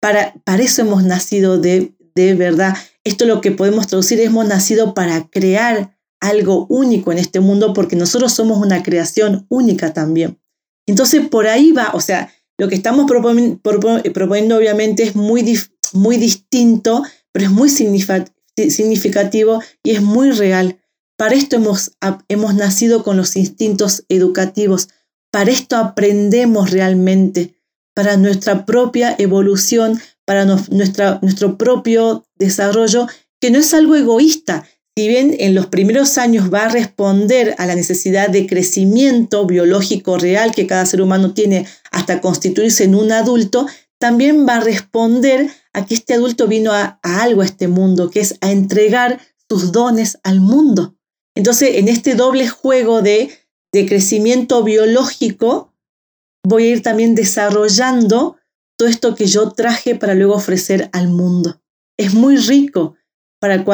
Para, 0.00 0.34
para 0.44 0.62
eso 0.62 0.82
hemos 0.82 1.02
nacido 1.02 1.58
de, 1.58 1.94
de 2.14 2.34
verdad. 2.34 2.76
Esto 3.04 3.24
lo 3.24 3.40
que 3.40 3.50
podemos 3.52 3.86
traducir, 3.86 4.20
hemos 4.20 4.46
nacido 4.46 4.94
para 4.94 5.28
crear 5.28 5.98
algo 6.20 6.66
único 6.68 7.12
en 7.12 7.18
este 7.18 7.40
mundo 7.40 7.72
porque 7.74 7.96
nosotros 7.96 8.32
somos 8.32 8.58
una 8.58 8.82
creación 8.82 9.46
única 9.48 9.92
también. 9.92 10.40
Entonces 10.86 11.26
por 11.28 11.46
ahí 11.46 11.72
va, 11.72 11.90
o 11.94 12.00
sea, 12.00 12.32
lo 12.58 12.68
que 12.68 12.74
estamos 12.74 13.06
proponiendo, 13.06 14.56
obviamente 14.56 15.02
es 15.02 15.16
muy, 15.16 15.58
muy 15.92 16.16
distinto, 16.16 17.02
pero 17.32 17.46
es 17.46 17.50
muy 17.50 17.68
significativo 17.68 19.60
y 19.82 19.90
es 19.90 20.02
muy 20.02 20.30
real. 20.30 20.78
Para 21.16 21.34
esto 21.34 21.56
hemos, 21.56 21.92
hemos 22.28 22.54
nacido 22.54 23.04
con 23.04 23.16
los 23.16 23.36
instintos 23.36 24.04
educativos, 24.08 24.88
para 25.30 25.50
esto 25.50 25.76
aprendemos 25.76 26.70
realmente, 26.70 27.54
para 27.94 28.16
nuestra 28.16 28.66
propia 28.66 29.14
evolución, 29.18 30.00
para 30.24 30.44
nuestro 30.44 31.58
propio 31.58 32.26
desarrollo, 32.36 33.06
que 33.40 33.50
no 33.50 33.58
es 33.58 33.74
algo 33.74 33.94
egoísta. 33.94 34.66
Si 34.96 35.08
bien 35.08 35.36
en 35.38 35.54
los 35.54 35.66
primeros 35.66 36.18
años 36.18 36.52
va 36.52 36.66
a 36.66 36.68
responder 36.68 37.54
a 37.58 37.66
la 37.66 37.74
necesidad 37.74 38.28
de 38.28 38.46
crecimiento 38.46 39.44
biológico 39.46 40.18
real 40.18 40.54
que 40.54 40.66
cada 40.66 40.86
ser 40.86 41.02
humano 41.02 41.34
tiene 41.34 41.66
hasta 41.90 42.20
constituirse 42.20 42.84
en 42.84 42.94
un 42.94 43.10
adulto, 43.12 43.66
también 43.98 44.46
va 44.46 44.56
a 44.56 44.60
responder 44.60 45.50
a 45.72 45.84
que 45.84 45.94
este 45.94 46.14
adulto 46.14 46.46
vino 46.46 46.72
a, 46.72 47.00
algo 47.02 47.42
a 47.42 47.44
este 47.44 47.68
mundo, 47.68 48.10
que 48.10 48.20
es 48.20 48.36
a 48.40 48.50
entregar 48.50 49.20
sus 49.48 49.72
dones 49.72 50.18
al 50.22 50.40
mundo. 50.40 50.96
Entonces, 51.34 51.76
en 51.76 51.88
este 51.88 52.14
doble 52.14 52.48
juego 52.48 53.02
de, 53.02 53.30
crecimiento 53.72 54.62
biológico, 54.62 55.74
voy 56.44 56.66
a 56.66 56.70
ir 56.70 56.82
también 56.82 57.16
desarrollando 57.16 58.36
todo 58.78 58.88
esto 58.88 59.16
que 59.16 59.26
yo 59.26 59.50
traje 59.50 59.96
para 59.96 60.14
luego 60.14 60.34
ofrecer 60.34 60.90
al 60.92 61.08
mundo. 61.08 61.60
Es 61.98 62.14
muy 62.14 62.36
rico 62.36 62.94
para, 63.40 63.64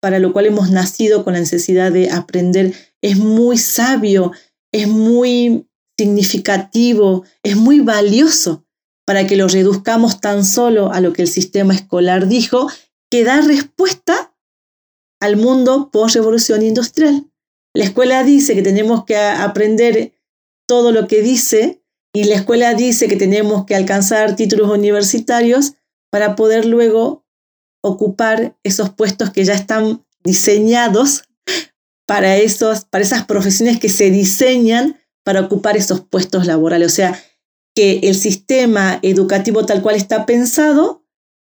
para 0.00 0.18
lo 0.18 0.32
cual 0.32 0.46
hemos 0.46 0.72
nacido 0.72 1.22
con 1.22 1.34
la 1.34 1.38
necesidad 1.38 1.92
de 1.92 2.10
aprender. 2.10 2.74
Es 3.00 3.16
muy 3.16 3.56
sabio, 3.56 4.32
es 4.72 4.88
muy 4.88 5.68
significativo, 5.96 7.24
es 7.44 7.54
muy 7.54 7.78
valioso 7.78 8.66
para 9.06 9.26
que 9.28 9.36
lo 9.36 9.46
reduzcamos 9.46 10.20
tan 10.20 10.44
solo 10.44 10.92
a 10.92 11.00
lo 11.00 11.12
que 11.12 11.22
el 11.22 11.28
sistema 11.28 11.74
escolar 11.74 12.26
dijo, 12.26 12.68
que 13.08 13.22
da 13.22 13.40
respuesta 13.40 14.33
al 15.24 15.36
mundo 15.36 15.90
post-revolución 15.90 16.62
industrial. 16.62 17.30
La 17.74 17.84
escuela 17.84 18.22
dice 18.24 18.54
que 18.54 18.62
tenemos 18.62 19.04
que 19.04 19.16
aprender 19.16 20.12
todo 20.66 20.92
lo 20.92 21.06
que 21.08 21.22
dice 21.22 21.82
y 22.12 22.24
la 22.24 22.36
escuela 22.36 22.74
dice 22.74 23.08
que 23.08 23.16
tenemos 23.16 23.64
que 23.64 23.74
alcanzar 23.74 24.36
títulos 24.36 24.70
universitarios 24.70 25.74
para 26.10 26.36
poder 26.36 26.64
luego 26.66 27.26
ocupar 27.82 28.56
esos 28.62 28.90
puestos 28.90 29.30
que 29.30 29.44
ya 29.44 29.54
están 29.54 30.06
diseñados 30.22 31.24
para, 32.06 32.36
esos, 32.36 32.84
para 32.84 33.02
esas 33.02 33.24
profesiones 33.24 33.80
que 33.80 33.88
se 33.88 34.10
diseñan 34.10 35.00
para 35.24 35.40
ocupar 35.40 35.76
esos 35.76 36.02
puestos 36.02 36.46
laborales. 36.46 36.92
O 36.92 36.94
sea, 36.94 37.18
que 37.74 38.00
el 38.04 38.14
sistema 38.14 39.00
educativo 39.02 39.66
tal 39.66 39.82
cual 39.82 39.96
está 39.96 40.26
pensado 40.26 41.04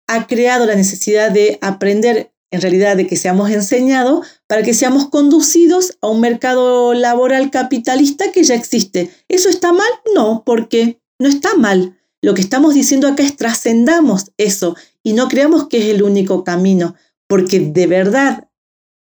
ha 0.07 0.27
creado 0.27 0.67
la 0.67 0.75
necesidad 0.75 1.31
de 1.31 1.59
aprender 1.63 2.32
en 2.53 2.61
realidad 2.61 2.97
de 2.97 3.07
que 3.07 3.17
seamos 3.17 3.51
enseñados 3.51 4.27
para 4.47 4.63
que 4.63 4.75
seamos 4.75 5.09
conducidos 5.09 5.97
a 6.01 6.09
un 6.09 6.21
mercado 6.21 6.95
laboral 6.95 7.51
capitalista 7.51 8.31
que 8.31 8.45
ya 8.45 8.55
existe. 8.55 9.11
¿Eso 9.29 9.49
está 9.49 9.73
mal? 9.73 9.89
No, 10.15 10.45
porque 10.45 11.01
no 11.19 11.29
está 11.29 11.57
mal. 11.57 11.99
Lo 12.21 12.35
que 12.35 12.43
estamos 12.43 12.75
diciendo 12.75 13.09
acá 13.09 13.25
es 13.25 13.37
trascendamos 13.37 14.33
eso 14.37 14.77
y 15.03 15.15
no 15.15 15.29
creamos 15.29 15.67
que 15.69 15.79
es 15.79 15.87
el 15.87 16.03
único 16.03 16.45
camino, 16.45 16.95
porque 17.27 17.59
de 17.59 17.87
verdad 17.87 18.49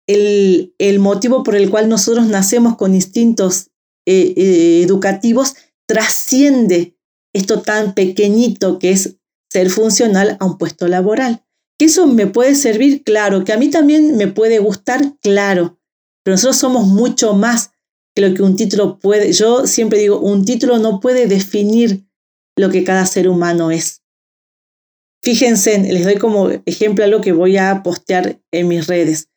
el, 0.07 0.73
el 0.79 0.99
motivo 0.99 1.43
por 1.43 1.55
el 1.55 1.69
cual 1.69 1.89
nosotros 1.89 2.27
nacemos 2.27 2.77
con 2.77 2.95
instintos 2.95 3.67
eh, 4.05 4.33
eh, 4.37 4.81
educativos 4.83 5.55
trasciende 5.87 6.97
esto 7.33 7.61
tan 7.61 7.93
pequeñito 7.93 8.79
que 8.79 8.91
es 8.91 9.17
ser 9.49 9.69
funcional 9.69 10.37
a 10.39 10.45
un 10.45 10.57
puesto 10.57 10.87
laboral. 10.87 11.44
Que 11.77 11.85
eso 11.85 12.07
me 12.07 12.27
puede 12.27 12.55
servir, 12.55 13.03
claro, 13.03 13.43
que 13.43 13.53
a 13.53 13.57
mí 13.57 13.69
también 13.69 14.17
me 14.17 14.27
puede 14.27 14.59
gustar, 14.59 15.17
claro, 15.19 15.77
pero 16.23 16.35
nosotros 16.35 16.57
somos 16.57 16.87
mucho 16.87 17.33
más 17.33 17.71
que 18.15 18.21
lo 18.21 18.33
que 18.33 18.41
un 18.41 18.55
título 18.55 18.97
puede. 18.97 19.33
Yo 19.33 19.67
siempre 19.67 19.99
digo, 19.99 20.19
un 20.19 20.45
título 20.45 20.79
no 20.79 20.99
puede 20.99 21.27
definir 21.27 22.05
lo 22.57 22.69
que 22.69 22.83
cada 22.83 23.05
ser 23.05 23.27
humano 23.27 23.71
es. 23.71 24.01
Fíjense, 25.21 25.79
les 25.79 26.05
doy 26.05 26.15
como 26.15 26.49
ejemplo 26.65 27.03
algo 27.03 27.21
que 27.21 27.31
voy 27.31 27.57
a 27.57 27.83
postear 27.83 28.39
en 28.51 28.67
mis 28.67 28.87
redes. 28.87 29.29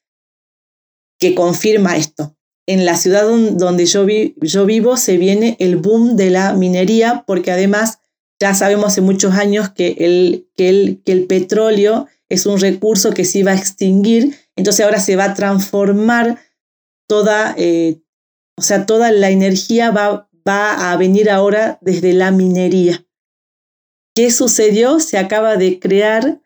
que 1.19 1.35
confirma 1.35 1.97
esto. 1.97 2.37
En 2.67 2.85
la 2.85 2.97
ciudad 2.97 3.27
donde 3.27 3.87
yo, 3.87 4.07
yo 4.07 4.67
vivo 4.67 4.97
se 4.97 5.17
viene 5.17 5.57
el 5.59 5.77
boom 5.77 6.17
de 6.17 6.31
la 6.31 6.53
minería 6.53 7.25
porque 7.27 7.51
además 7.51 7.99
ya 8.41 8.55
sabemos 8.55 8.87
hace 8.87 9.01
muchos 9.01 9.35
años 9.35 9.71
que 9.71 9.97
el, 9.99 10.49
que 10.57 10.69
el, 10.69 11.03
que 11.05 11.13
el 11.13 11.25
petróleo 11.27 12.07
es 12.29 12.47
un 12.47 12.61
recurso 12.61 13.13
que 13.13 13.25
se 13.25 13.41
iba 13.41 13.53
a 13.53 13.57
extinguir, 13.57 14.37
entonces 14.57 14.85
ahora 14.85 15.01
se 15.01 15.17
va 15.17 15.25
a 15.25 15.35
transformar 15.35 16.39
toda, 17.09 17.55
eh, 17.57 18.03
o 18.57 18.63
sea, 18.63 18.87
toda 18.87 19.11
la 19.13 19.31
energía 19.31 19.91
va, 19.91 20.29
va 20.47 20.93
a 20.93 20.97
venir 20.97 21.31
ahora 21.31 21.79
desde 21.81 22.13
la 22.13 22.31
minería. 22.31 23.07
¿Qué 24.15 24.31
sucedió? 24.31 25.01
Se 25.01 25.17
acaba 25.17 25.57
de 25.57 25.79
crear 25.79 26.41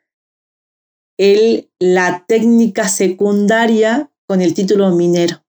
el, 1.19 1.71
la 1.79 2.25
técnica 2.27 2.89
secundaria 2.89 4.13
con 4.27 4.41
el 4.41 4.55
título 4.55 4.91
minero. 4.91 5.45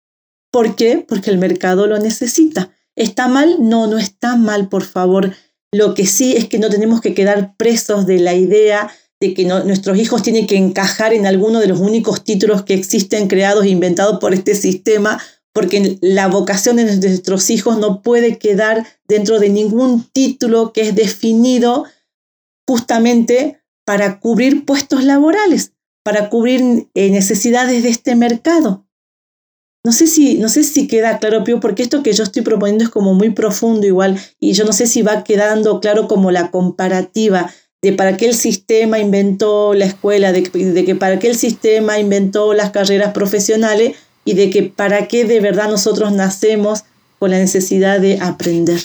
¿Por 0.52 0.76
qué? 0.76 1.04
Porque 1.08 1.32
el 1.32 1.38
mercado 1.38 1.88
lo 1.88 2.00
necesita. 2.00 2.72
¿Está 2.96 3.28
mal? 3.28 3.58
No, 3.60 3.88
no 3.88 3.98
está 3.98 4.36
mal, 4.36 4.70
por 4.70 4.84
favor. 4.84 5.34
Lo 5.72 5.96
que 5.96 6.06
sí 6.06 6.36
es 6.36 6.48
que 6.48 6.60
no 6.60 6.70
tenemos 6.70 7.02
que 7.02 7.14
quedar 7.16 7.56
presos 7.58 8.06
de 8.06 8.20
la 8.20 8.36
idea 8.36 8.92
de 9.24 9.34
que 9.34 9.45
nuestros 9.45 9.97
hijos 9.97 10.21
tienen 10.21 10.47
que 10.47 10.57
encajar 10.57 11.13
en 11.13 11.26
alguno 11.26 11.61
de 11.61 11.67
los 11.67 11.80
únicos 11.80 12.26
títulos 12.26 12.63
que 12.63 12.74
existen 12.74 13.30
creados 13.30 13.63
e 13.63 13.69
inventados 13.69 14.19
por 14.19 14.34
este 14.34 14.53
sistema, 14.53 15.21
porque 15.53 15.97
la 16.01 16.28
vocación 16.28 16.76
de 16.76 16.97
nuestros 16.97 17.49
hijos 17.49 17.78
no 17.78 18.01
puede 18.01 18.38
quedar 18.38 18.86
dentro 19.07 19.39
de 19.39 19.47
ningún 19.47 20.03
título 20.11 20.74
que 20.74 20.82
es 20.82 20.93
definido 20.93 21.86
justamente 22.67 23.61
para 23.86 24.19
cubrir 24.19 24.65
puestos 24.65 25.05
laborales, 25.05 25.71
para 26.03 26.30
cubrir 26.30 26.89
eh, 26.93 27.09
necesidades 27.09 27.84
de 27.84 27.89
este 27.89 28.15
mercado. 28.15 28.86
No 29.86 29.93
sé, 29.93 30.07
si, 30.07 30.38
no 30.38 30.49
sé 30.49 30.65
si 30.65 30.88
queda 30.88 31.17
claro, 31.19 31.45
Pío, 31.45 31.61
porque 31.61 31.84
esto 31.84 32.03
que 32.03 32.13
yo 32.13 32.24
estoy 32.24 32.41
proponiendo 32.41 32.84
es 32.84 32.89
como 32.89 33.13
muy 33.13 33.30
profundo 33.30 33.88
igual, 33.88 34.19
y 34.39 34.51
yo 34.51 34.65
no 34.65 34.74
sé 34.74 34.86
si 34.86 35.01
va 35.01 35.24
quedando 35.24 35.80
claro 35.80 36.09
como 36.09 36.30
la 36.32 36.51
comparativa 36.51 37.53
de 37.84 37.92
para 37.92 38.18
qué 38.18 38.26
el 38.26 38.34
sistema 38.34 38.98
inventó 38.98 39.74
la 39.74 39.86
escuela, 39.86 40.32
de, 40.32 40.42
de 40.42 40.86
que 40.86 40.96
para 40.96 41.20
qué 41.20 41.28
el 41.28 41.36
sistema 41.36 42.00
inventó 42.00 42.54
las 42.54 42.72
carreras 42.72 43.14
profesionales 43.14 43.98
y 44.26 44.34
de 44.34 44.50
que 44.50 44.64
para 44.64 45.08
qué 45.08 45.26
de 45.26 45.42
verdad 45.42 45.70
nosotros 45.70 46.14
nacemos 46.14 46.86
con 47.20 47.32
la 47.32 47.38
necesidad 47.38 48.00
de 48.00 48.20
aprender. 48.20 48.82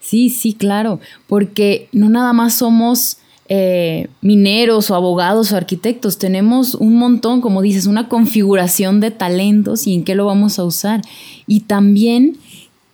Sí, 0.00 0.30
sí, 0.30 0.54
claro, 0.54 0.98
porque 1.28 1.88
no 1.92 2.08
nada 2.08 2.32
más 2.32 2.56
somos 2.56 3.18
eh, 3.48 4.08
mineros 4.22 4.90
o 4.90 4.94
abogados 4.94 5.52
o 5.52 5.56
arquitectos, 5.56 6.18
tenemos 6.18 6.74
un 6.74 6.96
montón, 6.96 7.42
como 7.42 7.60
dices, 7.60 7.86
una 7.86 8.08
configuración 8.08 9.00
de 9.00 9.10
talentos 9.10 9.86
y 9.86 9.94
en 9.94 10.04
qué 10.04 10.14
lo 10.14 10.24
vamos 10.24 10.58
a 10.58 10.64
usar. 10.64 11.02
Y 11.46 11.60
también 11.60 12.38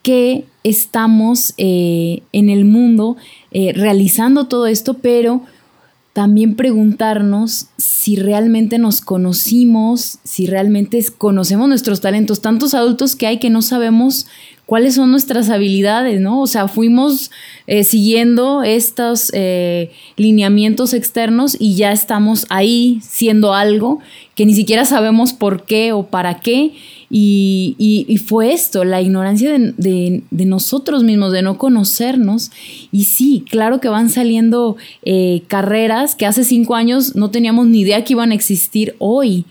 que 0.02 0.44
estamos 0.68 1.54
eh, 1.56 2.22
en 2.32 2.50
el 2.50 2.64
mundo 2.64 3.16
eh, 3.50 3.72
realizando 3.74 4.46
todo 4.46 4.66
esto, 4.66 4.94
pero 4.94 5.42
también 6.12 6.56
preguntarnos 6.56 7.66
si 7.76 8.16
realmente 8.16 8.78
nos 8.78 9.00
conocimos, 9.00 10.18
si 10.24 10.46
realmente 10.46 11.04
conocemos 11.16 11.68
nuestros 11.68 12.00
talentos. 12.00 12.40
Tantos 12.40 12.74
adultos 12.74 13.14
que 13.14 13.26
hay 13.26 13.38
que 13.38 13.50
no 13.50 13.62
sabemos 13.62 14.26
cuáles 14.66 14.96
son 14.96 15.10
nuestras 15.10 15.48
habilidades, 15.48 16.20
¿no? 16.20 16.40
O 16.40 16.46
sea, 16.46 16.66
fuimos 16.66 17.30
eh, 17.66 17.84
siguiendo 17.84 18.64
estos 18.64 19.30
lineamientos 20.16 20.92
externos 20.92 21.56
y 21.58 21.76
ya 21.76 21.92
estamos 21.92 22.46
ahí 22.48 22.98
siendo 23.02 23.54
algo 23.54 24.00
que 24.34 24.44
ni 24.44 24.54
siquiera 24.54 24.84
sabemos 24.84 25.32
por 25.32 25.64
qué 25.64 25.92
o 25.92 26.06
para 26.06 26.40
qué. 26.40 26.72
Y, 27.10 28.20
fue 28.26 28.52
esto, 28.52 28.84
la 28.84 29.00
ignorancia 29.00 29.50
de, 29.58 30.22
nosotros 30.30 31.04
mismos, 31.04 31.32
de 31.32 31.42
no 31.42 31.58
conocernos. 31.58 32.50
Y 32.92 33.04
sí, 33.04 33.44
claro 33.48 33.80
que 33.80 33.88
van 33.88 34.10
saliendo 34.10 34.76
eh, 35.02 35.42
carreras 35.48 36.14
que 36.14 36.26
hace 36.26 36.44
cinco 36.44 36.74
años 36.74 37.16
no 37.16 37.30
teníamos 37.30 37.66
ni 37.66 37.80
idea 37.80 38.04
que 38.04 38.12
iban 38.12 38.32
a 38.32 38.34
existir 38.34 38.94
hoy. 38.98 39.44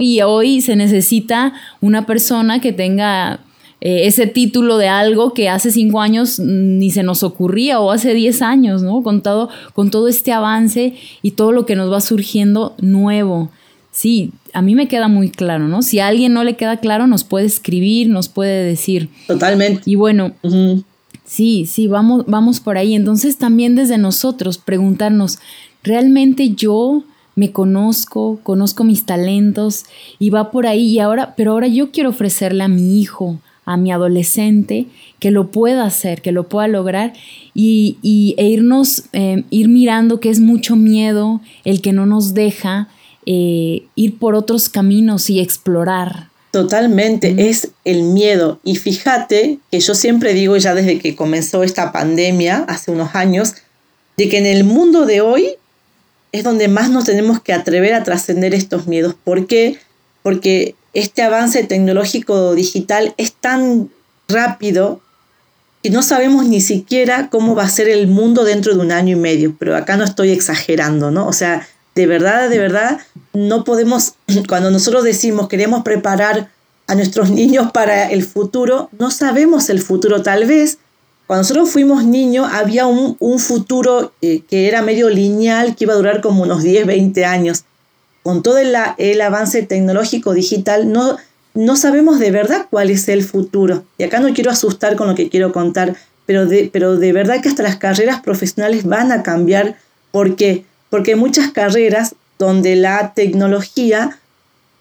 Y 0.00 0.20
hoy 0.20 0.60
se 0.60 0.76
necesita 0.76 1.54
una 1.80 2.04
persona 2.04 2.60
que 2.60 2.72
tenga 2.72 3.40
eh, 3.80 4.06
ese 4.06 4.26
título 4.26 4.76
de 4.76 4.88
algo 4.88 5.32
que 5.32 5.48
hace 5.48 5.70
cinco 5.70 6.00
años 6.00 6.40
ni 6.40 6.90
se 6.90 7.04
nos 7.04 7.22
ocurría 7.22 7.80
o 7.80 7.90
hace 7.90 8.12
diez 8.12 8.42
años, 8.42 8.82
¿no? 8.82 9.02
Con 9.02 9.22
todo, 9.22 9.48
con 9.72 9.90
todo 9.90 10.08
este 10.08 10.32
avance 10.32 10.94
y 11.22 11.30
todo 11.32 11.52
lo 11.52 11.64
que 11.64 11.76
nos 11.76 11.90
va 11.90 12.00
surgiendo 12.00 12.74
nuevo. 12.80 13.50
Sí, 13.98 14.30
a 14.52 14.62
mí 14.62 14.76
me 14.76 14.86
queda 14.86 15.08
muy 15.08 15.28
claro, 15.28 15.66
¿no? 15.66 15.82
Si 15.82 15.98
a 15.98 16.06
alguien 16.06 16.32
no 16.32 16.44
le 16.44 16.54
queda 16.54 16.76
claro, 16.76 17.08
nos 17.08 17.24
puede 17.24 17.46
escribir, 17.46 18.08
nos 18.08 18.28
puede 18.28 18.62
decir. 18.62 19.08
Totalmente. 19.26 19.82
Y 19.86 19.96
bueno, 19.96 20.34
sí, 21.24 21.66
sí, 21.66 21.88
vamos, 21.88 22.24
vamos 22.28 22.60
por 22.60 22.78
ahí. 22.78 22.94
Entonces 22.94 23.38
también 23.38 23.74
desde 23.74 23.98
nosotros 23.98 24.56
preguntarnos, 24.56 25.40
¿realmente 25.82 26.50
yo 26.50 27.02
me 27.34 27.50
conozco, 27.50 28.38
conozco 28.44 28.84
mis 28.84 29.04
talentos 29.04 29.86
y 30.20 30.30
va 30.30 30.52
por 30.52 30.68
ahí? 30.68 30.90
Y 30.90 31.00
ahora, 31.00 31.34
pero 31.36 31.50
ahora 31.50 31.66
yo 31.66 31.90
quiero 31.90 32.10
ofrecerle 32.10 32.62
a 32.62 32.68
mi 32.68 33.00
hijo, 33.00 33.40
a 33.64 33.76
mi 33.76 33.90
adolescente, 33.90 34.86
que 35.18 35.32
lo 35.32 35.50
pueda 35.50 35.84
hacer, 35.84 36.22
que 36.22 36.30
lo 36.30 36.48
pueda 36.48 36.68
lograr 36.68 37.14
y, 37.52 37.96
y 38.02 38.36
e 38.38 38.46
irnos, 38.46 39.06
eh, 39.12 39.42
ir 39.50 39.68
mirando 39.68 40.20
que 40.20 40.30
es 40.30 40.38
mucho 40.38 40.76
miedo 40.76 41.40
el 41.64 41.80
que 41.80 41.92
no 41.92 42.06
nos 42.06 42.32
deja 42.32 42.86
eh, 43.26 43.84
ir 43.94 44.18
por 44.18 44.34
otros 44.34 44.68
caminos 44.68 45.30
y 45.30 45.40
explorar. 45.40 46.28
Totalmente, 46.50 47.48
es 47.50 47.70
el 47.84 48.02
miedo. 48.02 48.58
Y 48.64 48.76
fíjate 48.76 49.58
que 49.70 49.80
yo 49.80 49.94
siempre 49.94 50.32
digo, 50.32 50.56
ya 50.56 50.74
desde 50.74 50.98
que 50.98 51.14
comenzó 51.14 51.62
esta 51.62 51.92
pandemia, 51.92 52.64
hace 52.68 52.90
unos 52.90 53.14
años, 53.14 53.54
de 54.16 54.28
que 54.28 54.38
en 54.38 54.46
el 54.46 54.64
mundo 54.64 55.04
de 55.04 55.20
hoy 55.20 55.56
es 56.32 56.44
donde 56.44 56.68
más 56.68 56.90
nos 56.90 57.04
tenemos 57.04 57.40
que 57.40 57.52
atrever 57.52 57.94
a 57.94 58.02
trascender 58.02 58.54
estos 58.54 58.86
miedos. 58.86 59.14
¿Por 59.22 59.46
qué? 59.46 59.78
Porque 60.22 60.74
este 60.94 61.22
avance 61.22 61.64
tecnológico 61.64 62.54
digital 62.54 63.14
es 63.16 63.32
tan 63.32 63.90
rápido 64.28 65.00
que 65.82 65.90
no 65.90 66.02
sabemos 66.02 66.46
ni 66.46 66.60
siquiera 66.60 67.28
cómo 67.30 67.54
va 67.54 67.64
a 67.64 67.68
ser 67.68 67.88
el 67.88 68.08
mundo 68.08 68.44
dentro 68.44 68.74
de 68.74 68.80
un 68.80 68.90
año 68.90 69.16
y 69.16 69.20
medio, 69.20 69.54
pero 69.58 69.76
acá 69.76 69.96
no 69.96 70.04
estoy 70.04 70.30
exagerando, 70.30 71.10
¿no? 71.10 71.26
O 71.26 71.32
sea, 71.32 71.68
de 71.98 72.06
verdad, 72.06 72.48
de 72.48 72.60
verdad, 72.60 73.00
no 73.32 73.64
podemos, 73.64 74.14
cuando 74.48 74.70
nosotros 74.70 75.02
decimos 75.02 75.48
queremos 75.48 75.82
preparar 75.82 76.48
a 76.86 76.94
nuestros 76.94 77.30
niños 77.40 77.72
para 77.72 78.08
el 78.08 78.22
futuro, 78.22 78.88
no 78.96 79.10
sabemos 79.10 79.68
el 79.68 79.80
futuro. 79.82 80.22
Tal 80.22 80.46
vez 80.46 80.78
cuando 81.26 81.42
nosotros 81.42 81.70
fuimos 81.70 82.04
niños 82.04 82.48
había 82.52 82.86
un, 82.86 83.16
futuro 83.40 84.12
eh, 84.22 84.42
que 84.48 84.68
era 84.68 84.80
medio 84.80 85.10
lineal, 85.10 85.74
que 85.74 85.84
iba 85.84 85.92
a 85.92 85.96
durar 85.96 86.20
como 86.20 86.44
unos 86.44 86.62
10, 86.62 86.86
20 86.86 87.24
años. 87.24 87.64
Con 88.22 88.44
todo 88.44 88.58
el, 88.58 88.74
el 88.98 89.20
avance 89.20 89.62
tecnológico 89.64 90.34
digital, 90.34 90.92
no, 90.92 91.16
no 91.54 91.76
sabemos 91.76 92.20
de 92.20 92.30
verdad 92.30 92.66
cuál 92.70 92.90
es 92.90 93.08
el 93.08 93.24
futuro. 93.24 93.82
Y 93.98 94.04
acá 94.04 94.20
no 94.20 94.32
quiero 94.32 94.52
asustar 94.52 94.94
con 94.94 95.08
lo 95.08 95.16
que 95.16 95.30
quiero 95.30 95.52
contar, 95.52 95.96
pero 96.26 96.46
de, 96.46 96.70
pero 96.72 96.96
de 96.96 97.12
verdad 97.12 97.40
que 97.42 97.48
hasta 97.48 97.64
las 97.64 97.76
carreras 97.76 98.20
profesionales 98.20 98.84
van 98.84 99.10
a 99.10 99.24
cambiar. 99.24 99.76
¿Por 100.12 100.36
qué? 100.36 100.64
Porque 100.90 101.12
hay 101.12 101.18
muchas 101.18 101.52
carreras 101.52 102.14
donde 102.38 102.76
la 102.76 103.12
tecnología 103.14 104.18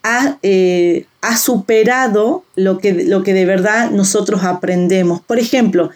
ha, 0.03 0.38
eh, 0.43 1.05
ha 1.22 1.38
superado 1.38 2.43
lo 2.55 2.78
que, 2.78 2.93
lo 2.93 3.24
que 3.24 3.34
de 3.34 3.45
verdad 3.45 3.91
nosotros 3.91 4.43
aprendemos. 4.43 5.22
Por 5.22 5.39
ejemplo, 5.39 5.89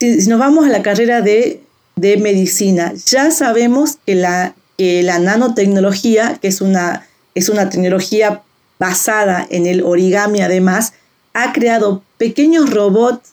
si, 0.00 0.28
nos 0.28 0.38
vamos 0.38 0.66
a 0.66 0.70
la 0.70 0.82
carrera 0.82 1.20
de, 1.20 1.60
de 1.96 2.16
medicina, 2.16 2.92
ya 3.06 3.30
sabemos 3.30 3.98
que 4.06 4.14
la, 4.14 4.54
que 4.78 5.02
la 5.02 5.18
nanotecnología, 5.18 6.38
que 6.40 6.48
es 6.48 6.60
una, 6.60 7.06
es 7.34 7.48
una 7.48 7.68
tecnología 7.68 8.42
basada 8.78 9.46
en 9.50 9.66
el 9.66 9.82
origami 9.82 10.40
además, 10.40 10.94
ha 11.32 11.52
creado 11.52 12.02
pequeños 12.16 12.70
robots 12.70 13.30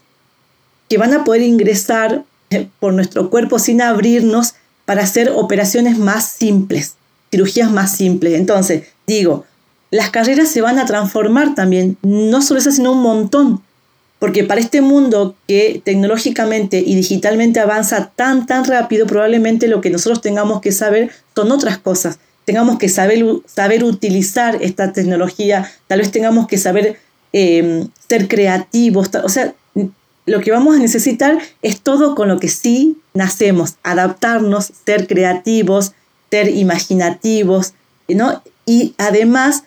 que 0.90 0.98
van 0.98 1.14
a 1.14 1.24
poder 1.24 1.44
ingresar 1.44 2.24
por 2.80 2.94
nuestro 2.94 3.30
cuerpo 3.30 3.60
sin 3.60 3.82
abrirnos 3.82 4.56
para 4.86 5.04
hacer 5.04 5.32
operaciones 5.36 5.98
más 5.98 6.30
simples, 6.30 6.96
cirugías 7.30 7.72
más 7.72 7.96
simples. 7.96 8.34
Entonces, 8.34 8.84
digo, 9.08 9.46
las 9.92 10.10
carreras 10.10 10.50
se 10.50 10.62
van 10.62 10.80
a 10.80 10.86
transformar 10.86 11.56
también, 11.56 11.98
no 12.02 12.42
solo 12.42 12.60
eso, 12.60 12.72
sino 12.72 12.94
un 12.94 13.02
montón. 13.02 13.62
Porque 14.20 14.44
para 14.44 14.62
este 14.62 14.82
mundo 14.82 15.36
que 15.48 15.82
tecnológicamente 15.84 16.78
y 16.86 16.96
digitalmente 16.96 17.60
avanza 17.60 18.12
tan, 18.16 18.46
tan 18.46 18.66
rápido, 18.66 19.08
probablemente 19.08 19.68
lo 19.68 19.82
que 19.82 19.90
nosotros 19.90 20.22
tengamos 20.22 20.62
que 20.62 20.72
saber 20.72 21.10
son 21.36 21.52
otras 21.52 21.80
cosas. 21.80 22.20
Tengamos 22.46 22.78
que 22.78 22.88
saber, 22.88 23.26
saber 23.46 23.84
utilizar 23.84 24.60
esta 24.62 24.94
tecnología, 24.94 25.72
tal 25.88 26.00
vez 26.00 26.12
tengamos 26.12 26.48
que 26.48 26.58
saber 26.58 27.00
eh, 27.34 27.88
ser 28.08 28.28
creativos. 28.28 29.10
O 29.24 29.30
sea, 29.30 29.56
lo 30.26 30.42
que 30.42 30.52
vamos 30.52 30.76
a 30.76 30.80
necesitar 30.80 31.40
es 31.62 31.82
todo 31.82 32.16
con 32.16 32.28
lo 32.28 32.40
que 32.40 32.48
sí 32.48 32.98
nacemos, 33.14 33.76
adaptarnos, 33.84 34.72
ser 34.86 35.08
creativos, 35.08 35.94
ser 36.30 36.50
imaginativos, 36.50 37.74
¿no? 38.08 38.42
Y 38.66 38.94
además, 38.98 39.64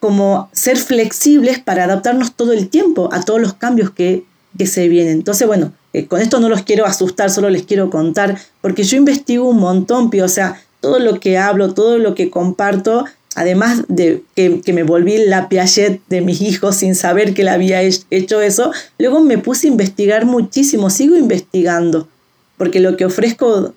como 0.00 0.48
ser 0.52 0.76
flexibles 0.76 1.58
para 1.58 1.84
adaptarnos 1.84 2.34
todo 2.34 2.52
el 2.52 2.68
tiempo 2.68 3.08
a 3.12 3.22
todos 3.22 3.40
los 3.40 3.54
cambios 3.54 3.90
que, 3.90 4.24
que 4.56 4.66
se 4.66 4.88
vienen. 4.88 5.14
Entonces, 5.14 5.46
bueno, 5.46 5.72
eh, 5.92 6.06
con 6.06 6.20
esto 6.20 6.40
no 6.40 6.48
los 6.48 6.62
quiero 6.62 6.86
asustar, 6.86 7.30
solo 7.30 7.50
les 7.50 7.64
quiero 7.64 7.90
contar, 7.90 8.38
porque 8.60 8.84
yo 8.84 8.96
investigo 8.96 9.48
un 9.48 9.58
montón, 9.58 10.10
Pío, 10.10 10.24
o 10.24 10.28
sea, 10.28 10.60
todo 10.80 10.98
lo 10.98 11.20
que 11.20 11.38
hablo, 11.38 11.74
todo 11.74 11.98
lo 11.98 12.14
que 12.14 12.30
comparto, 12.30 13.06
además 13.36 13.84
de 13.88 14.22
que, 14.34 14.72
me 14.72 14.82
volví 14.82 15.18
la 15.26 15.48
Piaget 15.48 16.00
de 16.08 16.22
mis 16.22 16.40
hijos 16.40 16.76
sin 16.76 16.94
saber 16.94 17.34
que 17.34 17.44
le 17.44 17.50
había 17.50 17.82
hecho 17.82 18.40
eso, 18.40 18.72
luego 18.98 19.20
me 19.20 19.36
puse 19.36 19.68
a 19.68 19.70
investigar 19.70 20.24
muchísimo, 20.24 20.88
sigo 20.88 21.16
investigando, 21.16 22.08
porque 22.56 22.80
lo 22.80 22.96
que 22.96 23.04
ofrezco 23.04 23.74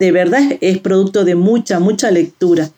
de 0.00 0.12
verdad 0.12 0.42
es 0.60 0.78
producto 0.78 1.24
de 1.24 1.36
mucha, 1.36 1.78
mucha 1.78 2.10
lectura. 2.10 2.70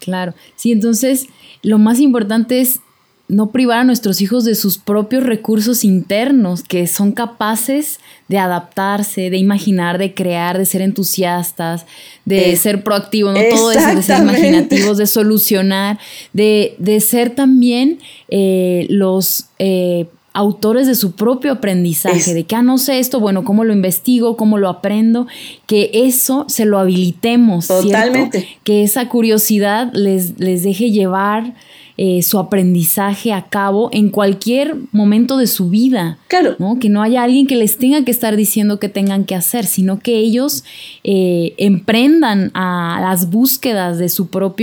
Claro, 0.00 0.34
sí, 0.56 0.72
entonces 0.72 1.26
lo 1.62 1.78
más 1.78 2.00
importante 2.00 2.60
es 2.60 2.80
no 3.28 3.50
privar 3.50 3.80
a 3.80 3.84
nuestros 3.84 4.20
hijos 4.20 4.44
de 4.44 4.54
sus 4.54 4.78
propios 4.78 5.24
recursos 5.24 5.84
internos, 5.84 6.62
que 6.62 6.86
son 6.86 7.12
capaces 7.12 7.98
de 8.28 8.38
adaptarse, 8.38 9.30
de 9.30 9.36
imaginar, 9.36 9.98
de 9.98 10.14
crear, 10.14 10.58
de 10.58 10.64
ser 10.64 10.80
entusiastas, 10.80 11.86
de 12.24 12.54
ser 12.56 12.84
proactivos, 12.84 13.34
no 13.34 13.40
todo 13.50 13.72
eso, 13.72 13.94
de 13.94 14.02
ser 14.02 14.22
imaginativos, 14.22 14.98
de 14.98 15.06
solucionar, 15.06 15.98
de, 16.32 16.76
de 16.78 17.00
ser 17.00 17.30
también 17.30 17.98
eh, 18.28 18.86
los 18.90 19.46
eh, 19.58 20.06
autores 20.32 20.86
de 20.86 20.94
su 20.94 21.12
propio 21.12 21.50
aprendizaje, 21.50 22.34
de 22.34 22.44
que, 22.44 22.54
ah, 22.54 22.62
no 22.62 22.78
sé 22.78 22.98
esto, 22.98 23.20
bueno, 23.20 23.42
¿cómo 23.44 23.64
lo 23.64 23.72
investigo? 23.72 24.36
¿Cómo 24.36 24.58
lo 24.58 24.68
aprendo? 24.68 25.26
Que 25.66 25.90
eso 25.92 26.44
se 26.48 26.66
lo 26.66 26.78
habilitemos. 26.78 27.68
Totalmente. 27.68 28.46
Que 28.62 28.82
esa 28.82 29.08
curiosidad 29.08 29.90
les, 29.94 30.38
les 30.38 30.62
deje 30.62 30.90
llevar 30.90 31.54
eh, 31.98 32.22
su 32.22 32.38
aprendizaje 32.38 33.32
a 33.32 33.48
cabo 33.48 33.88
en 33.92 34.10
cualquier 34.10 34.76
momento 34.92 35.36
de 35.38 35.46
su 35.46 35.70
vida. 35.70 36.18
Claro. 36.28 36.56
¿no? 36.58 36.78
Que 36.78 36.88
no 36.88 37.02
haya 37.02 37.22
alguien 37.22 37.46
que 37.46 37.56
les 37.56 37.78
tenga 37.78 38.04
que 38.04 38.10
estar 38.10 38.36
diciendo 38.36 38.78
que 38.78 38.88
tengan 38.88 39.24
que 39.24 39.34
hacer, 39.34 39.66
sino 39.66 40.00
que 40.00 40.18
ellos 40.18 40.64
eh, 41.04 41.54
emprendan 41.56 42.50
a 42.54 42.98
las 43.00 43.30
búsquedas 43.30 43.98
de 43.98 44.08
su 44.08 44.28
propia 44.28 44.56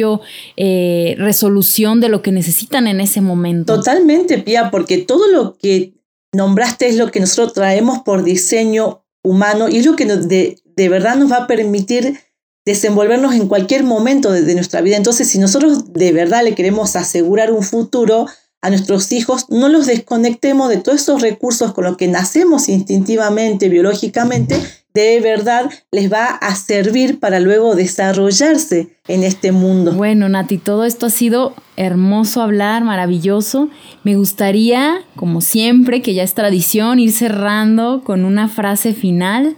eh, 0.58 1.16
resolución 1.18 2.02
de 2.02 2.10
lo 2.10 2.22
que 2.22 2.32
necesitan 2.32 2.88
en 2.88 3.02
ese 3.02 3.22
momento. 3.22 3.76
Totalmente, 3.76 4.38
Pia, 4.40 4.70
porque 4.72 4.98
todo 4.98 5.28
lo 5.32 5.58
que 5.58 5.94
nombraste 6.34 6.88
es 6.88 6.98
lo 6.98 7.12
que 7.12 7.20
nosotros 7.20 7.54
traemos 7.54 8.00
por 8.00 8.24
diseño 8.24 9.04
humano 9.24 9.70
y 9.70 9.78
es 9.78 9.86
lo 9.86 9.96
que 9.96 10.06
de, 10.06 10.58
de 10.76 10.90
verdad 10.90 11.16
nos 11.16 11.32
va 11.32 11.38
a 11.38 11.48
permitir 11.48 12.18
desenvolvernos 12.66 13.36
en 13.36 13.48
cualquier 13.48 13.84
momento 13.84 14.32
de, 14.32 14.54
nuestra 14.56 14.82
vida. 14.82 14.98
Entonces, 14.98 15.28
si 15.28 15.40
nosotros 15.40 15.94
de 15.94 16.12
verdad 16.12 16.44
le 16.44 16.56
queremos 16.56 16.96
asegurar 16.96 17.52
un 17.52 17.64
futuro 17.64 18.28
a 18.62 18.70
nuestros 18.70 19.12
hijos, 19.12 19.48
no 19.50 19.68
los 19.68 19.86
desconectemos 19.86 20.70
de 20.70 20.78
todos 20.78 21.02
esos 21.02 21.22
recursos 21.22 21.74
con 21.74 21.84
los 21.84 21.98
que 21.98 22.08
nacemos 22.08 22.70
instintivamente, 22.70 23.68
biológicamente, 23.68 24.58
de 24.94 25.20
verdad 25.20 25.70
les 25.92 26.12
va 26.12 26.28
a 26.28 26.56
servir 26.56 27.20
para 27.20 27.40
luego 27.40 27.76
desarrollarse 27.76 28.96
en 29.08 29.24
este 29.24 29.52
mundo. 29.52 29.92
Bueno, 29.94 30.30
Nati, 30.30 30.60
todo 30.60 30.86
esto 30.86 31.08
ha 31.08 31.10
sido 31.10 31.54
hermoso 31.76 32.42
hablar, 32.42 32.84
maravilloso. 32.84 33.70
Me 34.04 34.16
gustaría, 34.16 35.02
como 35.16 35.42
siempre, 35.42 36.02
que 36.02 36.14
ya 36.14 36.24
es 36.24 36.34
tradición, 36.34 37.00
ir 37.00 37.12
cerrando 37.12 38.04
con 38.06 38.24
una 38.24 38.48
frase 38.48 38.94
final 38.94 39.58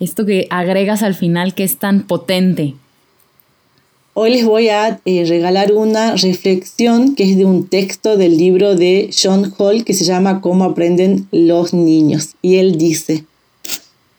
esto 0.00 0.26
que 0.26 0.46
agregas 0.50 1.02
al 1.02 1.14
final 1.14 1.54
que 1.54 1.64
es 1.64 1.78
tan 1.78 2.06
potente. 2.06 2.74
Hoy 4.14 4.30
les 4.30 4.44
voy 4.44 4.68
a 4.68 5.00
eh, 5.04 5.24
regalar 5.28 5.72
una 5.72 6.16
reflexión 6.16 7.14
que 7.14 7.30
es 7.30 7.36
de 7.36 7.44
un 7.44 7.68
texto 7.68 8.16
del 8.16 8.36
libro 8.36 8.74
de 8.74 9.10
John 9.16 9.52
Hall 9.56 9.84
que 9.84 9.94
se 9.94 10.04
llama 10.04 10.40
Cómo 10.40 10.64
aprenden 10.64 11.28
los 11.30 11.72
niños. 11.72 12.30
Y 12.42 12.56
él 12.56 12.78
dice, 12.78 13.24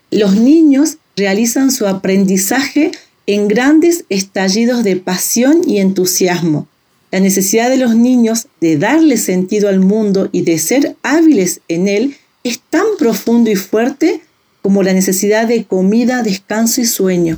los 0.10 0.36
niños 0.36 0.98
realizan 1.18 1.70
su 1.72 1.86
aprendizaje 1.86 2.92
en 3.28 3.48
grandes 3.48 4.06
estallidos 4.10 4.84
de 4.84 4.96
pasión 4.96 5.62
y 5.68 5.80
entusiasmo. 5.80 6.68
La 7.12 7.20
necesidad 7.20 7.70
de 7.70 7.78
los 7.78 7.96
niños 7.96 8.48
de 8.62 8.78
darle 8.78 9.18
sentido 9.18 9.68
al 9.68 9.80
mundo 9.80 10.30
y 10.32 10.44
de 10.44 10.60
ser 10.60 10.96
hábiles 11.04 11.60
en 11.68 11.88
él 11.88 12.16
es 12.44 12.62
tan 12.70 12.86
profundo 12.98 13.52
y 13.52 13.56
fuerte 13.56 14.22
como 14.62 14.84
la 14.84 14.94
necesidad 14.94 15.48
de 15.48 15.66
comida, 15.66 16.24
descanso 16.24 16.82
y 16.82 16.86
sueño. 16.86 17.38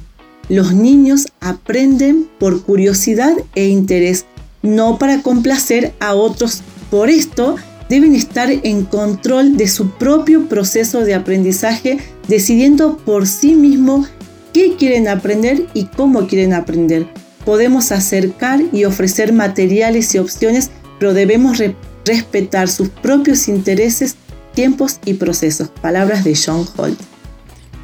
Los 0.50 0.74
niños 0.74 1.28
aprenden 1.40 2.28
por 2.40 2.64
curiosidad 2.64 3.34
e 3.56 3.68
interés, 3.68 4.26
no 4.62 4.98
para 4.98 5.22
complacer 5.22 5.94
a 6.00 6.14
otros. 6.14 6.62
Por 6.90 7.10
esto, 7.10 7.56
deben 7.90 8.16
estar 8.16 8.52
en 8.52 8.84
control 8.86 9.58
de 9.58 9.68
su 9.68 9.92
propio 9.92 10.48
proceso 10.48 11.02
de 11.02 11.14
aprendizaje, 11.14 12.00
decidiendo 12.28 12.98
por 12.98 13.28
sí 13.28 13.54
mismos 13.54 14.08
qué 14.54 14.76
quieren 14.76 15.08
aprender 15.08 15.68
y 15.74 15.86
cómo 15.86 16.28
quieren 16.28 16.54
aprender. 16.54 17.08
Podemos 17.46 17.92
acercar 17.92 18.62
y 18.72 18.86
ofrecer 18.86 19.34
materiales 19.34 20.14
y 20.16 20.20
opciones, 20.20 20.70
pero 21.00 21.14
debemos 21.14 21.62
respetar 22.06 22.68
sus 22.68 22.90
propios 22.90 23.48
intereses, 23.48 24.16
tiempos 24.54 25.00
y 25.06 25.16
procesos. 25.16 25.70
Palabras 25.82 26.24
de 26.24 26.36
John 26.36 26.68
Holt. 26.78 27.11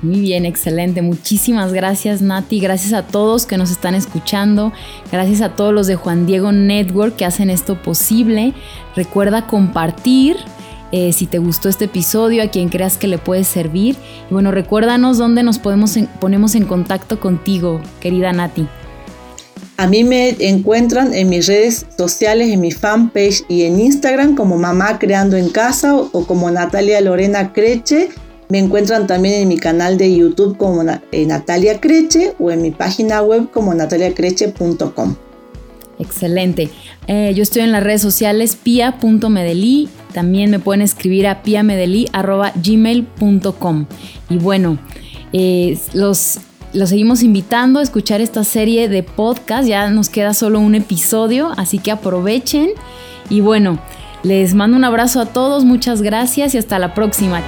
Muy 0.02 0.20
bien, 0.20 0.46
excelente. 0.46 1.02
Muchísimas 1.02 1.74
gracias 1.74 2.22
Nati. 2.22 2.60
Gracias 2.60 2.94
a 2.94 3.08
todos 3.08 3.46
que 3.46 3.58
nos 3.58 3.72
están 3.72 3.96
escuchando. 3.96 4.72
Gracias 5.12 5.42
a 5.42 5.56
todos 5.56 5.74
los 5.74 5.88
de 5.88 5.96
Juan 5.96 6.28
Diego 6.28 6.52
Network 6.52 7.16
que 7.16 7.26
hacen 7.26 7.50
esto 7.50 7.82
posible. 7.82 8.54
Recuerda 8.96 9.48
compartir. 9.48 10.38
Eh, 10.94 11.12
si 11.12 11.26
te 11.26 11.38
gustó 11.38 11.68
este 11.68 11.86
episodio, 11.86 12.42
a 12.44 12.48
quien 12.48 12.70
creas 12.70 12.98
que 12.98 13.08
le 13.08 13.18
puede 13.18 13.44
servir. 13.44 13.98
Y 14.30 14.34
bueno, 14.34 14.52
recuérdanos 14.52 15.18
dónde 15.18 15.44
nos 15.44 15.60
podemos 15.60 15.98
ponemos 16.22 16.56
en 16.56 16.66
contacto 16.66 17.20
contigo, 17.20 17.82
querida 18.00 18.32
Nati. 18.32 18.68
A 19.76 19.88
mí 19.88 20.04
me 20.04 20.30
encuentran 20.40 21.14
en 21.14 21.30
mis 21.30 21.48
redes 21.48 21.86
sociales, 21.98 22.50
en 22.50 22.62
mi 22.62 22.72
fanpage 22.72 23.44
y 23.50 23.64
en 23.64 23.80
Instagram 23.80 24.36
como 24.36 24.58
Mamá 24.58 24.98
Creando 24.98 25.38
en 25.38 25.50
Casa 25.50 25.96
o, 25.96 26.10
o 26.14 26.26
como 26.26 26.50
Natalia 26.50 27.02
Lorena 27.02 27.52
Creche 27.52 28.10
me 28.50 28.60
encuentran 28.60 29.08
también 29.08 29.42
en 29.42 29.48
mi 29.48 29.58
canal 29.58 29.98
de 29.98 30.16
YouTube 30.16 30.58
como 30.58 30.84
eh, 31.12 31.26
Natalia 31.26 31.82
Creche 31.82 32.36
o 32.40 32.52
en 32.52 32.62
mi 32.62 32.72
página 32.72 33.22
web 33.22 33.50
como 33.52 33.74
nataliacreche.com. 33.74 35.16
Excelente. 36.00 36.70
Eh, 37.08 37.34
yo 37.36 37.44
estoy 37.44 37.64
en 37.64 37.72
las 37.72 37.82
redes 37.84 38.02
sociales 38.02 38.56
pia.medellí. 38.56 39.90
También 40.14 40.52
me 40.52 40.60
pueden 40.60 40.82
escribir 40.82 41.28
a 41.28 41.42
piamedeli.gmail.com. 41.42 43.86
Y 44.30 44.38
bueno, 44.38 44.78
eh, 45.34 45.78
los, 45.94 46.40
los 46.74 46.90
seguimos 46.90 47.24
invitando 47.24 47.80
a 47.80 47.84
escuchar 47.84 48.22
esta 48.22 48.46
serie 48.46 48.90
de 48.90 49.04
podcast. 49.04 49.68
Ya 49.68 49.90
nos 49.90 50.10
queda 50.10 50.34
solo 50.34 50.60
un 50.60 50.76
episodio, 50.76 51.52
así 51.58 51.80
que 51.80 51.92
aprovechen. 51.92 52.70
Y 53.30 53.42
bueno, 53.42 53.80
les 54.24 54.54
mando 54.54 54.78
un 54.78 54.84
abrazo 54.84 55.20
a 55.20 55.26
todos, 55.26 55.66
muchas 55.66 56.02
gracias 56.02 56.56
y 56.56 56.58
hasta 56.58 56.80
la 56.80 56.94
próxima. 56.94 57.42